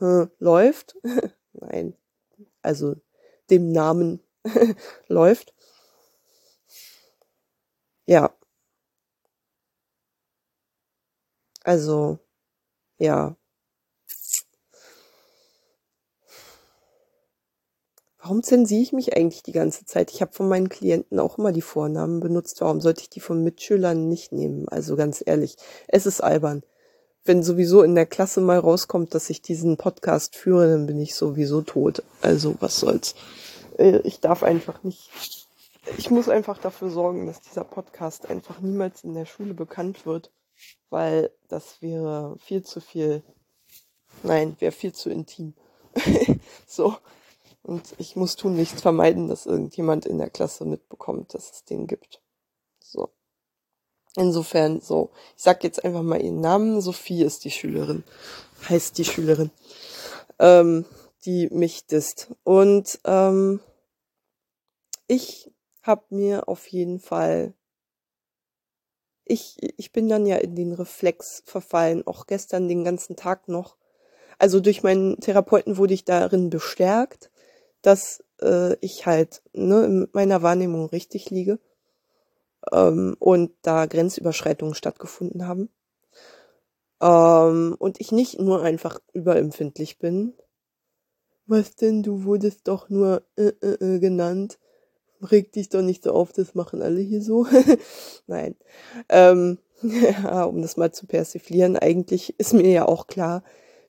äh, 0.00 0.26
läuft. 0.38 0.96
Nein, 1.52 1.96
also 2.62 2.96
dem 3.50 3.72
Namen 3.72 4.20
läuft. 5.08 5.54
Ja. 8.06 8.34
Also, 11.64 12.18
ja. 12.98 13.36
Warum 18.30 18.44
zensiere 18.44 18.80
ich 18.80 18.92
mich 18.92 19.16
eigentlich 19.16 19.42
die 19.42 19.50
ganze 19.50 19.84
Zeit? 19.84 20.12
Ich 20.12 20.22
habe 20.22 20.32
von 20.32 20.48
meinen 20.48 20.68
Klienten 20.68 21.18
auch 21.18 21.36
immer 21.36 21.50
die 21.50 21.62
Vornamen 21.62 22.20
benutzt. 22.20 22.60
Warum 22.60 22.80
sollte 22.80 23.00
ich 23.00 23.10
die 23.10 23.18
von 23.18 23.42
Mitschülern 23.42 24.08
nicht 24.08 24.30
nehmen? 24.30 24.68
Also 24.68 24.94
ganz 24.94 25.20
ehrlich, 25.26 25.56
es 25.88 26.06
ist 26.06 26.20
albern. 26.20 26.62
Wenn 27.24 27.42
sowieso 27.42 27.82
in 27.82 27.96
der 27.96 28.06
Klasse 28.06 28.40
mal 28.40 28.60
rauskommt, 28.60 29.16
dass 29.16 29.30
ich 29.30 29.42
diesen 29.42 29.76
Podcast 29.76 30.36
führe, 30.36 30.70
dann 30.70 30.86
bin 30.86 31.00
ich 31.00 31.16
sowieso 31.16 31.62
tot. 31.62 32.04
Also 32.22 32.54
was 32.60 32.78
soll's. 32.78 33.16
Äh, 33.78 33.98
ich 34.04 34.20
darf 34.20 34.44
einfach 34.44 34.84
nicht 34.84 35.10
ich 35.98 36.08
muss 36.12 36.28
einfach 36.28 36.58
dafür 36.58 36.88
sorgen, 36.88 37.26
dass 37.26 37.40
dieser 37.40 37.64
Podcast 37.64 38.30
einfach 38.30 38.60
niemals 38.60 39.02
in 39.02 39.14
der 39.14 39.26
Schule 39.26 39.54
bekannt 39.54 40.06
wird, 40.06 40.30
weil 40.88 41.32
das 41.48 41.82
wäre 41.82 42.36
viel 42.38 42.62
zu 42.62 42.80
viel. 42.80 43.24
Nein, 44.22 44.54
wäre 44.60 44.70
viel 44.70 44.92
zu 44.92 45.10
intim. 45.10 45.54
so. 46.68 46.94
Und 47.62 47.94
ich 47.98 48.16
muss 48.16 48.36
tun 48.36 48.56
nichts 48.56 48.82
vermeiden, 48.82 49.28
dass 49.28 49.46
irgendjemand 49.46 50.06
in 50.06 50.18
der 50.18 50.30
Klasse 50.30 50.64
mitbekommt, 50.64 51.34
dass 51.34 51.50
es 51.50 51.64
den 51.64 51.86
gibt. 51.86 52.20
So. 52.80 53.10
Insofern, 54.16 54.80
so. 54.80 55.10
Ich 55.36 55.42
sag 55.42 55.62
jetzt 55.62 55.84
einfach 55.84 56.02
mal 56.02 56.20
ihren 56.20 56.40
Namen. 56.40 56.80
Sophie 56.80 57.22
ist 57.22 57.44
die 57.44 57.50
Schülerin. 57.50 58.02
Heißt 58.68 58.98
die 58.98 59.04
Schülerin. 59.04 59.50
Ähm, 60.38 60.84
die 61.24 61.48
mich 61.50 61.86
disst. 61.86 62.32
Und 62.44 62.98
ähm, 63.04 63.60
ich 65.06 65.52
hab 65.82 66.10
mir 66.10 66.48
auf 66.48 66.66
jeden 66.68 66.98
Fall 66.98 67.54
ich, 69.30 69.56
ich 69.78 69.92
bin 69.92 70.08
dann 70.08 70.26
ja 70.26 70.36
in 70.36 70.56
den 70.56 70.72
Reflex 70.72 71.42
verfallen, 71.46 72.06
auch 72.06 72.26
gestern 72.26 72.66
den 72.66 72.82
ganzen 72.84 73.14
Tag 73.14 73.48
noch. 73.48 73.76
Also 74.38 74.58
durch 74.58 74.82
meinen 74.82 75.20
Therapeuten 75.20 75.76
wurde 75.76 75.94
ich 75.94 76.04
darin 76.04 76.50
bestärkt, 76.50 77.30
dass 77.82 78.24
äh, 78.42 78.76
ich 78.80 79.06
halt 79.06 79.42
ne, 79.52 79.84
in 79.84 80.08
meiner 80.12 80.42
Wahrnehmung 80.42 80.86
richtig 80.86 81.30
liege 81.30 81.58
ähm, 82.72 83.16
und 83.18 83.52
da 83.62 83.86
Grenzüberschreitungen 83.86 84.74
stattgefunden 84.74 85.46
haben. 85.46 85.70
Ähm, 87.00 87.76
und 87.78 88.00
ich 88.00 88.12
nicht 88.12 88.38
nur 88.38 88.62
einfach 88.62 89.00
überempfindlich 89.12 89.98
bin. 89.98 90.34
Was 91.46 91.74
denn, 91.74 92.02
du 92.02 92.24
wurdest 92.24 92.68
doch 92.68 92.88
nur 92.90 93.22
äh, 93.36 93.52
äh, 93.62 93.96
äh 93.96 93.98
genannt 93.98 94.58
reg 95.22 95.52
dich 95.52 95.68
doch 95.68 95.82
nicht 95.82 96.04
so 96.04 96.12
auf, 96.12 96.32
das 96.32 96.54
machen 96.54 96.82
alle 96.82 97.00
hier 97.00 97.22
so. 97.22 97.46
Nein. 98.26 98.56
Ähm, 99.08 99.58
ja, 99.82 100.44
um 100.44 100.62
das 100.62 100.76
mal 100.76 100.92
zu 100.92 101.06
persiflieren, 101.06 101.76
eigentlich 101.76 102.38
ist 102.38 102.52
mir 102.52 102.68
ja 102.70 102.86
auch 102.86 103.06
klar, 103.06 103.42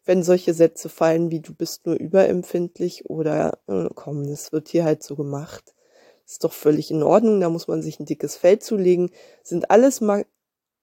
wenn 0.05 0.23
solche 0.23 0.53
Sätze 0.53 0.89
fallen 0.89 1.31
wie 1.31 1.41
du 1.41 1.53
bist 1.53 1.85
nur 1.85 1.95
überempfindlich 1.95 3.09
oder 3.09 3.59
äh, 3.67 3.87
komm, 3.93 4.27
das 4.27 4.51
wird 4.51 4.69
hier 4.69 4.83
halt 4.83 5.03
so 5.03 5.15
gemacht. 5.15 5.73
Ist 6.25 6.43
doch 6.43 6.53
völlig 6.53 6.91
in 6.91 7.03
Ordnung, 7.03 7.39
da 7.41 7.49
muss 7.49 7.67
man 7.67 7.81
sich 7.81 7.99
ein 7.99 8.05
dickes 8.05 8.35
Feld 8.35 8.63
zulegen. 8.63 9.11
Sind 9.43 9.69
alles 9.69 10.01
mal 10.01 10.25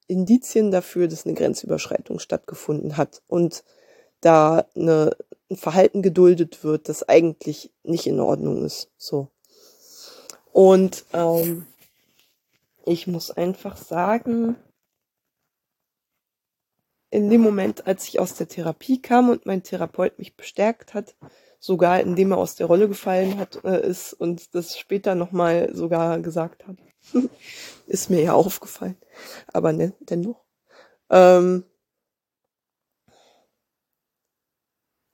Indizien 0.07 0.71
dafür, 0.71 1.09
dass 1.09 1.25
eine 1.25 1.35
Grenzüberschreitung 1.35 2.19
stattgefunden 2.19 2.97
hat 2.97 3.23
und 3.29 3.65
da 4.21 4.67
eine, 4.75 5.17
ein 5.51 5.57
Verhalten 5.57 6.03
geduldet 6.03 6.65
wird, 6.65 6.89
das 6.89 7.09
eigentlich 7.09 7.73
nicht 7.83 8.07
in 8.07 8.21
Ordnung 8.21 8.64
ist. 8.64 8.91
So. 8.97 9.29
Und 10.53 11.05
ähm, 11.12 11.66
ich 12.85 13.07
muss 13.07 13.31
einfach 13.31 13.77
sagen, 13.77 14.57
in 17.11 17.31
dem 17.31 17.41
Moment, 17.41 17.87
als 17.87 18.07
ich 18.09 18.21
aus 18.21 18.35
der 18.35 18.49
Therapie 18.49 19.01
kam 19.01 19.31
und 19.31 19.47
mein 19.47 19.63
Therapeut 19.63 20.19
mich 20.19 20.37
bestärkt 20.37 20.95
hat, 20.95 21.15
sogar 21.59 22.01
indem 22.01 22.33
er 22.33 22.39
aus 22.39 22.55
der 22.55 22.67
Rolle 22.67 22.89
gefallen 22.89 23.39
hat, 23.39 23.65
äh, 23.65 23.87
ist 23.87 24.13
und 24.13 24.55
das 24.55 24.79
später 24.79 25.15
nochmal 25.15 25.75
sogar 25.75 26.21
gesagt 26.21 26.67
hat, 26.67 26.77
ist 27.87 28.11
mir 28.11 28.23
ja 28.23 28.35
aufgefallen, 28.35 28.97
aber 29.53 29.73
ne, 29.73 29.95
dennoch. 30.01 30.45
Ähm, 31.11 31.65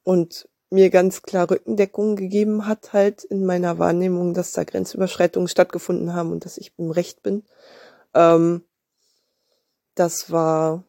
und 0.02 0.48
mir 0.70 0.90
ganz 0.90 1.22
klar 1.22 1.50
Rückendeckung 1.50 2.16
gegeben 2.16 2.66
hat, 2.66 2.92
halt 2.92 3.24
in 3.24 3.46
meiner 3.46 3.78
Wahrnehmung, 3.78 4.34
dass 4.34 4.52
da 4.52 4.64
Grenzüberschreitungen 4.64 5.48
stattgefunden 5.48 6.14
haben 6.14 6.32
und 6.32 6.44
dass 6.44 6.58
ich 6.58 6.72
im 6.76 6.90
Recht 6.90 7.22
bin. 7.22 7.44
Ähm, 8.12 8.64
das 9.94 10.32
war 10.32 10.84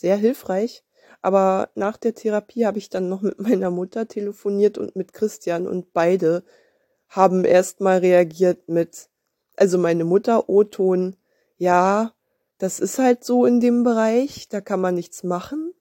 sehr 0.00 0.16
hilfreich. 0.16 0.84
Aber 1.22 1.70
nach 1.74 1.96
der 1.96 2.14
Therapie 2.14 2.66
habe 2.66 2.78
ich 2.78 2.90
dann 2.90 3.08
noch 3.08 3.22
mit 3.22 3.40
meiner 3.40 3.70
Mutter 3.70 4.06
telefoniert 4.06 4.78
und 4.78 4.96
mit 4.96 5.12
Christian 5.12 5.66
und 5.66 5.92
beide 5.92 6.44
haben 7.08 7.44
erstmal 7.44 7.98
reagiert 7.98 8.68
mit, 8.68 9.08
also 9.56 9.78
meine 9.78 10.04
Mutter 10.04 10.48
O-Ton, 10.48 11.16
ja, 11.56 12.12
das 12.58 12.80
ist 12.80 12.98
halt 12.98 13.24
so 13.24 13.46
in 13.46 13.60
dem 13.60 13.82
Bereich, 13.82 14.48
da 14.48 14.60
kann 14.60 14.80
man 14.80 14.94
nichts 14.94 15.22
machen. 15.22 15.72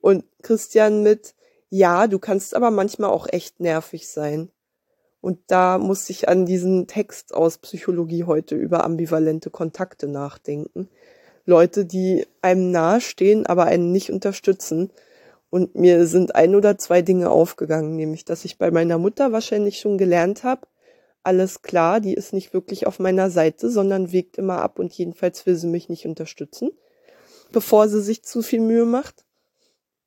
Und 0.00 0.24
Christian 0.42 1.02
mit, 1.02 1.34
ja, 1.70 2.06
du 2.06 2.18
kannst 2.18 2.54
aber 2.54 2.70
manchmal 2.70 3.10
auch 3.10 3.26
echt 3.28 3.60
nervig 3.60 4.08
sein. 4.08 4.50
Und 5.20 5.40
da 5.48 5.78
muss 5.78 6.08
ich 6.10 6.28
an 6.28 6.46
diesen 6.46 6.86
Text 6.86 7.34
aus 7.34 7.58
Psychologie 7.58 8.24
heute 8.24 8.54
über 8.54 8.84
ambivalente 8.84 9.50
Kontakte 9.50 10.06
nachdenken. 10.06 10.88
Leute, 11.48 11.86
die 11.86 12.26
einem 12.42 12.70
nahestehen, 12.70 13.46
aber 13.46 13.64
einen 13.64 13.90
nicht 13.90 14.12
unterstützen. 14.12 14.90
Und 15.50 15.74
mir 15.74 16.06
sind 16.06 16.34
ein 16.34 16.54
oder 16.54 16.76
zwei 16.76 17.00
Dinge 17.00 17.30
aufgegangen, 17.30 17.96
nämlich, 17.96 18.26
dass 18.26 18.44
ich 18.44 18.58
bei 18.58 18.70
meiner 18.70 18.98
Mutter 18.98 19.32
wahrscheinlich 19.32 19.78
schon 19.78 19.96
gelernt 19.96 20.44
habe, 20.44 20.66
alles 21.22 21.62
klar, 21.62 22.00
die 22.00 22.14
ist 22.14 22.32
nicht 22.32 22.54
wirklich 22.54 22.86
auf 22.86 22.98
meiner 22.98 23.30
Seite, 23.30 23.70
sondern 23.70 24.12
wägt 24.12 24.38
immer 24.38 24.62
ab 24.62 24.78
und 24.78 24.92
jedenfalls 24.92 25.46
will 25.46 25.56
sie 25.56 25.66
mich 25.66 25.88
nicht 25.88 26.06
unterstützen, 26.06 26.70
bevor 27.52 27.88
sie 27.88 28.02
sich 28.02 28.22
zu 28.22 28.42
viel 28.42 28.60
Mühe 28.60 28.84
macht. 28.84 29.24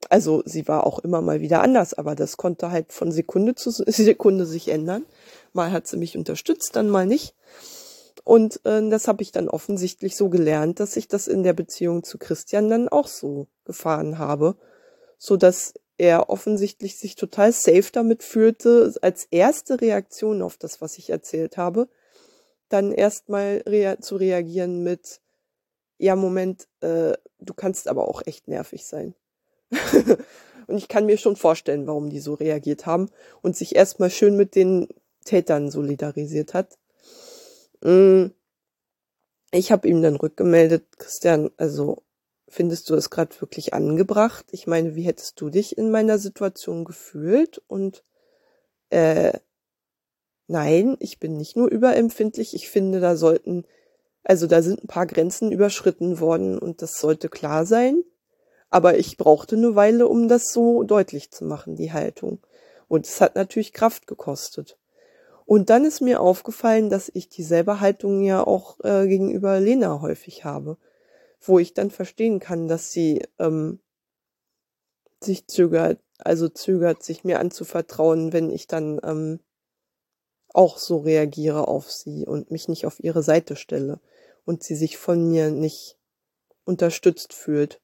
Also 0.09 0.41
sie 0.45 0.67
war 0.67 0.87
auch 0.87 0.99
immer 0.99 1.21
mal 1.21 1.41
wieder 1.41 1.61
anders, 1.61 1.93
aber 1.93 2.15
das 2.15 2.37
konnte 2.37 2.71
halt 2.71 2.91
von 2.91 3.11
Sekunde 3.11 3.55
zu 3.55 3.69
Sekunde 3.85 4.45
sich 4.45 4.69
ändern. 4.69 5.05
Mal 5.53 5.71
hat 5.71 5.87
sie 5.87 5.97
mich 5.97 6.17
unterstützt, 6.17 6.75
dann 6.75 6.89
mal 6.89 7.05
nicht. 7.05 7.35
Und 8.23 8.61
äh, 8.65 8.87
das 8.89 9.07
habe 9.07 9.23
ich 9.23 9.31
dann 9.31 9.49
offensichtlich 9.49 10.15
so 10.15 10.29
gelernt, 10.29 10.79
dass 10.79 10.95
ich 10.95 11.07
das 11.07 11.27
in 11.27 11.43
der 11.43 11.53
Beziehung 11.53 12.03
zu 12.03 12.17
Christian 12.17 12.69
dann 12.69 12.89
auch 12.89 13.07
so 13.07 13.47
gefahren 13.65 14.17
habe, 14.17 14.55
so 15.17 15.37
dass 15.37 15.73
er 15.97 16.29
offensichtlich 16.29 16.97
sich 16.97 17.15
total 17.15 17.51
safe 17.51 17.89
damit 17.91 18.23
fühlte, 18.23 18.93
als 19.01 19.27
erste 19.29 19.81
Reaktion 19.81 20.41
auf 20.41 20.57
das, 20.57 20.81
was 20.81 20.97
ich 20.97 21.09
erzählt 21.09 21.57
habe, 21.57 21.87
dann 22.69 22.91
erstmal 22.91 23.63
rea 23.67 23.99
zu 23.99 24.15
reagieren 24.15 24.81
mit, 24.81 25.21
ja, 25.97 26.15
Moment, 26.15 26.67
äh, 26.79 27.13
du 27.39 27.53
kannst 27.55 27.87
aber 27.87 28.07
auch 28.07 28.25
echt 28.25 28.47
nervig 28.47 28.85
sein. 28.85 29.13
und 30.67 30.77
ich 30.77 30.87
kann 30.87 31.05
mir 31.05 31.17
schon 31.17 31.35
vorstellen, 31.35 31.85
warum 31.85 32.09
die 32.09 32.19
so 32.19 32.33
reagiert 32.33 32.85
haben 32.85 33.09
und 33.41 33.55
sich 33.55 33.75
erstmal 33.75 34.09
schön 34.09 34.35
mit 34.35 34.55
den 34.55 34.87
Tätern 35.25 35.69
solidarisiert 35.69 36.53
hat. 36.53 36.77
Mm. 37.81 38.27
Ich 39.53 39.71
habe 39.71 39.87
ihm 39.87 40.01
dann 40.01 40.15
rückgemeldet, 40.15 40.97
Christian, 40.97 41.51
also 41.57 42.03
findest 42.47 42.89
du 42.89 42.95
es 42.95 43.09
gerade 43.09 43.39
wirklich 43.41 43.73
angebracht? 43.73 44.45
Ich 44.51 44.67
meine, 44.67 44.95
wie 44.95 45.03
hättest 45.03 45.39
du 45.41 45.49
dich 45.49 45.77
in 45.77 45.91
meiner 45.91 46.17
Situation 46.17 46.85
gefühlt? 46.85 47.61
Und 47.67 48.03
äh, 48.89 49.33
nein, 50.47 50.97
ich 50.99 51.19
bin 51.19 51.37
nicht 51.37 51.55
nur 51.55 51.69
überempfindlich, 51.69 52.53
ich 52.53 52.69
finde, 52.69 52.99
da 52.99 53.15
sollten, 53.15 53.65
also 54.23 54.47
da 54.47 54.61
sind 54.61 54.83
ein 54.83 54.87
paar 54.87 55.05
Grenzen 55.05 55.51
überschritten 55.51 56.19
worden 56.19 56.59
und 56.59 56.81
das 56.81 56.99
sollte 56.99 57.29
klar 57.29 57.65
sein. 57.65 58.03
Aber 58.69 58.97
ich 58.97 59.17
brauchte 59.17 59.57
eine 59.57 59.75
Weile, 59.75 60.07
um 60.07 60.27
das 60.29 60.53
so 60.53 60.83
deutlich 60.83 61.31
zu 61.31 61.43
machen, 61.43 61.75
die 61.75 61.91
Haltung. 61.91 62.39
Und 62.87 63.05
es 63.05 63.19
hat 63.19 63.35
natürlich 63.35 63.73
Kraft 63.73 64.07
gekostet. 64.07 64.77
Und 65.51 65.69
dann 65.69 65.83
ist 65.83 65.99
mir 65.99 66.21
aufgefallen, 66.21 66.89
dass 66.89 67.11
ich 67.13 67.27
dieselbe 67.27 67.81
Haltung 67.81 68.21
ja 68.21 68.41
auch 68.41 68.79
äh, 68.85 69.05
gegenüber 69.05 69.59
Lena 69.59 69.99
häufig 69.99 70.45
habe, 70.45 70.77
wo 71.41 71.59
ich 71.59 71.73
dann 71.73 71.91
verstehen 71.91 72.39
kann, 72.39 72.69
dass 72.69 72.93
sie 72.93 73.23
ähm, 73.37 73.81
sich 75.21 75.47
zögert, 75.47 75.99
also 76.19 76.47
zögert, 76.47 77.03
sich 77.03 77.25
mir 77.25 77.41
anzuvertrauen, 77.41 78.31
wenn 78.31 78.49
ich 78.49 78.67
dann 78.67 79.01
ähm, 79.03 79.41
auch 80.53 80.77
so 80.77 80.99
reagiere 80.99 81.67
auf 81.67 81.91
sie 81.91 82.25
und 82.25 82.49
mich 82.49 82.69
nicht 82.69 82.85
auf 82.85 83.03
ihre 83.03 83.21
Seite 83.21 83.57
stelle 83.57 83.99
und 84.45 84.63
sie 84.63 84.77
sich 84.77 84.97
von 84.97 85.29
mir 85.29 85.51
nicht 85.51 85.97
unterstützt 86.63 87.33
fühlt 87.33 87.81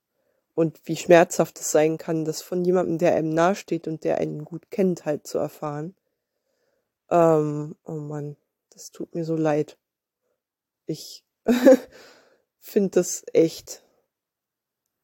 und 0.55 0.80
wie 0.86 0.95
schmerzhaft 0.95 1.59
es 1.59 1.72
sein 1.72 1.97
kann, 1.97 2.24
das 2.24 2.41
von 2.41 2.63
jemandem, 2.63 2.97
der 2.97 3.15
einem 3.15 3.34
nahesteht 3.34 3.89
und 3.89 4.05
der 4.05 4.20
einen 4.20 4.45
gut 4.45 4.72
kennt, 4.72 5.03
halt 5.03 5.28
zu 5.28 5.38
erfahren. 5.38 5.96
Ähm, 7.09 7.75
oh 7.83 7.93
Mann, 7.93 8.37
das 8.71 8.91
tut 8.91 9.15
mir 9.15 9.25
so 9.25 9.35
leid. 9.35 9.77
Ich 10.85 11.25
finde 12.59 12.89
das 12.91 13.23
echt. 13.33 13.83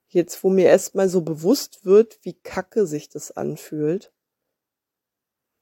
Jetzt, 0.07 0.43
wo 0.43 0.49
mir 0.49 0.67
erstmal 0.67 1.09
so 1.09 1.21
bewusst 1.21 1.85
wird, 1.85 2.19
wie 2.21 2.33
kacke 2.33 2.85
sich 2.85 3.09
das 3.09 3.31
anfühlt 3.31 4.13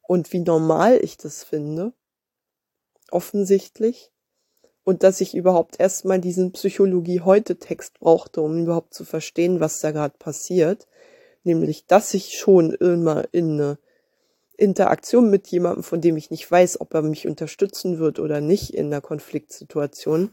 und 0.02 0.34
wie 0.34 0.40
normal 0.40 1.00
ich 1.02 1.16
das 1.16 1.46
finde, 1.46 1.94
offensichtlich, 3.12 4.12
und 4.84 5.04
dass 5.04 5.22
ich 5.22 5.36
überhaupt 5.36 5.80
erstmal 5.80 6.20
diesen 6.20 6.52
Psychologie 6.52 7.22
heute 7.22 7.58
Text 7.60 8.00
brauchte, 8.00 8.42
um 8.42 8.64
überhaupt 8.64 8.94
zu 8.94 9.06
verstehen, 9.06 9.60
was 9.60 9.80
da 9.80 9.92
gerade 9.92 10.18
passiert, 10.18 10.88
nämlich 11.44 11.86
dass 11.86 12.14
ich 12.14 12.38
schon 12.38 12.74
immer 12.74 13.26
in 13.32 13.54
eine 13.54 13.78
Interaktion 14.62 15.30
mit 15.30 15.48
jemandem, 15.48 15.84
von 15.84 16.02
dem 16.02 16.18
ich 16.18 16.32
nicht 16.32 16.50
weiß, 16.50 16.80
ob 16.82 16.94
er 16.94 17.02
mich 17.02 17.28
unterstützen 17.28 18.00
wird 18.00 18.20
oder 18.20 18.42
nicht 18.42 18.74
in 18.74 18.90
der 18.90 19.02
Konfliktsituation, 19.02 20.30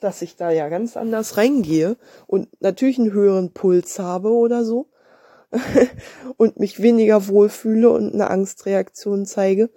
dass 0.00 0.22
ich 0.22 0.36
da 0.36 0.50
ja 0.50 0.68
ganz 0.68 0.96
anders 0.96 1.36
reingehe 1.36 1.96
und 2.26 2.48
natürlich 2.60 2.98
einen 2.98 3.12
höheren 3.12 3.52
Puls 3.52 3.98
habe 3.98 4.32
oder 4.32 4.64
so 4.64 4.88
und 6.36 6.58
mich 6.58 6.82
weniger 6.82 7.28
wohlfühle 7.28 7.90
und 7.90 8.12
eine 8.12 8.30
Angstreaktion 8.30 9.26
zeige 9.26 9.70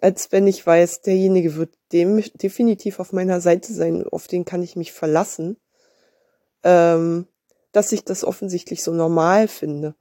als 0.00 0.30
wenn 0.32 0.46
ich 0.46 0.64
weiß, 0.64 1.02
derjenige 1.02 1.56
wird 1.56 1.74
dem 1.92 2.22
definitiv 2.34 3.00
auf 3.00 3.12
meiner 3.12 3.40
Seite 3.40 3.72
sein, 3.72 4.06
auf 4.06 4.26
den 4.28 4.44
kann 4.44 4.62
ich 4.62 4.76
mich 4.76 4.92
verlassen, 4.92 5.56
ähm, 6.62 7.26
dass 7.72 7.92
ich 7.92 8.04
das 8.04 8.24
offensichtlich 8.24 8.82
so 8.82 8.92
normal 8.92 9.48
finde, 9.48 9.94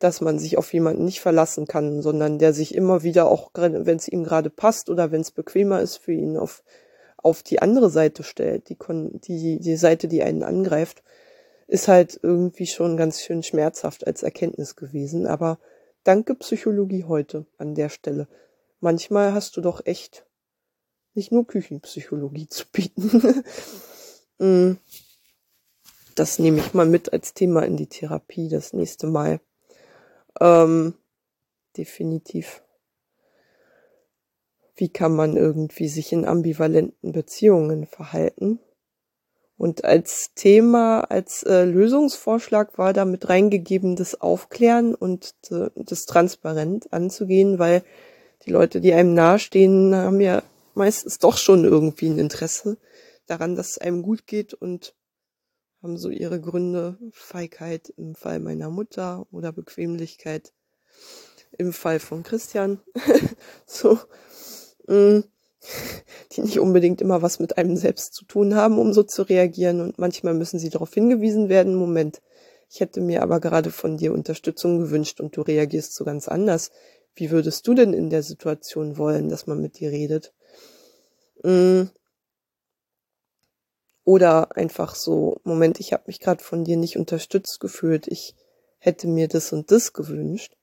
dass 0.00 0.20
man 0.20 0.38
sich 0.38 0.58
auf 0.58 0.72
jemanden 0.72 1.04
nicht 1.04 1.20
verlassen 1.20 1.66
kann, 1.66 2.02
sondern 2.02 2.38
der 2.38 2.52
sich 2.52 2.74
immer 2.74 3.04
wieder 3.04 3.30
auch, 3.30 3.50
wenn 3.54 3.96
es 3.96 4.08
ihm 4.08 4.24
gerade 4.24 4.50
passt 4.50 4.90
oder 4.90 5.12
wenn 5.12 5.20
es 5.20 5.30
bequemer 5.30 5.80
ist 5.80 5.98
für 5.98 6.12
ihn, 6.12 6.36
auf, 6.36 6.64
auf 7.16 7.44
die 7.44 7.62
andere 7.62 7.90
Seite 7.90 8.24
stellt, 8.24 8.68
die, 8.68 8.76
die, 9.28 9.60
die 9.60 9.76
Seite, 9.76 10.08
die 10.08 10.22
einen 10.22 10.42
angreift, 10.42 11.04
ist 11.68 11.86
halt 11.86 12.18
irgendwie 12.20 12.66
schon 12.66 12.96
ganz 12.96 13.20
schön 13.20 13.44
schmerzhaft 13.44 14.04
als 14.06 14.24
Erkenntnis 14.24 14.74
gewesen. 14.74 15.28
Aber 15.28 15.60
danke 16.02 16.34
Psychologie 16.34 17.04
heute 17.04 17.46
an 17.58 17.76
der 17.76 17.90
Stelle 17.90 18.26
manchmal 18.80 19.32
hast 19.32 19.56
du 19.56 19.60
doch 19.60 19.86
echt 19.86 20.26
nicht 21.14 21.32
nur 21.32 21.46
Küchenpsychologie 21.46 22.48
zu 22.48 22.64
bieten. 22.72 23.44
Mm. 24.42 24.78
das 26.14 26.38
nehme 26.38 26.60
ich 26.60 26.72
mal 26.72 26.86
mit 26.86 27.12
als 27.12 27.34
Thema 27.34 27.60
in 27.66 27.76
die 27.76 27.88
Therapie 27.88 28.48
das 28.48 28.72
nächste 28.72 29.06
Mal. 29.06 29.42
Ähm, 30.38 30.94
definitiv. 31.76 32.62
Wie 34.76 34.88
kann 34.88 35.14
man 35.14 35.36
irgendwie 35.36 35.88
sich 35.88 36.12
in 36.12 36.24
ambivalenten 36.24 37.12
Beziehungen 37.12 37.86
verhalten? 37.86 38.60
Und 39.60 39.84
als 39.84 40.30
Thema, 40.34 41.00
als 41.02 41.42
äh, 41.42 41.64
Lösungsvorschlag 41.64 42.78
war 42.78 42.94
damit 42.94 43.28
reingegeben, 43.28 43.94
das 43.94 44.18
Aufklären 44.18 44.94
und 44.94 45.34
äh, 45.50 45.68
das 45.74 46.06
transparent 46.06 46.90
anzugehen, 46.94 47.58
weil 47.58 47.82
die 48.46 48.52
Leute, 48.52 48.80
die 48.80 48.94
einem 48.94 49.12
nahestehen, 49.12 49.94
haben 49.94 50.22
ja 50.22 50.42
meistens 50.72 51.18
doch 51.18 51.36
schon 51.36 51.64
irgendwie 51.64 52.08
ein 52.08 52.18
Interesse 52.18 52.78
daran, 53.26 53.54
dass 53.54 53.72
es 53.72 53.78
einem 53.78 54.02
gut 54.02 54.26
geht 54.26 54.54
und 54.54 54.94
haben 55.82 55.96
so 55.96 56.10
ihre 56.10 56.40
Gründe, 56.40 56.98
Feigheit 57.12 57.92
im 57.96 58.14
Fall 58.14 58.40
meiner 58.40 58.70
Mutter 58.70 59.26
oder 59.30 59.52
Bequemlichkeit 59.52 60.52
im 61.58 61.72
Fall 61.72 62.00
von 62.00 62.22
Christian, 62.22 62.80
so, 63.66 63.98
mm, 64.86 65.20
die 66.32 66.40
nicht 66.40 66.60
unbedingt 66.60 67.00
immer 67.00 67.22
was 67.22 67.38
mit 67.38 67.58
einem 67.58 67.76
selbst 67.76 68.14
zu 68.14 68.24
tun 68.24 68.54
haben, 68.54 68.78
um 68.78 68.92
so 68.92 69.02
zu 69.02 69.22
reagieren 69.22 69.80
und 69.80 69.98
manchmal 69.98 70.34
müssen 70.34 70.58
sie 70.58 70.70
darauf 70.70 70.92
hingewiesen 70.92 71.48
werden, 71.48 71.74
Moment, 71.74 72.20
ich 72.70 72.80
hätte 72.80 73.00
mir 73.00 73.22
aber 73.22 73.40
gerade 73.40 73.70
von 73.70 73.96
dir 73.96 74.12
Unterstützung 74.12 74.78
gewünscht 74.78 75.20
und 75.20 75.36
du 75.36 75.42
reagierst 75.42 75.94
so 75.94 76.04
ganz 76.04 76.28
anders. 76.28 76.70
Wie 77.16 77.32
würdest 77.32 77.66
du 77.66 77.74
denn 77.74 77.92
in 77.92 78.10
der 78.10 78.22
Situation 78.22 78.96
wollen, 78.96 79.28
dass 79.28 79.48
man 79.48 79.60
mit 79.60 79.80
dir 79.80 79.90
redet? 79.90 80.32
Mm. 81.42 81.90
Oder 84.10 84.56
einfach 84.56 84.96
so, 84.96 85.40
Moment, 85.44 85.78
ich 85.78 85.92
habe 85.92 86.02
mich 86.08 86.18
gerade 86.18 86.42
von 86.42 86.64
dir 86.64 86.76
nicht 86.76 86.96
unterstützt 86.96 87.60
gefühlt, 87.60 88.08
ich 88.08 88.34
hätte 88.78 89.06
mir 89.06 89.28
das 89.28 89.52
und 89.52 89.70
das 89.70 89.92
gewünscht, 89.92 90.56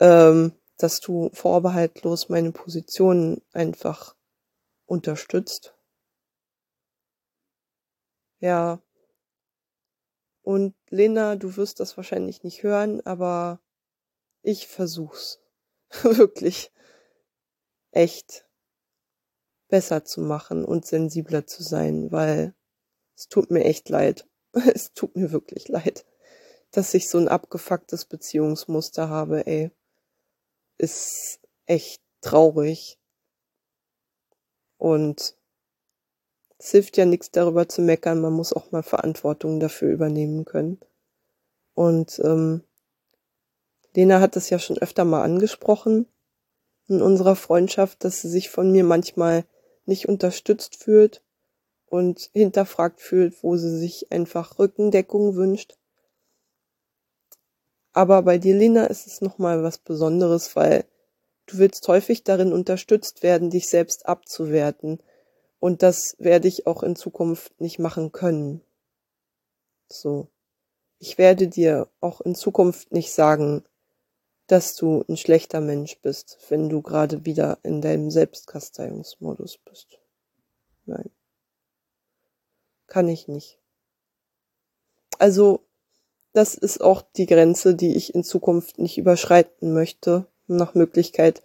ähm, 0.00 0.52
dass 0.76 1.00
du 1.00 1.30
vorbehaltlos 1.32 2.28
meine 2.28 2.52
Position 2.52 3.40
einfach 3.54 4.14
unterstützt. 4.84 5.72
Ja, 8.38 8.82
Und 10.42 10.74
Lena, 10.90 11.36
du 11.36 11.56
wirst 11.56 11.80
das 11.80 11.96
wahrscheinlich 11.96 12.42
nicht 12.42 12.62
hören, 12.62 13.00
aber 13.06 13.60
ich 14.42 14.68
versuch's. 14.68 15.40
Wirklich. 16.02 16.70
Echt 17.92 18.44
besser 19.72 20.04
zu 20.04 20.20
machen 20.20 20.66
und 20.66 20.84
sensibler 20.84 21.46
zu 21.46 21.62
sein, 21.62 22.12
weil 22.12 22.54
es 23.16 23.28
tut 23.28 23.50
mir 23.50 23.64
echt 23.64 23.88
leid. 23.88 24.28
Es 24.74 24.92
tut 24.92 25.16
mir 25.16 25.32
wirklich 25.32 25.68
leid, 25.68 26.04
dass 26.72 26.92
ich 26.92 27.08
so 27.08 27.16
ein 27.16 27.28
abgefucktes 27.28 28.04
Beziehungsmuster 28.04 29.08
habe, 29.08 29.46
ey. 29.46 29.70
Ist 30.76 31.40
echt 31.64 32.02
traurig. 32.20 32.98
Und 34.76 35.36
es 36.58 36.70
hilft 36.72 36.98
ja 36.98 37.06
nichts 37.06 37.30
darüber 37.30 37.66
zu 37.66 37.80
meckern, 37.80 38.20
man 38.20 38.34
muss 38.34 38.52
auch 38.52 38.72
mal 38.72 38.82
Verantwortung 38.82 39.58
dafür 39.58 39.90
übernehmen 39.90 40.44
können. 40.44 40.80
Und 41.72 42.20
ähm, 42.22 42.62
Lena 43.94 44.20
hat 44.20 44.36
das 44.36 44.50
ja 44.50 44.58
schon 44.58 44.76
öfter 44.76 45.06
mal 45.06 45.22
angesprochen 45.22 46.06
in 46.88 47.00
unserer 47.00 47.36
Freundschaft, 47.36 48.04
dass 48.04 48.20
sie 48.20 48.28
sich 48.28 48.50
von 48.50 48.70
mir 48.70 48.84
manchmal 48.84 49.46
nicht 49.86 50.08
unterstützt 50.08 50.76
fühlt 50.76 51.22
und 51.86 52.30
hinterfragt 52.32 53.00
fühlt, 53.00 53.42
wo 53.42 53.56
sie 53.56 53.78
sich 53.78 54.10
einfach 54.10 54.58
Rückendeckung 54.58 55.36
wünscht. 55.36 55.76
Aber 57.92 58.22
bei 58.22 58.38
dir, 58.38 58.56
Lena, 58.56 58.86
ist 58.86 59.06
es 59.06 59.20
nochmal 59.20 59.62
was 59.62 59.78
Besonderes, 59.78 60.56
weil 60.56 60.84
du 61.46 61.58
willst 61.58 61.86
häufig 61.88 62.24
darin 62.24 62.52
unterstützt 62.52 63.22
werden, 63.22 63.50
dich 63.50 63.68
selbst 63.68 64.06
abzuwerten 64.06 65.02
und 65.60 65.82
das 65.82 66.16
werde 66.18 66.48
ich 66.48 66.66
auch 66.66 66.82
in 66.82 66.96
Zukunft 66.96 67.60
nicht 67.60 67.78
machen 67.78 68.10
können. 68.10 68.62
So. 69.88 70.28
Ich 70.98 71.18
werde 71.18 71.48
dir 71.48 71.88
auch 72.00 72.20
in 72.20 72.34
Zukunft 72.34 72.92
nicht 72.92 73.12
sagen, 73.12 73.64
dass 74.46 74.74
du 74.74 75.04
ein 75.08 75.16
schlechter 75.16 75.60
Mensch 75.60 76.00
bist, 76.00 76.38
wenn 76.48 76.68
du 76.68 76.82
gerade 76.82 77.24
wieder 77.24 77.58
in 77.62 77.80
deinem 77.80 78.10
Selbstkasteiungsmodus 78.10 79.58
bist. 79.58 79.98
Nein. 80.84 81.10
Kann 82.86 83.08
ich 83.08 83.28
nicht. 83.28 83.58
Also, 85.18 85.60
das 86.32 86.54
ist 86.54 86.80
auch 86.80 87.02
die 87.16 87.26
Grenze, 87.26 87.74
die 87.74 87.96
ich 87.96 88.14
in 88.14 88.24
Zukunft 88.24 88.78
nicht 88.78 88.98
überschreiten 88.98 89.72
möchte, 89.72 90.26
nach 90.46 90.74
Möglichkeit 90.74 91.42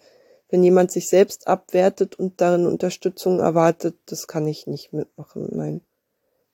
wenn 0.48 0.62
jemand 0.62 0.90
sich 0.90 1.08
selbst 1.08 1.46
abwertet 1.46 2.18
und 2.18 2.40
darin 2.40 2.66
Unterstützung 2.66 3.40
erwartet, 3.40 3.96
das 4.06 4.26
kann 4.26 4.46
ich 4.46 4.66
nicht 4.66 4.92
mitmachen. 4.92 5.48
Nein. 5.52 5.82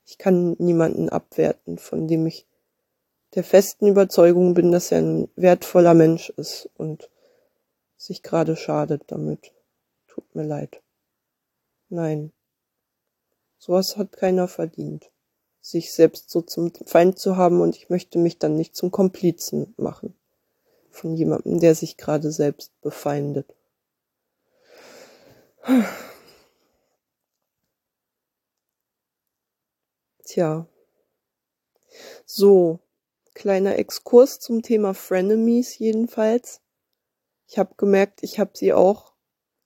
Ich 0.05 0.19
kann 0.19 0.57
niemanden 0.59 1.09
abwerten, 1.09 1.79
von 1.79 2.09
dem 2.09 2.27
ich 2.27 2.47
der 3.35 3.45
festen 3.45 3.87
Überzeugung 3.87 4.55
bin, 4.55 4.71
dass 4.73 4.93
er 4.93 4.99
ein 4.99 5.29
wertvoller 5.37 5.95
Mensch 5.95 6.31
ist 6.31 6.71
und 6.77 7.11
sich 7.97 8.23
gerade 8.23 8.57
schadet 8.57 9.03
damit. 9.09 9.53
Tut 10.07 10.35
mir 10.35 10.45
leid. 10.45 10.81
Nein. 11.89 12.33
Sowas 13.59 13.97
hat 13.97 14.13
keiner 14.13 14.47
verdient. 14.47 15.11
Sich 15.61 15.93
selbst 15.93 16.31
so 16.31 16.43
zum 16.43 16.73
Feind 16.87 17.19
zu 17.19 17.37
haben 17.37 17.61
und 17.61 17.77
ich 17.77 17.89
möchte 17.89 18.19
mich 18.19 18.39
dann 18.39 18.57
nicht 18.57 18.77
zum 18.77 18.91
Komplizen 18.91 19.75
machen. 19.77 20.15
Von 20.91 21.15
jemandem, 21.15 21.59
der 21.59 21.75
sich 21.75 21.97
gerade 21.97 22.31
selbst 22.31 22.79
befeindet. 22.83 23.55
Tja. 30.25 30.67
So, 32.27 32.81
kleiner 33.35 33.79
Exkurs 33.79 34.41
zum 34.41 34.63
Thema 34.63 34.95
Frenemies 34.95 35.79
jedenfalls. 35.79 36.61
Ich 37.49 37.59
habe 37.59 37.75
gemerkt, 37.77 38.23
ich 38.23 38.39
habe 38.39 38.53
sie 38.55 38.73
auch 38.73 39.13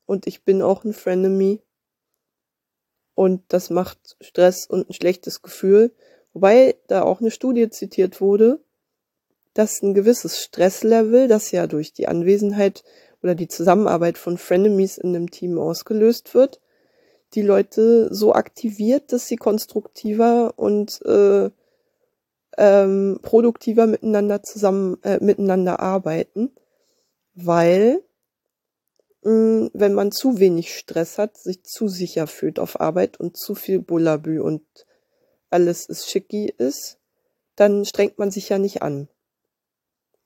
und 0.07 0.27
ich 0.27 0.45
bin 0.45 0.63
auch 0.63 0.85
ein 0.85 0.95
Frenemy. 0.95 1.63
Und 3.15 3.43
das 3.49 3.71
macht 3.71 4.17
Stress 4.21 4.67
und 4.67 4.89
ein 4.89 4.95
schlechtes 4.95 5.43
Gefühl. 5.43 5.93
Wobei 6.33 6.77
da 6.87 7.03
auch 7.03 7.21
eine 7.21 7.31
Studie 7.31 7.69
zitiert 7.69 8.21
wurde, 8.21 8.61
dass 9.55 9.83
ein 9.83 9.95
gewisses 9.95 10.41
Stresslevel, 10.41 11.29
das 11.29 11.51
ja 11.51 11.67
durch 11.67 11.93
die 11.93 12.09
Anwesenheit 12.09 12.85
oder 13.23 13.35
die 13.35 13.49
Zusammenarbeit 13.49 14.19
von 14.19 14.39
Frenemies 14.39 14.99
in 14.99 15.15
einem 15.17 15.31
Team 15.31 15.59
ausgelöst 15.59 16.35
wird, 16.35 16.61
die 17.35 17.43
Leute 17.43 18.13
so 18.15 18.33
aktiviert, 18.33 19.13
dass 19.13 19.27
sie 19.27 19.37
konstruktiver 19.37 20.55
und 20.57 21.03
äh, 21.05 21.51
ähm, 22.59 23.19
produktiver 23.23 23.87
miteinander 23.87 24.43
zusammen 24.43 25.03
äh, 25.03 25.19
miteinander 25.25 25.81
arbeiten, 25.81 26.51
weil 27.35 28.03
mh, 29.23 29.33
mm, 29.33 29.71
wenn 29.73 29.95
man 29.95 30.13
zu 30.13 30.39
wenig 30.39 30.77
Stress 30.77 31.17
hat, 31.17 31.39
sich 31.39 31.65
zu 31.65 31.89
sicher 31.89 32.27
fühlt 32.27 32.59
auf 32.59 32.81
Arbeit 32.81 33.19
und 33.19 33.39
zu 33.39 33.55
viel 33.55 33.81
Bullabü 33.81 34.41
und 34.41 34.63
alles 35.49 35.87
ist 35.87 36.11
schicki 36.11 36.53
ist, 36.59 36.99
dann 37.57 37.87
strengt 37.87 38.19
man 38.19 38.31
sich 38.31 38.51
ja 38.51 38.59
nicht 38.59 38.83
an 38.83 39.09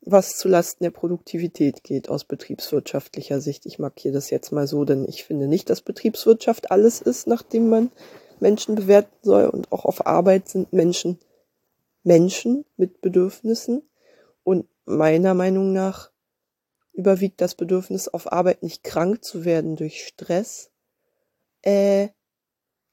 was 0.04 0.36
zulasten 0.36 0.84
der 0.84 0.90
Produktivität 0.90 1.84
geht 1.84 2.08
aus 2.08 2.24
betriebswirtschaftlicher 2.24 3.40
Sicht. 3.40 3.66
Ich 3.66 3.78
markiere 3.78 4.14
das 4.14 4.30
jetzt 4.30 4.50
mal 4.50 4.66
so, 4.66 4.84
denn 4.84 5.06
ich 5.08 5.24
finde 5.24 5.46
nicht, 5.46 5.70
dass 5.70 5.80
Betriebswirtschaft 5.80 6.70
alles 6.70 7.00
ist, 7.00 7.26
nachdem 7.26 7.68
man 7.68 7.92
Menschen 8.40 8.74
bewerten 8.74 9.16
soll. 9.22 9.46
Und 9.46 9.70
auch 9.70 9.84
auf 9.84 10.06
Arbeit 10.06 10.48
sind 10.48 10.72
Menschen 10.72 11.18
Menschen 12.02 12.64
mit 12.76 13.00
Bedürfnissen. 13.00 13.88
Und 14.44 14.66
meiner 14.84 15.34
Meinung 15.34 15.72
nach 15.72 16.10
überwiegt 16.92 17.40
das 17.40 17.54
Bedürfnis 17.54 18.08
auf 18.08 18.32
Arbeit 18.32 18.62
nicht 18.62 18.84
krank 18.84 19.24
zu 19.24 19.44
werden 19.44 19.76
durch 19.76 20.06
Stress, 20.06 20.70
äh, 21.62 22.08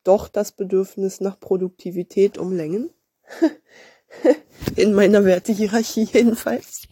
doch 0.03 0.29
das 0.29 0.51
Bedürfnis 0.53 1.19
nach 1.19 1.39
Produktivität 1.39 2.37
um 2.37 2.55
Längen. 2.55 2.91
in 4.75 4.93
meiner 4.93 5.25
Wertehierarchie 5.25 6.07
jedenfalls. 6.11 6.87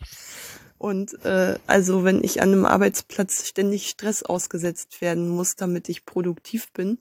Und 0.78 1.14
äh, 1.26 1.58
also 1.66 2.04
wenn 2.04 2.24
ich 2.24 2.42
an 2.42 2.52
einem 2.52 2.66
Arbeitsplatz 2.66 3.48
ständig 3.48 3.88
Stress 3.88 4.24
ausgesetzt 4.24 5.02
werden 5.02 5.28
muss, 5.28 5.56
damit 5.56 5.90
ich 5.90 6.06
produktiv 6.06 6.72
bin, 6.74 7.00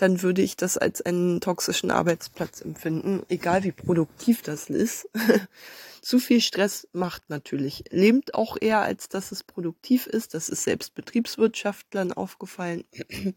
dann 0.00 0.22
würde 0.22 0.40
ich 0.40 0.56
das 0.56 0.78
als 0.78 1.02
einen 1.02 1.42
toxischen 1.42 1.90
Arbeitsplatz 1.90 2.62
empfinden, 2.62 3.22
egal 3.28 3.64
wie 3.64 3.72
produktiv 3.72 4.40
das 4.40 4.70
ist. 4.70 5.10
Zu 6.00 6.18
viel 6.18 6.40
Stress 6.40 6.88
macht 6.92 7.28
natürlich, 7.28 7.84
lebt 7.90 8.34
auch 8.34 8.56
eher, 8.58 8.80
als 8.80 9.10
dass 9.10 9.30
es 9.30 9.44
produktiv 9.44 10.06
ist. 10.06 10.32
Das 10.32 10.48
ist 10.48 10.62
selbst 10.62 10.94
Betriebswirtschaftlern 10.94 12.14
aufgefallen. 12.14 12.84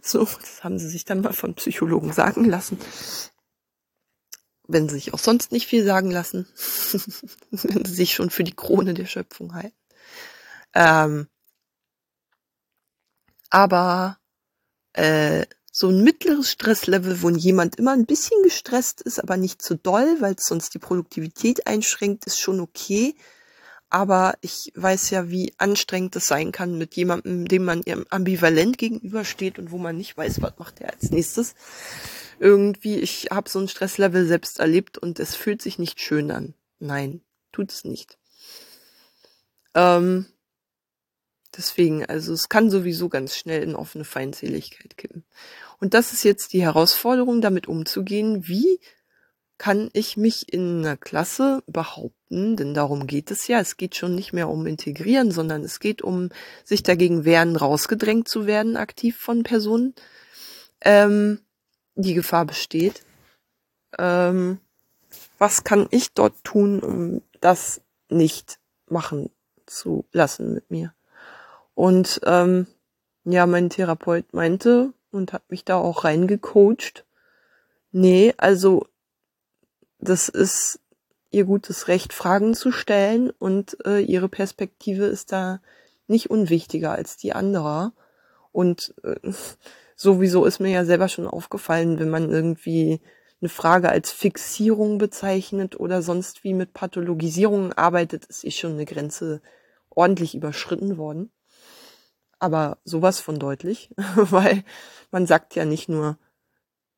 so, 0.00 0.24
das 0.24 0.64
haben 0.64 0.80
sie 0.80 0.88
sich 0.88 1.04
dann 1.04 1.20
mal 1.20 1.32
von 1.32 1.54
Psychologen 1.54 2.12
sagen 2.12 2.44
lassen 2.44 2.78
wenn 4.68 4.88
sie 4.88 4.96
sich 4.96 5.14
auch 5.14 5.20
sonst 5.20 5.52
nicht 5.52 5.68
viel 5.68 5.84
sagen 5.84 6.10
lassen, 6.10 6.44
wenn 7.52 7.84
sie 7.84 7.94
sich 7.94 8.14
schon 8.14 8.30
für 8.30 8.42
die 8.42 8.56
Krone 8.56 8.94
der 8.94 9.06
Schöpfung 9.06 9.54
halten. 9.54 9.76
Ähm, 10.74 11.28
aber 13.48 14.18
äh, 14.96 15.46
so 15.72 15.88
ein 15.88 16.02
mittleres 16.02 16.50
Stresslevel, 16.50 17.22
wo 17.22 17.30
jemand 17.30 17.76
immer 17.76 17.92
ein 17.92 18.06
bisschen 18.06 18.42
gestresst 18.42 19.02
ist, 19.02 19.22
aber 19.22 19.36
nicht 19.36 19.60
zu 19.60 19.76
doll, 19.76 20.16
weil 20.20 20.34
es 20.34 20.44
sonst 20.44 20.72
die 20.74 20.78
Produktivität 20.78 21.66
einschränkt, 21.66 22.24
ist 22.26 22.40
schon 22.40 22.60
okay. 22.60 23.14
Aber 23.88 24.34
ich 24.40 24.72
weiß 24.74 25.10
ja, 25.10 25.30
wie 25.30 25.52
anstrengend 25.58 26.16
es 26.16 26.26
sein 26.26 26.50
kann 26.50 26.76
mit 26.76 26.94
jemandem, 26.96 27.46
dem 27.46 27.64
man 27.64 27.82
ambivalent 28.10 28.78
gegenübersteht 28.78 29.58
und 29.58 29.70
wo 29.70 29.78
man 29.78 29.96
nicht 29.96 30.16
weiß, 30.16 30.42
was 30.42 30.58
macht 30.58 30.80
er 30.80 30.92
als 30.92 31.10
nächstes 31.10 31.54
irgendwie, 32.38 32.98
ich 32.98 33.28
habe 33.30 33.48
so 33.48 33.58
ein 33.58 33.68
Stresslevel 33.68 34.26
selbst 34.26 34.60
erlebt 34.60 34.98
und 34.98 35.20
es 35.20 35.34
fühlt 35.34 35.62
sich 35.62 35.78
nicht 35.78 36.00
schön 36.00 36.30
an. 36.30 36.54
Nein, 36.78 37.22
tut 37.52 37.72
es 37.72 37.84
nicht. 37.84 38.18
Ähm, 39.74 40.26
deswegen, 41.56 42.04
also 42.04 42.32
es 42.32 42.48
kann 42.48 42.70
sowieso 42.70 43.08
ganz 43.08 43.36
schnell 43.36 43.62
in 43.62 43.74
offene 43.74 44.04
Feindseligkeit 44.04 44.96
kippen. 44.96 45.24
Und 45.78 45.94
das 45.94 46.12
ist 46.12 46.24
jetzt 46.24 46.52
die 46.52 46.62
Herausforderung, 46.62 47.40
damit 47.40 47.66
umzugehen. 47.66 48.46
Wie 48.46 48.80
kann 49.58 49.88
ich 49.92 50.16
mich 50.16 50.52
in 50.52 50.80
einer 50.80 50.96
Klasse 50.96 51.62
behaupten? 51.66 52.56
Denn 52.56 52.74
darum 52.74 53.06
geht 53.06 53.30
es 53.30 53.46
ja. 53.48 53.60
Es 53.60 53.76
geht 53.76 53.94
schon 53.94 54.14
nicht 54.14 54.32
mehr 54.32 54.48
um 54.48 54.66
integrieren, 54.66 55.30
sondern 55.30 55.62
es 55.62 55.80
geht 55.80 56.02
um 56.02 56.30
sich 56.64 56.82
dagegen 56.82 57.24
wehren, 57.24 57.56
rausgedrängt 57.56 58.28
zu 58.28 58.46
werden, 58.46 58.76
aktiv 58.76 59.16
von 59.16 59.42
Personen. 59.42 59.94
Ähm, 60.82 61.40
die 61.94 62.14
Gefahr 62.14 62.44
besteht. 62.44 63.02
Ähm, 63.98 64.60
was 65.38 65.64
kann 65.64 65.88
ich 65.90 66.12
dort 66.12 66.44
tun, 66.44 66.80
um 66.80 67.22
das 67.40 67.80
nicht 68.08 68.58
machen 68.88 69.30
zu 69.66 70.06
lassen 70.12 70.54
mit 70.54 70.70
mir? 70.70 70.95
Und 71.76 72.22
ähm, 72.24 72.66
ja, 73.24 73.44
mein 73.44 73.68
Therapeut 73.68 74.32
meinte 74.32 74.94
und 75.10 75.34
hat 75.34 75.50
mich 75.50 75.62
da 75.62 75.76
auch 75.76 76.04
reingecoacht. 76.04 77.04
Nee, 77.92 78.32
also 78.38 78.86
das 79.98 80.30
ist 80.30 80.80
ihr 81.30 81.44
gutes 81.44 81.86
Recht, 81.88 82.14
Fragen 82.14 82.54
zu 82.54 82.72
stellen 82.72 83.28
und 83.28 83.76
äh, 83.84 83.98
ihre 84.00 84.30
Perspektive 84.30 85.04
ist 85.04 85.32
da 85.32 85.60
nicht 86.06 86.30
unwichtiger 86.30 86.92
als 86.92 87.18
die 87.18 87.34
anderer. 87.34 87.92
Und 88.52 88.94
äh, 89.04 89.16
sowieso 89.96 90.46
ist 90.46 90.60
mir 90.60 90.70
ja 90.70 90.86
selber 90.86 91.08
schon 91.08 91.26
aufgefallen, 91.26 91.98
wenn 91.98 92.08
man 92.08 92.30
irgendwie 92.30 93.02
eine 93.42 93.50
Frage 93.50 93.90
als 93.90 94.12
Fixierung 94.12 94.96
bezeichnet 94.96 95.78
oder 95.78 96.00
sonst 96.00 96.42
wie 96.42 96.54
mit 96.54 96.72
Pathologisierungen 96.72 97.74
arbeitet, 97.74 98.24
ist 98.24 98.44
eh 98.44 98.50
schon 98.50 98.72
eine 98.72 98.86
Grenze 98.86 99.42
ordentlich 99.90 100.34
überschritten 100.34 100.96
worden. 100.96 101.30
Aber 102.38 102.78
sowas 102.84 103.20
von 103.20 103.38
deutlich, 103.38 103.90
weil 104.16 104.64
man 105.10 105.26
sagt 105.26 105.54
ja 105.54 105.64
nicht 105.64 105.88
nur, 105.88 106.18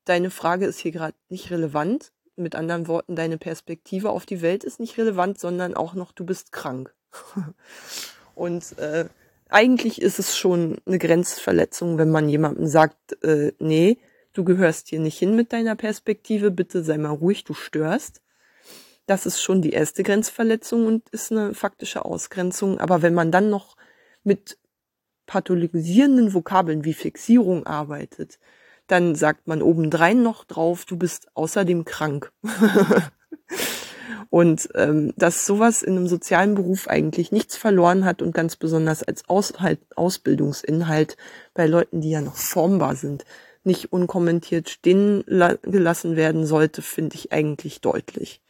deine 0.05 0.31
Frage 0.31 0.65
ist 0.65 0.79
hier 0.79 0.91
gerade 0.91 1.15
nicht 1.29 1.51
relevant, 1.51 2.11
mit 2.39 2.55
anderen 2.55 2.87
Worten, 2.87 3.15
deine 3.15 3.37
Perspektive 3.37 4.09
auf 4.09 4.25
die 4.25 4.41
Welt 4.41 4.63
ist 4.63 4.79
nicht 4.79 4.97
relevant, 4.97 5.39
sondern 5.39 5.75
auch 5.75 5.93
noch, 5.93 6.11
du 6.11 6.25
bist 6.25 6.51
krank. 6.51 6.93
Und 8.35 8.77
äh, 8.79 9.05
eigentlich 9.49 10.01
ist 10.01 10.19
es 10.19 10.37
schon 10.37 10.77
eine 10.85 10.99
Grenzverletzung, 10.99 11.97
wenn 11.97 12.11
man 12.11 12.29
jemandem 12.29 12.67
sagt, 12.67 13.21
äh, 13.23 13.51
nee, 13.59 13.97
du 14.33 14.43
gehörst 14.43 14.87
hier 14.87 14.99
nicht 14.99 15.19
hin 15.19 15.35
mit 15.35 15.51
deiner 15.53 15.75
Perspektive, 15.75 16.49
bitte 16.49 16.83
sei 16.83 16.97
mal 16.97 17.09
ruhig, 17.09 17.43
du 17.43 17.53
störst. 17.53 18.21
Das 19.05 19.25
ist 19.25 19.41
schon 19.41 19.61
die 19.61 19.71
erste 19.71 20.03
Grenzverletzung 20.03 20.85
und 20.85 21.09
ist 21.09 21.31
eine 21.31 21.53
faktische 21.53 22.05
Ausgrenzung. 22.05 22.79
Aber 22.79 23.01
wenn 23.01 23.15
man 23.15 23.31
dann 23.31 23.49
noch 23.49 23.75
mit 24.23 24.57
pathologisierenden 25.29 26.33
Vokabeln 26.33 26.83
wie 26.85 26.95
Fixierung 26.95 27.67
arbeitet, 27.67 28.39
dann 28.87 29.13
sagt 29.13 29.47
man 29.47 29.61
obendrein 29.61 30.23
noch 30.23 30.43
drauf, 30.43 30.85
du 30.85 30.97
bist 30.97 31.27
außerdem 31.35 31.85
krank. 31.85 32.31
und 34.31 34.69
ähm, 34.73 35.13
dass 35.17 35.45
sowas 35.45 35.83
in 35.83 35.95
einem 35.95 36.07
sozialen 36.07 36.55
Beruf 36.55 36.87
eigentlich 36.87 37.31
nichts 37.31 37.55
verloren 37.55 38.05
hat 38.05 38.23
und 38.23 38.33
ganz 38.33 38.55
besonders 38.55 39.03
als 39.03 39.29
Aushalt, 39.29 39.79
Ausbildungsinhalt 39.95 41.15
bei 41.53 41.67
Leuten, 41.67 42.01
die 42.01 42.09
ja 42.09 42.21
noch 42.21 42.35
formbar 42.35 42.95
sind, 42.95 43.23
nicht 43.63 43.93
unkommentiert 43.93 44.67
stehen 44.67 45.23
gelassen 45.61 46.15
werden 46.15 46.47
sollte, 46.47 46.81
finde 46.81 47.17
ich 47.17 47.31
eigentlich 47.31 47.81
deutlich. 47.81 48.41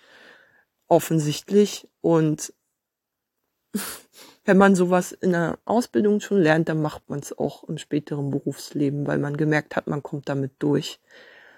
Offensichtlich. 0.88 1.90
Und 2.00 2.54
wenn 4.50 4.58
man 4.58 4.74
sowas 4.74 5.12
in 5.12 5.34
der 5.34 5.60
Ausbildung 5.66 6.22
schon 6.22 6.42
lernt, 6.42 6.70
dann 6.70 6.82
macht 6.82 7.08
man 7.08 7.20
es 7.20 7.38
auch 7.38 7.66
im 7.66 7.78
späteren 7.78 8.32
Berufsleben, 8.32 9.06
weil 9.06 9.20
man 9.20 9.38
gemerkt 9.38 9.76
hat, 9.76 9.86
man 9.86 10.02
kommt 10.02 10.28
damit 10.28 10.54
durch. 10.58 11.00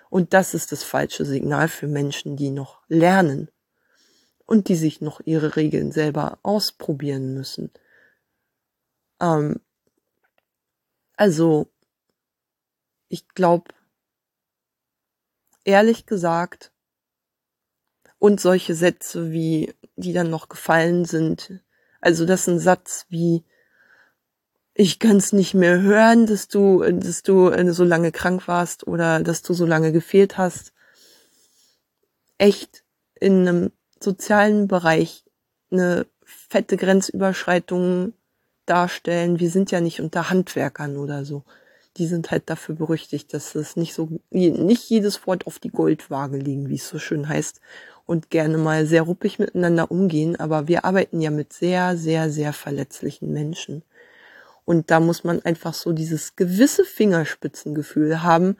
Und 0.09 0.33
das 0.33 0.53
ist 0.53 0.73
das 0.73 0.83
falsche 0.83 1.23
Signal 1.23 1.69
für 1.69 1.87
Menschen, 1.87 2.35
die 2.35 2.51
noch 2.51 2.81
lernen 2.89 3.49
und 4.45 4.67
die 4.67 4.75
sich 4.75 4.99
noch 4.99 5.21
ihre 5.23 5.55
Regeln 5.55 5.93
selber 5.93 6.39
ausprobieren 6.43 7.33
müssen. 7.33 7.71
Ähm, 9.21 9.61
also, 11.15 11.71
ich 13.07 13.25
glaube, 13.29 13.73
ehrlich 15.63 16.05
gesagt, 16.05 16.73
und 18.19 18.41
solche 18.41 18.75
Sätze 18.75 19.31
wie, 19.31 19.73
die 19.95 20.11
dann 20.11 20.29
noch 20.29 20.49
gefallen 20.49 21.05
sind, 21.05 21.63
also 22.01 22.25
das 22.25 22.41
ist 22.41 22.47
ein 22.47 22.59
Satz 22.59 23.05
wie, 23.09 23.43
ich 24.73 24.99
kann's 24.99 25.33
nicht 25.33 25.53
mehr 25.53 25.81
hören, 25.81 26.25
dass 26.25 26.47
du, 26.47 26.81
dass 26.91 27.23
du 27.23 27.49
äh, 27.49 27.71
so 27.71 27.83
lange 27.83 28.11
krank 28.11 28.47
warst 28.47 28.87
oder 28.87 29.21
dass 29.21 29.43
du 29.43 29.53
so 29.53 29.65
lange 29.65 29.91
gefehlt 29.91 30.37
hast. 30.37 30.73
Echt 32.37 32.83
in 33.19 33.47
einem 33.47 33.71
sozialen 33.99 34.67
Bereich 34.67 35.23
eine 35.69 36.07
fette 36.23 36.77
Grenzüberschreitung 36.77 38.13
darstellen. 38.65 39.39
Wir 39.39 39.51
sind 39.51 39.69
ja 39.71 39.81
nicht 39.81 40.01
unter 40.01 40.29
Handwerkern 40.29 40.97
oder 40.97 41.23
so. 41.23 41.43
Die 41.97 42.07
sind 42.07 42.31
halt 42.31 42.49
dafür 42.49 42.73
berüchtigt, 42.73 43.33
dass 43.33 43.53
es 43.53 43.75
nicht 43.75 43.93
so, 43.93 44.09
nicht 44.29 44.89
jedes 44.89 45.27
Wort 45.27 45.45
auf 45.45 45.59
die 45.59 45.69
Goldwaage 45.69 46.37
liegen, 46.37 46.69
wie 46.69 46.75
es 46.75 46.87
so 46.87 46.97
schön 46.97 47.27
heißt 47.27 47.59
und 48.05 48.29
gerne 48.29 48.57
mal 48.57 48.85
sehr 48.85 49.03
ruppig 49.03 49.39
miteinander 49.39 49.91
umgehen, 49.91 50.39
aber 50.39 50.67
wir 50.67 50.85
arbeiten 50.85 51.21
ja 51.21 51.31
mit 51.31 51.53
sehr, 51.53 51.97
sehr, 51.97 52.29
sehr 52.29 52.53
verletzlichen 52.53 53.31
Menschen. 53.31 53.83
Und 54.65 54.91
da 54.91 54.99
muss 54.99 55.23
man 55.23 55.41
einfach 55.41 55.73
so 55.73 55.91
dieses 55.91 56.35
gewisse 56.35 56.83
Fingerspitzengefühl 56.83 58.23
haben, 58.23 58.57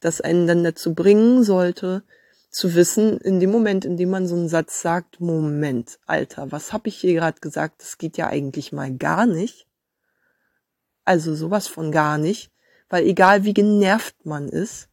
das 0.00 0.20
einen 0.20 0.46
dann 0.46 0.64
dazu 0.64 0.94
bringen 0.94 1.42
sollte, 1.44 2.02
zu 2.50 2.74
wissen, 2.74 3.18
in 3.18 3.40
dem 3.40 3.50
Moment, 3.50 3.84
in 3.84 3.96
dem 3.96 4.10
man 4.10 4.26
so 4.26 4.34
einen 4.34 4.48
Satz 4.48 4.82
sagt, 4.82 5.20
Moment, 5.20 5.98
Alter, 6.06 6.52
was 6.52 6.72
habe 6.72 6.88
ich 6.88 6.96
hier 6.96 7.14
gerade 7.14 7.40
gesagt? 7.40 7.80
Das 7.80 7.96
geht 7.96 8.18
ja 8.18 8.26
eigentlich 8.28 8.72
mal 8.72 8.94
gar 8.94 9.26
nicht. 9.26 9.66
Also 11.04 11.34
sowas 11.34 11.66
von 11.66 11.90
gar 11.90 12.18
nicht, 12.18 12.50
weil 12.90 13.06
egal 13.06 13.44
wie 13.44 13.54
genervt 13.54 14.26
man 14.26 14.48
ist, 14.48 14.88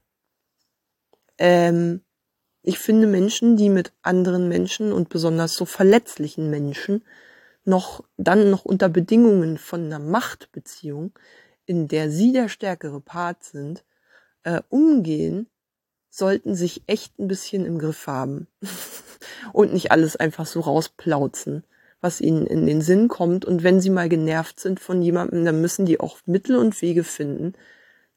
ähm, 1.37 2.01
ich 2.69 2.77
finde 2.77 3.07
Menschen, 3.07 3.57
die 3.57 3.67
mit 3.67 3.93
anderen 4.03 4.47
Menschen 4.47 4.93
und 4.93 5.09
besonders 5.09 5.55
so 5.55 5.65
verletzlichen 5.65 6.51
Menschen 6.51 7.03
noch 7.65 8.03
dann 8.15 8.51
noch 8.51 8.63
unter 8.63 8.89
Bedingungen 8.89 9.57
von 9.57 9.85
einer 9.85 9.97
Machtbeziehung, 9.97 11.11
in 11.65 11.87
der 11.87 12.11
sie 12.11 12.31
der 12.31 12.47
stärkere 12.47 13.01
Part 13.01 13.43
sind, 13.43 13.83
äh, 14.43 14.61
umgehen, 14.69 15.47
sollten 16.11 16.53
sich 16.53 16.83
echt 16.85 17.17
ein 17.17 17.27
bisschen 17.27 17.65
im 17.65 17.79
Griff 17.79 18.05
haben 18.05 18.45
und 19.51 19.73
nicht 19.73 19.91
alles 19.91 20.15
einfach 20.15 20.45
so 20.45 20.59
rausplauzen, 20.59 21.63
was 22.01 22.21
ihnen 22.21 22.45
in 22.45 22.67
den 22.67 22.81
Sinn 22.81 23.07
kommt. 23.07 23.45
Und 23.45 23.63
wenn 23.63 23.81
sie 23.81 23.89
mal 23.89 24.09
genervt 24.09 24.59
sind 24.59 24.79
von 24.79 25.01
jemandem, 25.01 25.43
dann 25.43 25.59
müssen 25.59 25.87
die 25.87 25.99
auch 25.99 26.19
Mittel 26.27 26.55
und 26.55 26.79
Wege 26.83 27.03
finden, 27.03 27.53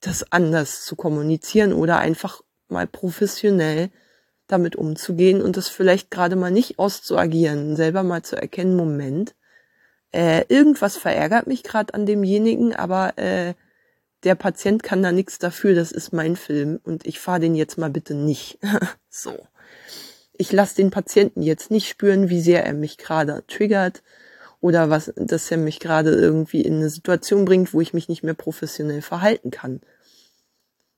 das 0.01 0.31
anders 0.31 0.85
zu 0.85 0.95
kommunizieren 0.95 1.73
oder 1.73 2.01
einfach 2.01 2.43
mal 2.69 2.87
professionell 2.87 3.91
damit 4.53 4.77
umzugehen 4.77 5.43
und 5.43 5.57
das 5.57 5.69
vielleicht 5.69 6.11
gerade 6.11 6.37
mal 6.37 6.51
nicht 6.51 6.79
auszuagieren, 6.79 7.77
selber 7.77 8.03
mal 8.03 8.23
zu 8.23 8.37
erkennen, 8.37 8.77
Moment, 8.77 9.35
äh, 10.13 10.45
irgendwas 10.49 10.97
verärgert 10.97 11.47
mich 11.47 11.63
gerade 11.63 11.95
an 11.95 12.07
demjenigen, 12.07 12.75
aber 12.75 13.19
äh, 13.19 13.55
der 14.25 14.35
Patient 14.35 14.83
kann 14.83 15.03
da 15.03 15.11
nichts 15.11 15.39
dafür, 15.39 15.75
das 15.75 15.91
ist 15.91 16.13
mein 16.13 16.37
Film 16.37 16.79
und 16.85 17.07
ich 17.07 17.19
fahre 17.19 17.41
den 17.41 17.55
jetzt 17.55 17.79
mal 17.79 17.91
bitte 17.91 18.15
nicht. 18.15 18.59
so. 19.09 19.37
Ich 20.35 20.53
lasse 20.53 20.77
den 20.77 20.91
Patienten 20.91 21.43
jetzt 21.43 21.71
nicht 21.71 21.89
spüren, 21.89 22.29
wie 22.29 22.41
sehr 22.41 22.65
er 22.65 22.75
mich 22.75 22.99
gerade 22.99 23.45
triggert 23.47 24.03
oder 24.61 24.91
was, 24.91 25.13
dass 25.17 25.51
er 25.51 25.57
mich 25.57 25.81
gerade 25.81 26.13
irgendwie 26.13 26.63
in 26.63 26.77
eine 26.77 26.89
Situation 26.89 27.45
bringt, 27.45 27.75
wo 27.75 27.81
ich 27.81 27.95
mich 27.95 28.09
nicht 28.09 28.23
mehr 28.23 28.35
professionell 28.35 29.03
verhalten 29.03 29.51
kann 29.51 29.81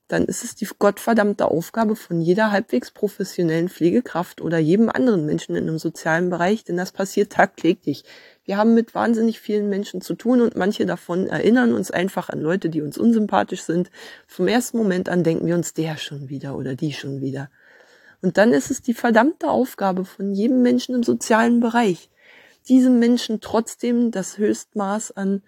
dann 0.09 0.27
ist 0.27 0.45
es 0.45 0.55
die 0.55 0.69
gottverdammte 0.79 1.47
Aufgabe 1.47 1.97
von 1.97 2.21
jeder 2.21 2.51
halbwegs 2.51 2.91
professionellen 2.91 3.71
Pflegekraft 3.71 4.43
oder 4.43 4.59
jedem 4.59 4.91
anderen 4.91 5.25
Menschen 5.25 5.57
in 5.57 5.67
einem 5.67 5.79
sozialen 5.79 6.29
Bereich, 6.29 6.63
denn 6.65 6.77
das 6.77 6.93
passiert 6.93 7.33
tagtäglich. 7.33 8.05
Wir 8.45 8.59
haben 8.59 8.75
mit 8.75 8.95
wahnsinnig 8.95 9.41
vielen 9.41 9.71
Menschen 9.71 10.03
zu 10.03 10.15
tun 10.15 10.43
und 10.43 10.57
manche 10.57 10.85
davon 10.85 11.27
erinnern 11.27 11.73
uns 11.73 11.91
einfach 11.91 12.29
an 12.29 12.41
Leute, 12.41 12.69
die 12.69 12.83
uns 12.83 12.99
unsympathisch 12.99 13.63
sind. 13.63 13.91
Vom 14.27 14.47
ersten 14.47 14.77
Moment 14.77 15.09
an 15.09 15.25
denken 15.25 15.47
wir 15.47 15.55
uns 15.55 15.73
der 15.73 15.97
schon 15.97 16.29
wieder 16.29 16.57
oder 16.57 16.75
die 16.75 16.93
schon 16.93 17.23
wieder. 17.23 17.51
Und 18.21 18.37
dann 18.37 18.53
ist 18.53 18.71
es 18.71 18.83
die 18.83 18.95
verdammte 18.95 19.49
Aufgabe 19.49 20.05
von 20.05 20.35
jedem 20.35 20.61
Menschen 20.61 20.95
im 20.95 21.03
sozialen 21.03 21.61
Bereich, 21.61 22.11
diesem 22.69 22.99
Menschen 22.99 23.41
trotzdem 23.41 24.11
das 24.11 24.37
Höchstmaß 24.37 25.13
an 25.13 25.43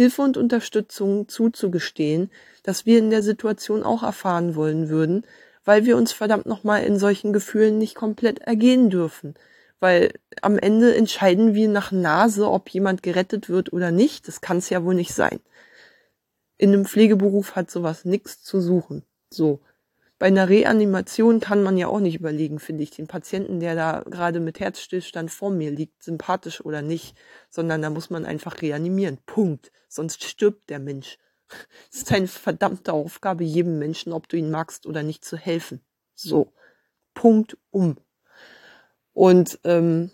Hilfe 0.00 0.22
und 0.22 0.38
Unterstützung 0.38 1.28
zuzugestehen, 1.28 2.30
dass 2.62 2.86
wir 2.86 2.98
in 2.98 3.10
der 3.10 3.22
Situation 3.22 3.82
auch 3.82 4.02
erfahren 4.02 4.54
wollen 4.54 4.88
würden, 4.88 5.26
weil 5.66 5.84
wir 5.84 5.98
uns 5.98 6.10
verdammt 6.10 6.46
nochmal 6.46 6.84
in 6.84 6.98
solchen 6.98 7.34
Gefühlen 7.34 7.76
nicht 7.76 7.96
komplett 7.96 8.38
ergehen 8.38 8.88
dürfen. 8.88 9.34
Weil 9.78 10.14
am 10.40 10.58
Ende 10.58 10.94
entscheiden 10.94 11.54
wir 11.54 11.68
nach 11.68 11.92
Nase, 11.92 12.50
ob 12.50 12.70
jemand 12.70 13.02
gerettet 13.02 13.50
wird 13.50 13.74
oder 13.74 13.90
nicht. 13.90 14.26
Das 14.26 14.40
kann 14.40 14.56
es 14.56 14.70
ja 14.70 14.82
wohl 14.84 14.94
nicht 14.94 15.12
sein. 15.12 15.38
In 16.56 16.72
einem 16.72 16.86
Pflegeberuf 16.86 17.54
hat 17.54 17.70
sowas 17.70 18.06
nichts 18.06 18.42
zu 18.42 18.62
suchen. 18.62 19.02
So. 19.28 19.60
Bei 20.20 20.26
einer 20.26 20.50
Reanimation 20.50 21.40
kann 21.40 21.62
man 21.62 21.78
ja 21.78 21.88
auch 21.88 21.98
nicht 21.98 22.14
überlegen, 22.14 22.58
finde 22.58 22.82
ich, 22.82 22.90
den 22.90 23.06
Patienten, 23.06 23.58
der 23.58 23.74
da 23.74 24.04
gerade 24.04 24.38
mit 24.38 24.60
Herzstillstand 24.60 25.30
vor 25.30 25.50
mir 25.50 25.70
liegt, 25.70 26.02
sympathisch 26.02 26.62
oder 26.62 26.82
nicht, 26.82 27.16
sondern 27.48 27.80
da 27.80 27.88
muss 27.88 28.10
man 28.10 28.26
einfach 28.26 28.60
reanimieren. 28.60 29.16
Punkt. 29.24 29.72
Sonst 29.88 30.22
stirbt 30.24 30.68
der 30.68 30.78
Mensch. 30.78 31.18
Es 31.90 32.02
ist 32.02 32.12
eine 32.12 32.28
verdammte 32.28 32.92
Aufgabe, 32.92 33.44
jedem 33.44 33.78
Menschen, 33.78 34.12
ob 34.12 34.28
du 34.28 34.36
ihn 34.36 34.50
magst 34.50 34.84
oder 34.84 35.02
nicht, 35.02 35.24
zu 35.24 35.38
helfen. 35.38 35.80
So. 36.14 36.52
Punkt 37.14 37.56
um. 37.70 37.96
Und 39.14 39.58
ähm, 39.64 40.10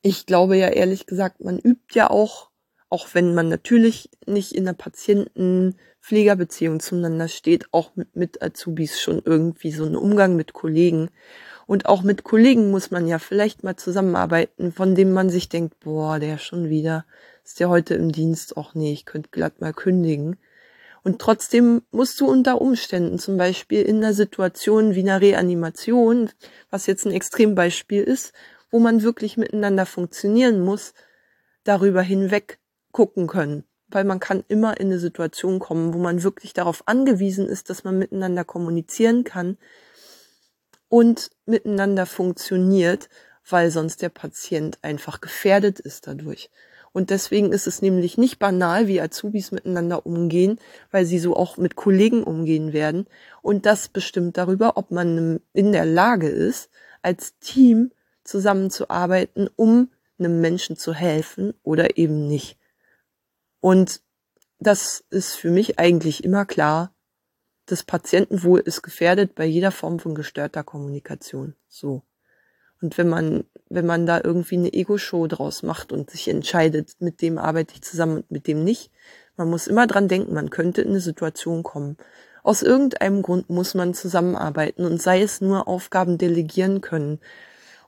ich 0.00 0.24
glaube 0.24 0.56
ja 0.56 0.68
ehrlich 0.68 1.04
gesagt, 1.04 1.44
man 1.44 1.58
übt 1.58 1.94
ja 1.94 2.08
auch 2.08 2.49
auch 2.90 3.08
wenn 3.14 3.34
man 3.34 3.48
natürlich 3.48 4.10
nicht 4.26 4.52
in 4.52 4.68
einer 4.68 4.76
Patienten-Pflegerbeziehung 4.76 6.80
zueinander 6.80 7.28
steht, 7.28 7.66
auch 7.70 7.92
mit, 8.14 8.42
Azubis 8.42 9.00
schon 9.00 9.22
irgendwie 9.24 9.70
so 9.70 9.86
einen 9.86 9.96
Umgang 9.96 10.34
mit 10.34 10.52
Kollegen. 10.52 11.10
Und 11.66 11.86
auch 11.86 12.02
mit 12.02 12.24
Kollegen 12.24 12.72
muss 12.72 12.90
man 12.90 13.06
ja 13.06 13.20
vielleicht 13.20 13.62
mal 13.62 13.76
zusammenarbeiten, 13.76 14.72
von 14.72 14.96
dem 14.96 15.12
man 15.12 15.30
sich 15.30 15.48
denkt, 15.48 15.78
boah, 15.78 16.18
der 16.18 16.38
schon 16.38 16.68
wieder, 16.68 17.06
ist 17.44 17.60
der 17.60 17.68
heute 17.68 17.94
im 17.94 18.10
Dienst? 18.10 18.56
Och 18.56 18.74
nee, 18.74 18.92
ich 18.92 19.06
könnte 19.06 19.28
glatt 19.30 19.60
mal 19.60 19.72
kündigen. 19.72 20.36
Und 21.04 21.20
trotzdem 21.20 21.82
musst 21.92 22.20
du 22.20 22.26
unter 22.26 22.60
Umständen, 22.60 23.20
zum 23.20 23.36
Beispiel 23.36 23.82
in 23.82 23.98
einer 23.98 24.14
Situation 24.14 24.96
wie 24.96 25.00
einer 25.00 25.20
Reanimation, 25.20 26.30
was 26.70 26.86
jetzt 26.86 27.06
ein 27.06 27.12
Extrembeispiel 27.12 28.02
ist, 28.02 28.32
wo 28.72 28.80
man 28.80 29.02
wirklich 29.02 29.36
miteinander 29.36 29.86
funktionieren 29.86 30.60
muss, 30.60 30.92
darüber 31.62 32.02
hinweg 32.02 32.58
gucken 32.92 33.26
können. 33.26 33.64
Weil 33.88 34.04
man 34.04 34.20
kann 34.20 34.44
immer 34.46 34.78
in 34.78 34.86
eine 34.86 35.00
Situation 35.00 35.58
kommen, 35.58 35.94
wo 35.94 35.98
man 35.98 36.22
wirklich 36.22 36.52
darauf 36.52 36.86
angewiesen 36.86 37.46
ist, 37.46 37.70
dass 37.70 37.82
man 37.82 37.98
miteinander 37.98 38.44
kommunizieren 38.44 39.24
kann 39.24 39.58
und 40.88 41.30
miteinander 41.44 42.06
funktioniert, 42.06 43.08
weil 43.48 43.70
sonst 43.70 44.02
der 44.02 44.10
Patient 44.10 44.78
einfach 44.82 45.20
gefährdet 45.20 45.80
ist 45.80 46.06
dadurch. 46.06 46.50
Und 46.92 47.10
deswegen 47.10 47.52
ist 47.52 47.66
es 47.66 47.82
nämlich 47.82 48.18
nicht 48.18 48.38
banal, 48.38 48.88
wie 48.88 49.00
Azubis 49.00 49.52
miteinander 49.52 50.06
umgehen, 50.06 50.58
weil 50.90 51.04
sie 51.04 51.20
so 51.20 51.36
auch 51.36 51.56
mit 51.56 51.76
Kollegen 51.76 52.24
umgehen 52.24 52.72
werden. 52.72 53.06
Und 53.42 53.64
das 53.64 53.88
bestimmt 53.88 54.36
darüber, 54.36 54.76
ob 54.76 54.90
man 54.90 55.40
in 55.52 55.72
der 55.72 55.86
Lage 55.86 56.28
ist, 56.28 56.68
als 57.02 57.38
Team 57.38 57.92
zusammenzuarbeiten, 58.24 59.48
um 59.54 59.90
einem 60.18 60.40
Menschen 60.40 60.76
zu 60.76 60.92
helfen 60.92 61.54
oder 61.62 61.96
eben 61.96 62.26
nicht. 62.26 62.58
Und 63.60 64.02
das 64.58 65.04
ist 65.10 65.34
für 65.34 65.50
mich 65.50 65.78
eigentlich 65.78 66.24
immer 66.24 66.44
klar. 66.44 66.94
Das 67.66 67.82
Patientenwohl 67.84 68.60
ist 68.60 68.82
gefährdet 68.82 69.34
bei 69.34 69.44
jeder 69.44 69.70
Form 69.70 69.98
von 69.98 70.14
gestörter 70.14 70.64
Kommunikation. 70.64 71.54
So. 71.68 72.02
Und 72.82 72.96
wenn 72.98 73.08
man, 73.08 73.44
wenn 73.68 73.86
man 73.86 74.06
da 74.06 74.20
irgendwie 74.22 74.56
eine 74.56 74.72
Ego-Show 74.72 75.26
draus 75.26 75.62
macht 75.62 75.92
und 75.92 76.10
sich 76.10 76.28
entscheidet, 76.28 76.96
mit 76.98 77.20
dem 77.20 77.38
arbeite 77.38 77.74
ich 77.74 77.82
zusammen 77.82 78.18
und 78.18 78.30
mit 78.30 78.46
dem 78.46 78.64
nicht, 78.64 78.90
man 79.36 79.48
muss 79.48 79.66
immer 79.66 79.86
dran 79.86 80.08
denken, 80.08 80.34
man 80.34 80.50
könnte 80.50 80.82
in 80.82 80.88
eine 80.88 81.00
Situation 81.00 81.62
kommen. 81.62 81.96
Aus 82.42 82.62
irgendeinem 82.62 83.22
Grund 83.22 83.50
muss 83.50 83.74
man 83.74 83.94
zusammenarbeiten 83.94 84.84
und 84.84 85.00
sei 85.00 85.22
es 85.22 85.40
nur 85.40 85.68
Aufgaben 85.68 86.16
delegieren 86.16 86.80
können. 86.80 87.20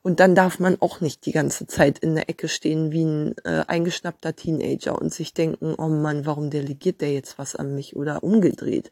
Und 0.02 0.18
dann 0.18 0.34
darf 0.34 0.58
man 0.58 0.76
auch 0.80 1.00
nicht 1.00 1.26
die 1.26 1.32
ganze 1.32 1.66
Zeit 1.66 1.98
in 2.00 2.16
der 2.16 2.28
Ecke 2.28 2.48
stehen 2.48 2.90
wie 2.90 3.04
ein 3.04 3.34
äh, 3.44 3.64
eingeschnappter 3.68 4.34
Teenager 4.34 5.00
und 5.00 5.14
sich 5.14 5.32
denken, 5.32 5.74
oh 5.78 5.88
Mann, 5.88 6.26
warum 6.26 6.50
delegiert 6.50 7.00
der 7.00 7.12
jetzt 7.12 7.38
was 7.38 7.54
an 7.54 7.74
mich 7.74 7.94
oder 7.94 8.24
umgedreht? 8.24 8.90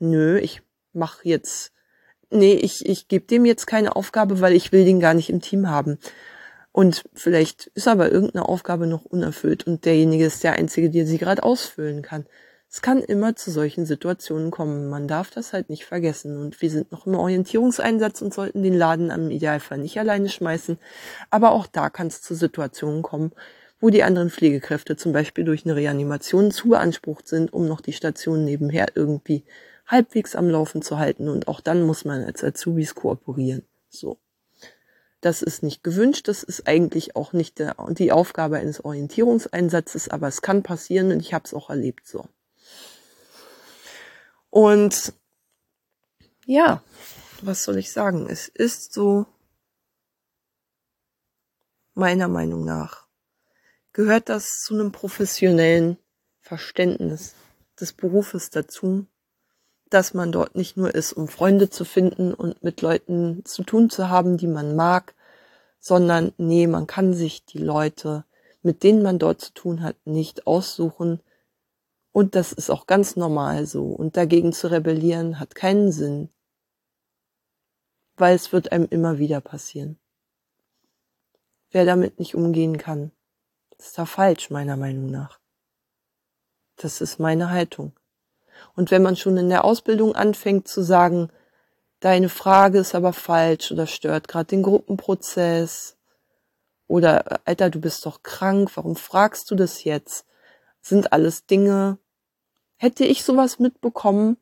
Nö, 0.00 0.38
ich 0.38 0.62
mach 0.92 1.24
jetzt 1.24 1.72
nee, 2.30 2.54
ich, 2.54 2.86
ich 2.86 3.08
gebe 3.08 3.26
dem 3.26 3.44
jetzt 3.44 3.66
keine 3.66 3.96
Aufgabe, 3.96 4.40
weil 4.40 4.54
ich 4.54 4.72
will 4.72 4.84
den 4.84 5.00
gar 5.00 5.14
nicht 5.14 5.30
im 5.30 5.40
Team 5.40 5.68
haben. 5.68 5.98
Und 6.72 7.04
vielleicht 7.14 7.66
ist 7.74 7.88
aber 7.88 8.12
irgendeine 8.12 8.48
Aufgabe 8.48 8.86
noch 8.86 9.04
unerfüllt 9.04 9.66
und 9.66 9.84
derjenige 9.84 10.24
ist 10.26 10.44
der 10.44 10.52
Einzige, 10.52 10.88
der 10.88 11.04
sie 11.04 11.18
gerade 11.18 11.42
ausfüllen 11.42 12.02
kann. 12.02 12.26
Es 12.72 12.82
kann 12.82 13.02
immer 13.02 13.34
zu 13.34 13.50
solchen 13.50 13.84
Situationen 13.84 14.52
kommen. 14.52 14.88
Man 14.88 15.08
darf 15.08 15.30
das 15.30 15.52
halt 15.52 15.70
nicht 15.70 15.84
vergessen. 15.84 16.40
Und 16.40 16.62
wir 16.62 16.70
sind 16.70 16.92
noch 16.92 17.04
im 17.04 17.16
Orientierungseinsatz 17.16 18.22
und 18.22 18.32
sollten 18.32 18.62
den 18.62 18.78
Laden 18.78 19.10
am 19.10 19.32
Idealfall 19.32 19.78
nicht 19.78 19.98
alleine 19.98 20.28
schmeißen. 20.28 20.78
Aber 21.30 21.50
auch 21.50 21.66
da 21.66 21.90
kann 21.90 22.06
es 22.06 22.22
zu 22.22 22.36
Situationen 22.36 23.02
kommen, 23.02 23.32
wo 23.80 23.90
die 23.90 24.04
anderen 24.04 24.30
Pflegekräfte 24.30 24.96
zum 24.96 25.12
Beispiel 25.12 25.44
durch 25.44 25.64
eine 25.64 25.74
Reanimation 25.74 26.52
zu 26.52 26.68
beansprucht 26.68 27.26
sind, 27.26 27.52
um 27.52 27.66
noch 27.66 27.80
die 27.80 27.92
Station 27.92 28.44
nebenher 28.44 28.86
irgendwie 28.94 29.42
halbwegs 29.88 30.36
am 30.36 30.48
Laufen 30.48 30.80
zu 30.80 30.96
halten 30.96 31.28
und 31.28 31.48
auch 31.48 31.60
dann 31.60 31.82
muss 31.82 32.04
man 32.04 32.22
als 32.22 32.44
Azubis 32.44 32.94
kooperieren. 32.94 33.64
So. 33.88 34.18
Das 35.20 35.42
ist 35.42 35.64
nicht 35.64 35.82
gewünscht, 35.82 36.28
das 36.28 36.44
ist 36.44 36.68
eigentlich 36.68 37.16
auch 37.16 37.32
nicht 37.32 37.58
der, 37.58 37.74
die 37.90 38.12
Aufgabe 38.12 38.58
eines 38.58 38.84
Orientierungseinsatzes, 38.84 40.08
aber 40.08 40.28
es 40.28 40.40
kann 40.40 40.62
passieren 40.62 41.10
und 41.10 41.20
ich 41.20 41.34
habe 41.34 41.44
es 41.44 41.52
auch 41.52 41.68
erlebt 41.68 42.06
so. 42.06 42.26
Und 44.50 45.14
ja, 46.44 46.82
was 47.42 47.64
soll 47.64 47.78
ich 47.78 47.92
sagen? 47.92 48.26
Es 48.28 48.48
ist 48.48 48.92
so, 48.92 49.26
meiner 51.94 52.28
Meinung 52.28 52.64
nach, 52.64 53.06
gehört 53.92 54.28
das 54.28 54.60
zu 54.60 54.74
einem 54.74 54.92
professionellen 54.92 55.98
Verständnis 56.40 57.34
des 57.78 57.92
Berufes 57.92 58.50
dazu, 58.50 59.06
dass 59.88 60.14
man 60.14 60.32
dort 60.32 60.54
nicht 60.54 60.76
nur 60.76 60.94
ist, 60.94 61.12
um 61.12 61.28
Freunde 61.28 61.68
zu 61.68 61.84
finden 61.84 62.32
und 62.32 62.62
mit 62.62 62.80
Leuten 62.80 63.44
zu 63.44 63.64
tun 63.64 63.90
zu 63.90 64.08
haben, 64.08 64.36
die 64.36 64.46
man 64.46 64.76
mag, 64.76 65.14
sondern 65.80 66.32
nee, 66.36 66.66
man 66.66 66.86
kann 66.86 67.12
sich 67.14 67.44
die 67.44 67.58
Leute, 67.58 68.24
mit 68.62 68.82
denen 68.82 69.02
man 69.02 69.18
dort 69.18 69.40
zu 69.40 69.52
tun 69.52 69.82
hat, 69.82 69.96
nicht 70.04 70.46
aussuchen. 70.46 71.20
Und 72.12 72.34
das 72.34 72.52
ist 72.52 72.70
auch 72.70 72.86
ganz 72.86 73.16
normal 73.16 73.66
so. 73.66 73.86
Und 73.86 74.16
dagegen 74.16 74.52
zu 74.52 74.70
rebellieren 74.70 75.38
hat 75.38 75.54
keinen 75.54 75.92
Sinn, 75.92 76.28
weil 78.16 78.34
es 78.34 78.52
wird 78.52 78.72
einem 78.72 78.86
immer 78.90 79.18
wieder 79.18 79.40
passieren. 79.40 79.98
Wer 81.70 81.84
damit 81.84 82.18
nicht 82.18 82.34
umgehen 82.34 82.78
kann, 82.78 83.12
ist 83.78 83.96
da 83.96 84.06
falsch, 84.06 84.50
meiner 84.50 84.76
Meinung 84.76 85.10
nach. 85.10 85.38
Das 86.76 87.00
ist 87.00 87.20
meine 87.20 87.50
Haltung. 87.50 87.92
Und 88.74 88.90
wenn 88.90 89.02
man 89.02 89.16
schon 89.16 89.36
in 89.36 89.48
der 89.48 89.64
Ausbildung 89.64 90.14
anfängt 90.14 90.66
zu 90.66 90.82
sagen, 90.82 91.30
deine 92.00 92.28
Frage 92.28 92.78
ist 92.78 92.94
aber 92.94 93.12
falsch 93.12 93.70
oder 93.70 93.86
stört 93.86 94.28
gerade 94.28 94.46
den 94.46 94.62
Gruppenprozess 94.62 95.96
oder 96.88 97.40
Alter, 97.44 97.70
du 97.70 97.80
bist 97.80 98.04
doch 98.04 98.22
krank, 98.22 98.70
warum 98.74 98.96
fragst 98.96 99.50
du 99.50 99.54
das 99.54 99.84
jetzt? 99.84 100.26
Sind 100.80 101.12
alles 101.12 101.46
Dinge. 101.46 101.98
Hätte 102.76 103.04
ich 103.04 103.24
sowas 103.24 103.58
mitbekommen, 103.58 104.36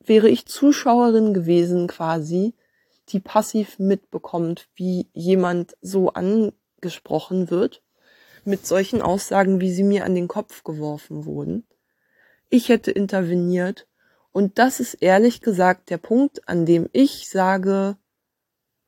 wäre 0.00 0.28
ich 0.28 0.46
Zuschauerin 0.46 1.34
gewesen 1.34 1.86
quasi, 1.86 2.54
die 3.10 3.20
passiv 3.20 3.78
mitbekommt, 3.78 4.68
wie 4.74 5.08
jemand 5.12 5.76
so 5.80 6.10
angesprochen 6.10 7.50
wird, 7.50 7.82
mit 8.44 8.66
solchen 8.66 9.02
Aussagen, 9.02 9.60
wie 9.60 9.72
sie 9.72 9.82
mir 9.82 10.04
an 10.04 10.14
den 10.14 10.28
Kopf 10.28 10.64
geworfen 10.64 11.26
wurden 11.26 11.66
ich 12.50 12.68
hätte 12.68 12.90
interveniert. 12.90 13.86
Und 14.32 14.58
das 14.58 14.80
ist 14.80 14.94
ehrlich 14.94 15.40
gesagt 15.40 15.90
der 15.90 15.98
Punkt, 15.98 16.48
an 16.48 16.66
dem 16.66 16.88
ich 16.92 17.28
sage, 17.28 17.96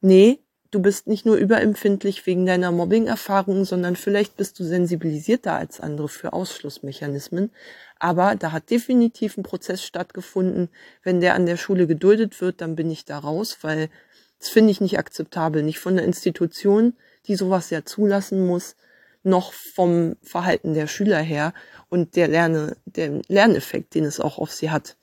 nee, 0.01 0.41
du 0.71 0.81
bist 0.81 1.07
nicht 1.07 1.27
nur 1.27 1.37
überempfindlich 1.37 2.27
wegen 2.27 2.47
deiner 2.47 2.71
Mobbing-Erfahrung, 2.71 3.65
sondern 3.65 3.97
vielleicht 3.97 4.37
bist 4.37 4.59
du 4.59 4.65
sensibilisierter 4.65 5.55
als 5.55 5.81
andere 5.81 6.09
für 6.09 6.33
Ausschlussmechanismen. 6.33 7.51
Aber 7.99 8.35
da 8.37 8.53
hat 8.53 8.71
definitiv 8.71 9.37
ein 9.37 9.43
Prozess 9.43 9.85
stattgefunden. 9.85 10.69
Wenn 11.03 11.21
der 11.21 11.35
an 11.35 11.47
der 11.47 11.57
Schule 11.57 11.87
geduldet 11.87 12.41
wird, 12.41 12.61
dann 12.61 12.77
bin 12.77 12.91
ich 12.91 13.05
da 13.05 13.19
raus, 13.19 13.59
weil 13.63 13.91
das 14.39 14.49
finde 14.49 14.71
ich 14.71 14.81
nicht 14.81 14.99
akzeptabel. 14.99 15.63
Nicht 15.63 15.81
von 15.81 15.97
der 15.97 16.05
Institution, 16.05 16.95
die 17.27 17.37
sowas 17.37 17.71
ja 17.71 17.85
zulassen 17.85 18.47
muss, 18.47 18.77
noch 19.23 19.53
vom 19.53 20.17
Verhalten 20.23 20.73
der 20.73 20.87
Schüler 20.87 21.21
her 21.21 21.53
und 21.91 22.17
der 22.17 22.29
Lerne, 22.29 22.77
der 22.87 23.21
Lerneffekt, 23.29 23.95
den 23.95 24.05
es 24.05 24.19
auch 24.19 24.39
auf 24.39 24.53
sie 24.53 24.71
hat. 24.71 24.97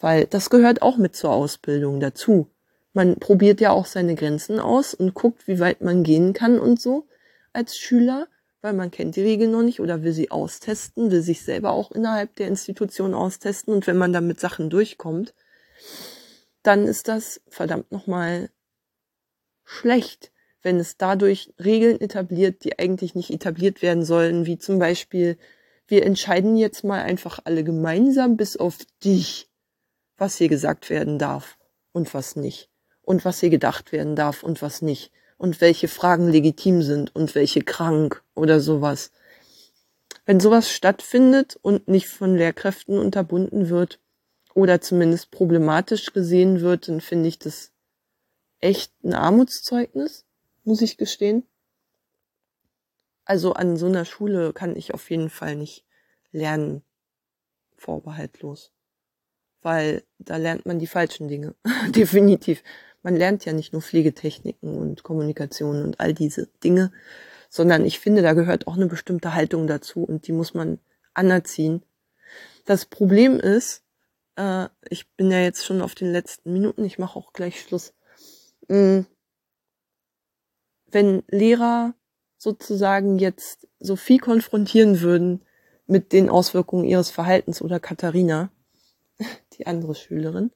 Weil 0.00 0.26
das 0.26 0.50
gehört 0.50 0.82
auch 0.82 0.96
mit 0.96 1.14
zur 1.14 1.30
Ausbildung 1.30 2.00
dazu. 2.00 2.48
Man 2.94 3.16
probiert 3.16 3.60
ja 3.60 3.72
auch 3.72 3.86
seine 3.86 4.14
Grenzen 4.14 4.58
aus 4.58 4.94
und 4.94 5.12
guckt, 5.12 5.46
wie 5.46 5.60
weit 5.60 5.82
man 5.82 6.02
gehen 6.02 6.32
kann 6.32 6.58
und 6.58 6.80
so 6.80 7.06
als 7.52 7.76
Schüler, 7.76 8.28
weil 8.62 8.72
man 8.72 8.90
kennt 8.90 9.16
die 9.16 9.22
Regeln 9.22 9.50
noch 9.50 9.62
nicht 9.62 9.80
oder 9.80 10.02
will 10.02 10.12
sie 10.12 10.30
austesten, 10.30 11.10
will 11.10 11.20
sich 11.20 11.42
selber 11.42 11.72
auch 11.72 11.90
innerhalb 11.92 12.34
der 12.36 12.48
Institution 12.48 13.12
austesten 13.12 13.74
und 13.74 13.86
wenn 13.86 13.98
man 13.98 14.12
dann 14.12 14.26
mit 14.26 14.40
Sachen 14.40 14.70
durchkommt, 14.70 15.34
dann 16.62 16.86
ist 16.86 17.08
das 17.08 17.42
verdammt 17.48 17.92
nochmal 17.92 18.48
schlecht 19.64 20.32
wenn 20.64 20.80
es 20.80 20.96
dadurch 20.96 21.52
Regeln 21.62 22.00
etabliert, 22.00 22.64
die 22.64 22.78
eigentlich 22.78 23.14
nicht 23.14 23.30
etabliert 23.30 23.82
werden 23.82 24.04
sollen, 24.04 24.46
wie 24.46 24.58
zum 24.58 24.78
Beispiel, 24.78 25.36
wir 25.86 26.04
entscheiden 26.04 26.56
jetzt 26.56 26.82
mal 26.82 27.02
einfach 27.02 27.38
alle 27.44 27.62
gemeinsam 27.62 28.36
bis 28.36 28.56
auf 28.56 28.78
dich, 29.04 29.50
was 30.16 30.38
hier 30.38 30.48
gesagt 30.48 30.88
werden 30.88 31.18
darf 31.18 31.58
und 31.92 32.12
was 32.14 32.34
nicht. 32.34 32.70
Und 33.04 33.24
was 33.24 33.40
hier 33.40 33.50
gedacht 33.50 33.92
werden 33.92 34.16
darf 34.16 34.42
und 34.42 34.62
was 34.62 34.82
nicht. 34.82 35.12
Und 35.36 35.60
welche 35.60 35.88
Fragen 35.88 36.28
legitim 36.28 36.82
sind 36.82 37.14
und 37.14 37.34
welche 37.34 37.62
krank 37.62 38.22
oder 38.34 38.60
sowas. 38.60 39.10
Wenn 40.26 40.40
sowas 40.40 40.70
stattfindet 40.70 41.58
und 41.60 41.86
nicht 41.88 42.08
von 42.08 42.36
Lehrkräften 42.36 42.98
unterbunden 42.98 43.68
wird 43.68 44.00
oder 44.54 44.80
zumindest 44.80 45.30
problematisch 45.30 46.12
gesehen 46.12 46.60
wird, 46.60 46.88
dann 46.88 47.00
finde 47.00 47.28
ich 47.28 47.38
das 47.38 47.72
echt 48.60 48.92
ein 49.04 49.12
Armutszeugnis 49.12 50.24
muss 50.64 50.80
ich 50.82 50.96
gestehen. 50.96 51.46
Also 53.24 53.54
an 53.54 53.76
so 53.76 53.86
einer 53.86 54.04
Schule 54.04 54.52
kann 54.52 54.76
ich 54.76 54.92
auf 54.92 55.10
jeden 55.10 55.30
Fall 55.30 55.56
nicht 55.56 55.84
lernen, 56.32 56.82
vorbehaltlos. 57.76 58.73
Weil 59.64 60.04
da 60.18 60.36
lernt 60.36 60.66
man 60.66 60.78
die 60.78 60.86
falschen 60.86 61.26
Dinge. 61.26 61.54
Definitiv. 61.88 62.62
Man 63.02 63.16
lernt 63.16 63.44
ja 63.44 63.52
nicht 63.52 63.72
nur 63.72 63.82
Pflegetechniken 63.82 64.76
und 64.76 65.02
Kommunikation 65.02 65.82
und 65.82 66.00
all 66.00 66.14
diese 66.14 66.48
Dinge, 66.62 66.92
sondern 67.50 67.84
ich 67.84 67.98
finde, 67.98 68.22
da 68.22 68.34
gehört 68.34 68.66
auch 68.66 68.76
eine 68.76 68.86
bestimmte 68.86 69.34
Haltung 69.34 69.66
dazu 69.66 70.04
und 70.04 70.26
die 70.26 70.32
muss 70.32 70.54
man 70.54 70.78
anerziehen. 71.14 71.82
Das 72.64 72.84
Problem 72.84 73.38
ist, 73.40 73.82
äh, 74.36 74.68
ich 74.88 75.10
bin 75.16 75.30
ja 75.30 75.40
jetzt 75.40 75.64
schon 75.64 75.80
auf 75.80 75.94
den 75.94 76.12
letzten 76.12 76.52
Minuten, 76.52 76.84
ich 76.84 76.98
mache 76.98 77.18
auch 77.18 77.32
gleich 77.32 77.60
Schluss. 77.60 77.94
Mm, 78.68 79.00
wenn 80.86 81.22
Lehrer 81.28 81.94
sozusagen 82.38 83.18
jetzt 83.18 83.66
Sophie 83.80 84.18
konfrontieren 84.18 85.00
würden 85.00 85.42
mit 85.86 86.12
den 86.12 86.28
Auswirkungen 86.28 86.84
ihres 86.84 87.10
Verhaltens 87.10 87.62
oder 87.62 87.80
Katharina, 87.80 88.50
die 89.58 89.66
andere 89.66 89.94
Schülerin, 89.94 90.50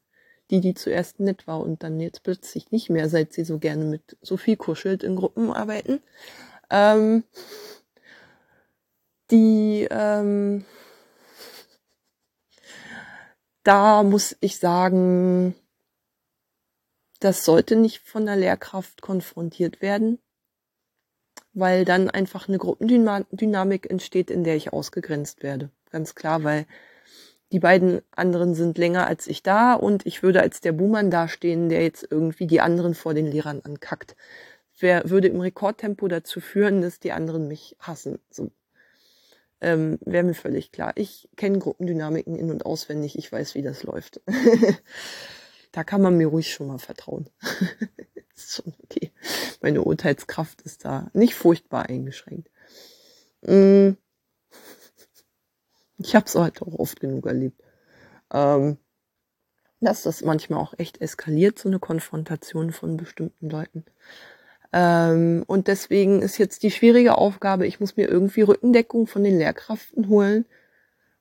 die, 0.50 0.60
die 0.60 0.74
zuerst 0.74 1.20
nett 1.20 1.46
war 1.46 1.60
und 1.60 1.82
dann 1.82 2.00
jetzt 2.00 2.22
plötzlich 2.22 2.70
nicht 2.70 2.90
mehr, 2.90 3.08
seit 3.08 3.32
sie 3.32 3.44
so 3.44 3.58
gerne 3.58 3.84
mit 3.84 4.16
Sophie 4.22 4.56
kuschelt 4.56 5.02
in 5.02 5.16
Gruppen 5.16 5.52
arbeiten, 5.52 6.00
ähm, 6.70 7.24
die, 9.30 9.86
ähm, 9.90 10.64
da 13.62 14.02
muss 14.02 14.36
ich 14.40 14.58
sagen, 14.58 15.54
das 17.20 17.44
sollte 17.44 17.76
nicht 17.76 18.00
von 18.00 18.26
der 18.26 18.36
Lehrkraft 18.36 19.02
konfrontiert 19.02 19.82
werden, 19.82 20.18
weil 21.52 21.84
dann 21.84 22.08
einfach 22.08 22.48
eine 22.48 22.58
Gruppendynamik 22.58 23.90
entsteht, 23.90 24.30
in 24.30 24.44
der 24.44 24.56
ich 24.56 24.72
ausgegrenzt 24.72 25.42
werde. 25.42 25.70
Ganz 25.90 26.14
klar, 26.14 26.44
weil 26.44 26.66
die 27.52 27.60
beiden 27.60 28.02
anderen 28.10 28.54
sind 28.54 28.76
länger 28.76 29.06
als 29.06 29.26
ich 29.26 29.42
da 29.42 29.74
und 29.74 30.04
ich 30.06 30.22
würde 30.22 30.42
als 30.42 30.60
der 30.60 30.72
Buhmann 30.72 31.10
dastehen, 31.10 31.68
der 31.68 31.82
jetzt 31.82 32.06
irgendwie 32.10 32.46
die 32.46 32.60
anderen 32.60 32.94
vor 32.94 33.14
den 33.14 33.26
Lehrern 33.26 33.62
ankackt. 33.64 34.16
Wer 34.78 35.08
würde 35.10 35.28
im 35.28 35.40
Rekordtempo 35.40 36.08
dazu 36.08 36.40
führen, 36.40 36.82
dass 36.82 37.00
die 37.00 37.12
anderen 37.12 37.48
mich 37.48 37.76
hassen. 37.80 38.18
So. 38.30 38.50
Ähm, 39.60 39.98
Wäre 40.02 40.24
mir 40.24 40.34
völlig 40.34 40.70
klar. 40.70 40.92
Ich 40.94 41.28
kenne 41.36 41.58
Gruppendynamiken 41.58 42.36
in- 42.36 42.50
und 42.50 42.64
auswendig, 42.64 43.18
ich 43.18 43.32
weiß, 43.32 43.54
wie 43.54 43.62
das 43.62 43.82
läuft. 43.82 44.20
da 45.72 45.84
kann 45.84 46.02
man 46.02 46.16
mir 46.16 46.28
ruhig 46.28 46.52
schon 46.52 46.68
mal 46.68 46.78
vertrauen. 46.78 47.28
ist 48.36 48.54
schon 48.54 48.72
okay. 48.84 49.10
Meine 49.60 49.82
Urteilskraft 49.82 50.62
ist 50.62 50.84
da 50.84 51.10
nicht 51.12 51.34
furchtbar 51.34 51.86
eingeschränkt. 51.86 52.50
Mm. 53.42 53.92
Ich 55.98 56.14
habe 56.14 56.26
es 56.26 56.34
halt 56.34 56.62
auch 56.62 56.78
oft 56.78 57.00
genug 57.00 57.26
erlebt. 57.26 57.60
Ähm, 58.32 58.78
dass 59.80 60.02
das 60.02 60.22
manchmal 60.22 60.60
auch 60.60 60.74
echt 60.76 61.00
eskaliert, 61.00 61.58
so 61.58 61.68
eine 61.68 61.78
Konfrontation 61.78 62.72
von 62.72 62.96
bestimmten 62.96 63.48
Leuten. 63.48 63.84
Ähm, 64.72 65.44
und 65.46 65.68
deswegen 65.68 66.20
ist 66.20 66.38
jetzt 66.38 66.62
die 66.62 66.70
schwierige 66.70 67.16
Aufgabe, 67.16 67.66
ich 67.66 67.80
muss 67.80 67.96
mir 67.96 68.08
irgendwie 68.08 68.42
Rückendeckung 68.42 69.06
von 69.06 69.24
den 69.24 69.38
Lehrkräften 69.38 70.08
holen 70.08 70.44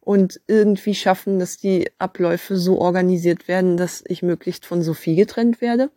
und 0.01 0.41
irgendwie 0.47 0.95
schaffen, 0.95 1.39
dass 1.39 1.57
die 1.57 1.91
Abläufe 1.97 2.57
so 2.57 2.79
organisiert 2.79 3.47
werden, 3.47 3.77
dass 3.77 4.03
ich 4.07 4.23
möglichst 4.23 4.65
von 4.65 4.81
Sophie 4.81 5.15
getrennt 5.15 5.61
werde. 5.61 5.91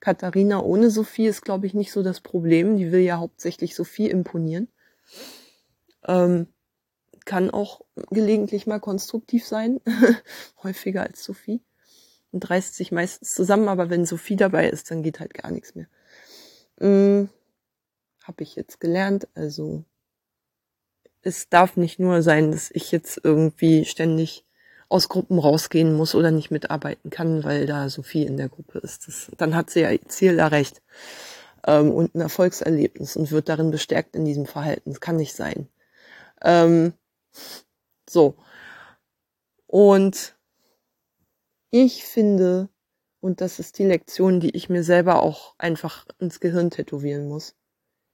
Katharina 0.00 0.60
ohne 0.60 0.90
Sophie 0.90 1.26
ist, 1.26 1.42
glaube 1.42 1.66
ich, 1.66 1.74
nicht 1.74 1.92
so 1.92 2.02
das 2.02 2.20
Problem. 2.20 2.76
Die 2.76 2.90
will 2.92 3.00
ja 3.00 3.18
hauptsächlich 3.18 3.74
Sophie 3.74 4.10
imponieren. 4.10 4.68
Ähm, 6.06 6.48
kann 7.24 7.50
auch 7.50 7.82
gelegentlich 8.10 8.66
mal 8.66 8.80
konstruktiv 8.80 9.46
sein, 9.46 9.80
häufiger 10.62 11.02
als 11.02 11.24
Sophie. 11.24 11.62
Und 12.30 12.48
reißt 12.48 12.74
sich 12.74 12.92
meistens 12.92 13.34
zusammen, 13.34 13.68
aber 13.68 13.90
wenn 13.90 14.06
Sophie 14.06 14.36
dabei 14.36 14.68
ist, 14.68 14.90
dann 14.90 15.02
geht 15.02 15.20
halt 15.20 15.34
gar 15.34 15.50
nichts 15.50 15.74
mehr. 15.74 15.86
Hm, 16.78 17.28
Habe 18.24 18.42
ich 18.42 18.56
jetzt 18.56 18.80
gelernt. 18.80 19.28
Also 19.34 19.84
es 21.20 21.48
darf 21.48 21.76
nicht 21.76 21.98
nur 21.98 22.22
sein, 22.22 22.50
dass 22.50 22.70
ich 22.70 22.90
jetzt 22.90 23.20
irgendwie 23.22 23.84
ständig 23.84 24.44
aus 24.88 25.08
Gruppen 25.08 25.38
rausgehen 25.38 25.94
muss 25.94 26.14
oder 26.14 26.30
nicht 26.30 26.50
mitarbeiten 26.50 27.10
kann, 27.10 27.44
weil 27.44 27.66
da 27.66 27.88
Sophie 27.88 28.24
in 28.24 28.36
der 28.36 28.48
Gruppe 28.48 28.78
ist. 28.78 29.08
Das, 29.08 29.30
dann 29.38 29.54
hat 29.54 29.70
sie 29.70 29.80
ja 29.80 29.90
ihr 29.90 30.06
Ziel 30.08 30.38
erreicht 30.38 30.82
ähm, 31.66 31.90
und 31.90 32.14
ein 32.14 32.20
Erfolgserlebnis 32.20 33.16
und 33.16 33.30
wird 33.30 33.48
darin 33.48 33.70
bestärkt 33.70 34.16
in 34.16 34.24
diesem 34.24 34.44
Verhalten. 34.44 34.90
Das 34.90 35.00
kann 35.00 35.16
nicht 35.16 35.34
sein. 35.34 35.68
Ähm, 36.42 36.92
so. 38.08 38.36
Und 39.66 40.36
ich 41.70 42.04
finde, 42.04 42.68
und 43.20 43.40
das 43.40 43.58
ist 43.58 43.78
die 43.78 43.84
Lektion, 43.84 44.40
die 44.40 44.54
ich 44.54 44.68
mir 44.68 44.84
selber 44.84 45.22
auch 45.22 45.54
einfach 45.58 46.06
ins 46.18 46.40
Gehirn 46.40 46.70
tätowieren 46.70 47.28
muss. 47.28 47.54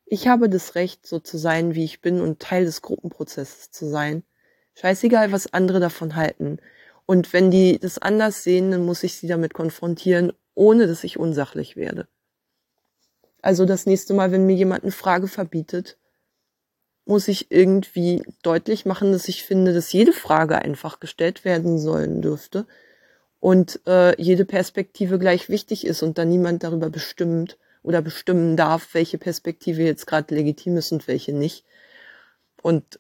Ich 0.07 0.29
habe 0.29 0.49
das 0.49 0.75
Recht, 0.75 1.07
so 1.07 1.19
zu 1.19 1.37
sein, 1.37 1.75
wie 1.75 1.85
ich 1.85 2.01
bin 2.01 2.21
und 2.21 2.41
Teil 2.41 2.65
des 2.65 2.81
Gruppenprozesses 2.81 3.71
zu 3.71 3.87
sein. 3.87 4.23
Scheißegal, 4.75 5.33
was 5.33 5.53
andere 5.53 5.81
davon 5.81 6.15
halten. 6.15 6.59
Und 7.05 7.33
wenn 7.33 7.51
die 7.51 7.79
das 7.79 7.99
anders 7.99 8.43
sehen, 8.43 8.71
dann 8.71 8.87
muss 8.87 9.03
ich 9.03 9.17
sie 9.17 9.27
damit 9.27 9.55
konfrontieren, 9.55 10.33
ohne 10.55 10.87
dass 10.87 11.05
ich 11.05 11.19
unsachlich 11.19 11.75
werde. 11.77 12.07
Also 13.43 13.65
das 13.65 13.87
nächste 13.87 14.15
Mal, 14.15 14.33
wenn 14.33 14.47
mir 14.47 14.57
jemand 14.57 14.83
eine 14.83 14.93
Frage 14.93 15.29
verbietet, 15.29 15.98
muss 17.09 17.27
ich 17.27 17.51
irgendwie 17.51 18.23
deutlich 18.43 18.85
machen, 18.85 19.13
dass 19.13 19.29
ich 19.29 19.43
finde, 19.43 19.73
dass 19.73 19.93
jede 19.93 20.13
Frage 20.13 20.57
einfach 20.57 21.01
gestellt 21.01 21.45
werden 21.45 21.79
sollen 21.79 22.21
dürfte 22.21 22.67
und 23.41 23.81
äh, 23.87 24.21
jede 24.21 24.45
Perspektive 24.45 25.19
gleich 25.19 25.49
wichtig 25.49 25.87
ist 25.87 26.03
und 26.03 26.19
dann 26.19 26.29
niemand 26.29 26.65
darüber 26.65 26.91
bestimmt 26.91 27.57
oder 27.83 28.03
bestimmen 28.03 28.57
darf, 28.57 28.93
welche 28.93 29.17
Perspektive 29.17 29.83
jetzt 29.83 30.07
gerade 30.07 30.35
legitim 30.35 30.77
ist 30.77 30.93
und 30.93 31.09
welche 31.09 31.33
nicht. 31.33 31.65
Und 32.61 32.99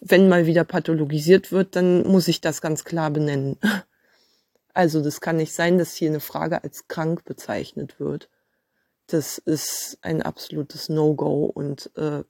wenn 0.00 0.28
mal 0.28 0.46
wieder 0.46 0.64
pathologisiert 0.64 1.52
wird, 1.52 1.76
dann 1.76 2.02
muss 2.02 2.26
ich 2.26 2.40
das 2.40 2.60
ganz 2.60 2.84
klar 2.84 3.10
benennen. 3.10 3.56
Also 4.76 5.00
das 5.00 5.20
kann 5.20 5.36
nicht 5.36 5.54
sein, 5.54 5.78
dass 5.78 5.94
hier 5.94 6.08
eine 6.08 6.18
Frage 6.18 6.64
als 6.64 6.88
krank 6.88 7.24
bezeichnet 7.24 8.00
wird. 8.00 8.28
Das 9.06 9.38
ist 9.38 9.98
ein 10.02 10.20
absolutes 10.20 10.88
No-Go. 10.88 11.44
Und 11.44 11.92
äh, 11.94 12.24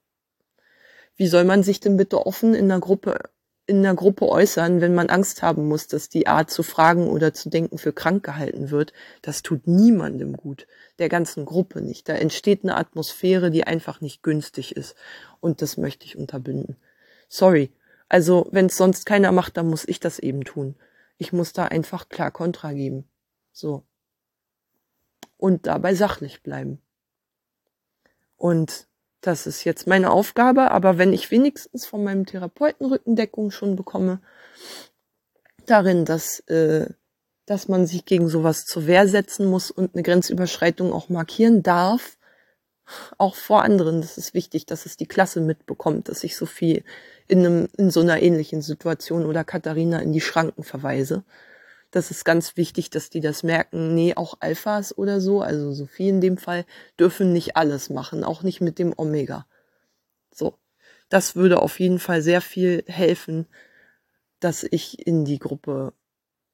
wie 1.16 1.26
soll 1.26 1.44
man 1.44 1.62
sich 1.62 1.80
denn 1.80 1.96
bitte 1.96 2.26
offen 2.26 2.54
in 2.54 2.70
einer 2.70 2.80
Gruppe 2.80 3.18
in 3.66 3.82
der 3.82 3.94
Gruppe 3.94 4.28
äußern, 4.28 4.80
wenn 4.80 4.94
man 4.94 5.08
Angst 5.08 5.42
haben 5.42 5.66
muss, 5.68 5.86
dass 5.86 6.10
die 6.10 6.26
Art 6.26 6.50
zu 6.50 6.62
fragen 6.62 7.08
oder 7.08 7.32
zu 7.32 7.48
denken 7.48 7.78
für 7.78 7.92
krank 7.92 8.22
gehalten 8.22 8.70
wird, 8.70 8.92
das 9.22 9.42
tut 9.42 9.66
niemandem 9.66 10.36
gut, 10.36 10.66
der 10.98 11.08
ganzen 11.08 11.46
Gruppe 11.46 11.80
nicht. 11.80 12.08
Da 12.08 12.14
entsteht 12.14 12.62
eine 12.62 12.76
Atmosphäre, 12.76 13.50
die 13.50 13.64
einfach 13.64 14.00
nicht 14.02 14.22
günstig 14.22 14.76
ist. 14.76 14.96
Und 15.40 15.62
das 15.62 15.78
möchte 15.78 16.04
ich 16.04 16.16
unterbinden. 16.16 16.76
Sorry. 17.28 17.72
Also, 18.10 18.48
wenn 18.50 18.66
es 18.66 18.76
sonst 18.76 19.06
keiner 19.06 19.32
macht, 19.32 19.56
dann 19.56 19.68
muss 19.68 19.88
ich 19.88 19.98
das 19.98 20.18
eben 20.18 20.44
tun. 20.44 20.76
Ich 21.16 21.32
muss 21.32 21.54
da 21.54 21.64
einfach 21.64 22.10
klar 22.10 22.30
Kontra 22.30 22.72
geben. 22.72 23.08
So. 23.52 23.82
Und 25.38 25.66
dabei 25.66 25.94
sachlich 25.94 26.42
bleiben. 26.42 26.82
Und 28.36 28.88
das 29.26 29.46
ist 29.46 29.64
jetzt 29.64 29.86
meine 29.86 30.10
Aufgabe, 30.10 30.70
aber 30.70 30.98
wenn 30.98 31.12
ich 31.12 31.30
wenigstens 31.30 31.86
von 31.86 32.04
meinem 32.04 32.26
Therapeuten 32.26 32.86
Rückendeckung 32.86 33.50
schon 33.50 33.74
bekomme, 33.74 34.20
darin, 35.66 36.04
dass, 36.04 36.40
äh, 36.40 36.86
dass 37.46 37.68
man 37.68 37.86
sich 37.86 38.04
gegen 38.04 38.28
sowas 38.28 38.66
zur 38.66 38.86
Wehr 38.86 39.08
setzen 39.08 39.46
muss 39.46 39.70
und 39.70 39.94
eine 39.94 40.02
Grenzüberschreitung 40.02 40.92
auch 40.92 41.08
markieren 41.08 41.62
darf, 41.62 42.18
auch 43.16 43.34
vor 43.34 43.62
anderen. 43.62 44.02
Das 44.02 44.18
ist 44.18 44.34
wichtig, 44.34 44.66
dass 44.66 44.84
es 44.84 44.98
die 44.98 45.06
Klasse 45.06 45.40
mitbekommt, 45.40 46.08
dass 46.08 46.22
ich 46.22 46.36
Sophie 46.36 46.84
in, 47.26 47.38
einem, 47.38 47.68
in 47.78 47.90
so 47.90 48.00
einer 48.00 48.20
ähnlichen 48.20 48.60
Situation 48.60 49.24
oder 49.24 49.42
Katharina 49.42 50.00
in 50.00 50.12
die 50.12 50.20
Schranken 50.20 50.64
verweise. 50.64 51.24
Das 51.94 52.10
ist 52.10 52.24
ganz 52.24 52.56
wichtig, 52.56 52.90
dass 52.90 53.08
die 53.08 53.20
das 53.20 53.44
merken. 53.44 53.94
Nee, 53.94 54.16
auch 54.16 54.38
Alphas 54.40 54.98
oder 54.98 55.20
so, 55.20 55.42
also 55.42 55.72
Sophie 55.72 56.08
in 56.08 56.20
dem 56.20 56.38
Fall, 56.38 56.66
dürfen 56.98 57.32
nicht 57.32 57.56
alles 57.56 57.88
machen, 57.88 58.24
auch 58.24 58.42
nicht 58.42 58.60
mit 58.60 58.80
dem 58.80 58.92
Omega. 58.96 59.46
So. 60.32 60.58
Das 61.08 61.36
würde 61.36 61.62
auf 61.62 61.78
jeden 61.78 62.00
Fall 62.00 62.20
sehr 62.20 62.40
viel 62.40 62.82
helfen, 62.88 63.46
dass 64.40 64.64
ich 64.64 65.06
in 65.06 65.24
die 65.24 65.38
Gruppe, 65.38 65.92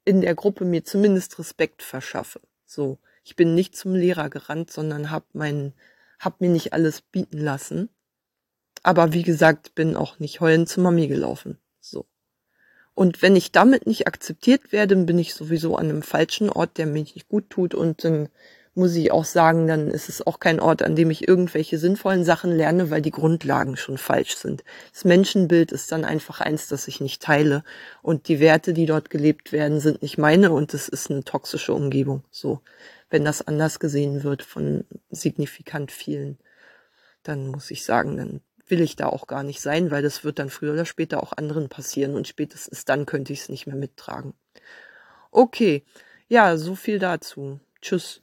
in 0.04 0.20
der 0.20 0.34
Gruppe 0.34 0.66
mir 0.66 0.84
zumindest 0.84 1.38
Respekt 1.38 1.82
verschaffe. 1.82 2.42
So. 2.66 2.98
Ich 3.24 3.34
bin 3.34 3.54
nicht 3.54 3.74
zum 3.74 3.94
Lehrer 3.94 4.28
gerannt, 4.28 4.70
sondern 4.70 5.10
hab 5.10 5.34
meinen, 5.34 5.72
hab 6.18 6.42
mir 6.42 6.50
nicht 6.50 6.74
alles 6.74 7.00
bieten 7.00 7.38
lassen. 7.38 7.88
Aber 8.82 9.14
wie 9.14 9.22
gesagt, 9.22 9.74
bin 9.74 9.96
auch 9.96 10.18
nicht 10.18 10.40
heulend 10.40 10.68
zu 10.68 10.82
Mami 10.82 11.08
gelaufen. 11.08 11.56
Und 13.00 13.22
wenn 13.22 13.34
ich 13.34 13.50
damit 13.50 13.86
nicht 13.86 14.06
akzeptiert 14.06 14.72
werde, 14.72 14.94
bin 14.94 15.18
ich 15.18 15.32
sowieso 15.32 15.76
an 15.76 15.88
einem 15.88 16.02
falschen 16.02 16.50
Ort, 16.50 16.76
der 16.76 16.84
mir 16.84 17.00
nicht 17.00 17.30
gut 17.30 17.48
tut 17.48 17.74
und 17.74 18.04
dann 18.04 18.28
muss 18.74 18.94
ich 18.94 19.10
auch 19.10 19.24
sagen, 19.24 19.66
dann 19.66 19.88
ist 19.88 20.10
es 20.10 20.26
auch 20.26 20.38
kein 20.38 20.60
Ort, 20.60 20.82
an 20.82 20.96
dem 20.96 21.10
ich 21.10 21.26
irgendwelche 21.26 21.78
sinnvollen 21.78 22.26
Sachen 22.26 22.54
lerne, 22.54 22.90
weil 22.90 23.00
die 23.00 23.10
Grundlagen 23.10 23.78
schon 23.78 23.96
falsch 23.96 24.36
sind. 24.36 24.64
Das 24.92 25.06
Menschenbild 25.06 25.72
ist 25.72 25.90
dann 25.90 26.04
einfach 26.04 26.42
eins, 26.42 26.68
das 26.68 26.88
ich 26.88 27.00
nicht 27.00 27.22
teile. 27.22 27.64
Und 28.02 28.28
die 28.28 28.38
Werte, 28.38 28.74
die 28.74 28.84
dort 28.84 29.08
gelebt 29.08 29.50
werden, 29.50 29.80
sind 29.80 30.02
nicht 30.02 30.18
meine 30.18 30.52
und 30.52 30.74
es 30.74 30.86
ist 30.86 31.10
eine 31.10 31.24
toxische 31.24 31.72
Umgebung. 31.72 32.22
So, 32.30 32.60
wenn 33.08 33.24
das 33.24 33.40
anders 33.40 33.80
gesehen 33.80 34.24
wird 34.24 34.42
von 34.42 34.84
signifikant 35.10 35.90
vielen, 35.90 36.36
dann 37.22 37.46
muss 37.46 37.70
ich 37.70 37.82
sagen, 37.82 38.18
dann 38.18 38.40
will 38.70 38.80
ich 38.80 38.96
da 38.96 39.06
auch 39.06 39.26
gar 39.26 39.42
nicht 39.42 39.60
sein, 39.60 39.90
weil 39.90 40.02
das 40.02 40.24
wird 40.24 40.38
dann 40.38 40.50
früher 40.50 40.72
oder 40.72 40.84
später 40.84 41.22
auch 41.22 41.32
anderen 41.36 41.68
passieren 41.68 42.14
und 42.14 42.28
spätestens 42.28 42.84
dann 42.84 43.06
könnte 43.06 43.32
ich 43.32 43.40
es 43.40 43.48
nicht 43.48 43.66
mehr 43.66 43.76
mittragen. 43.76 44.34
Okay, 45.30 45.84
ja, 46.28 46.56
so 46.56 46.74
viel 46.74 46.98
dazu. 46.98 47.60
Tschüss. 47.80 48.22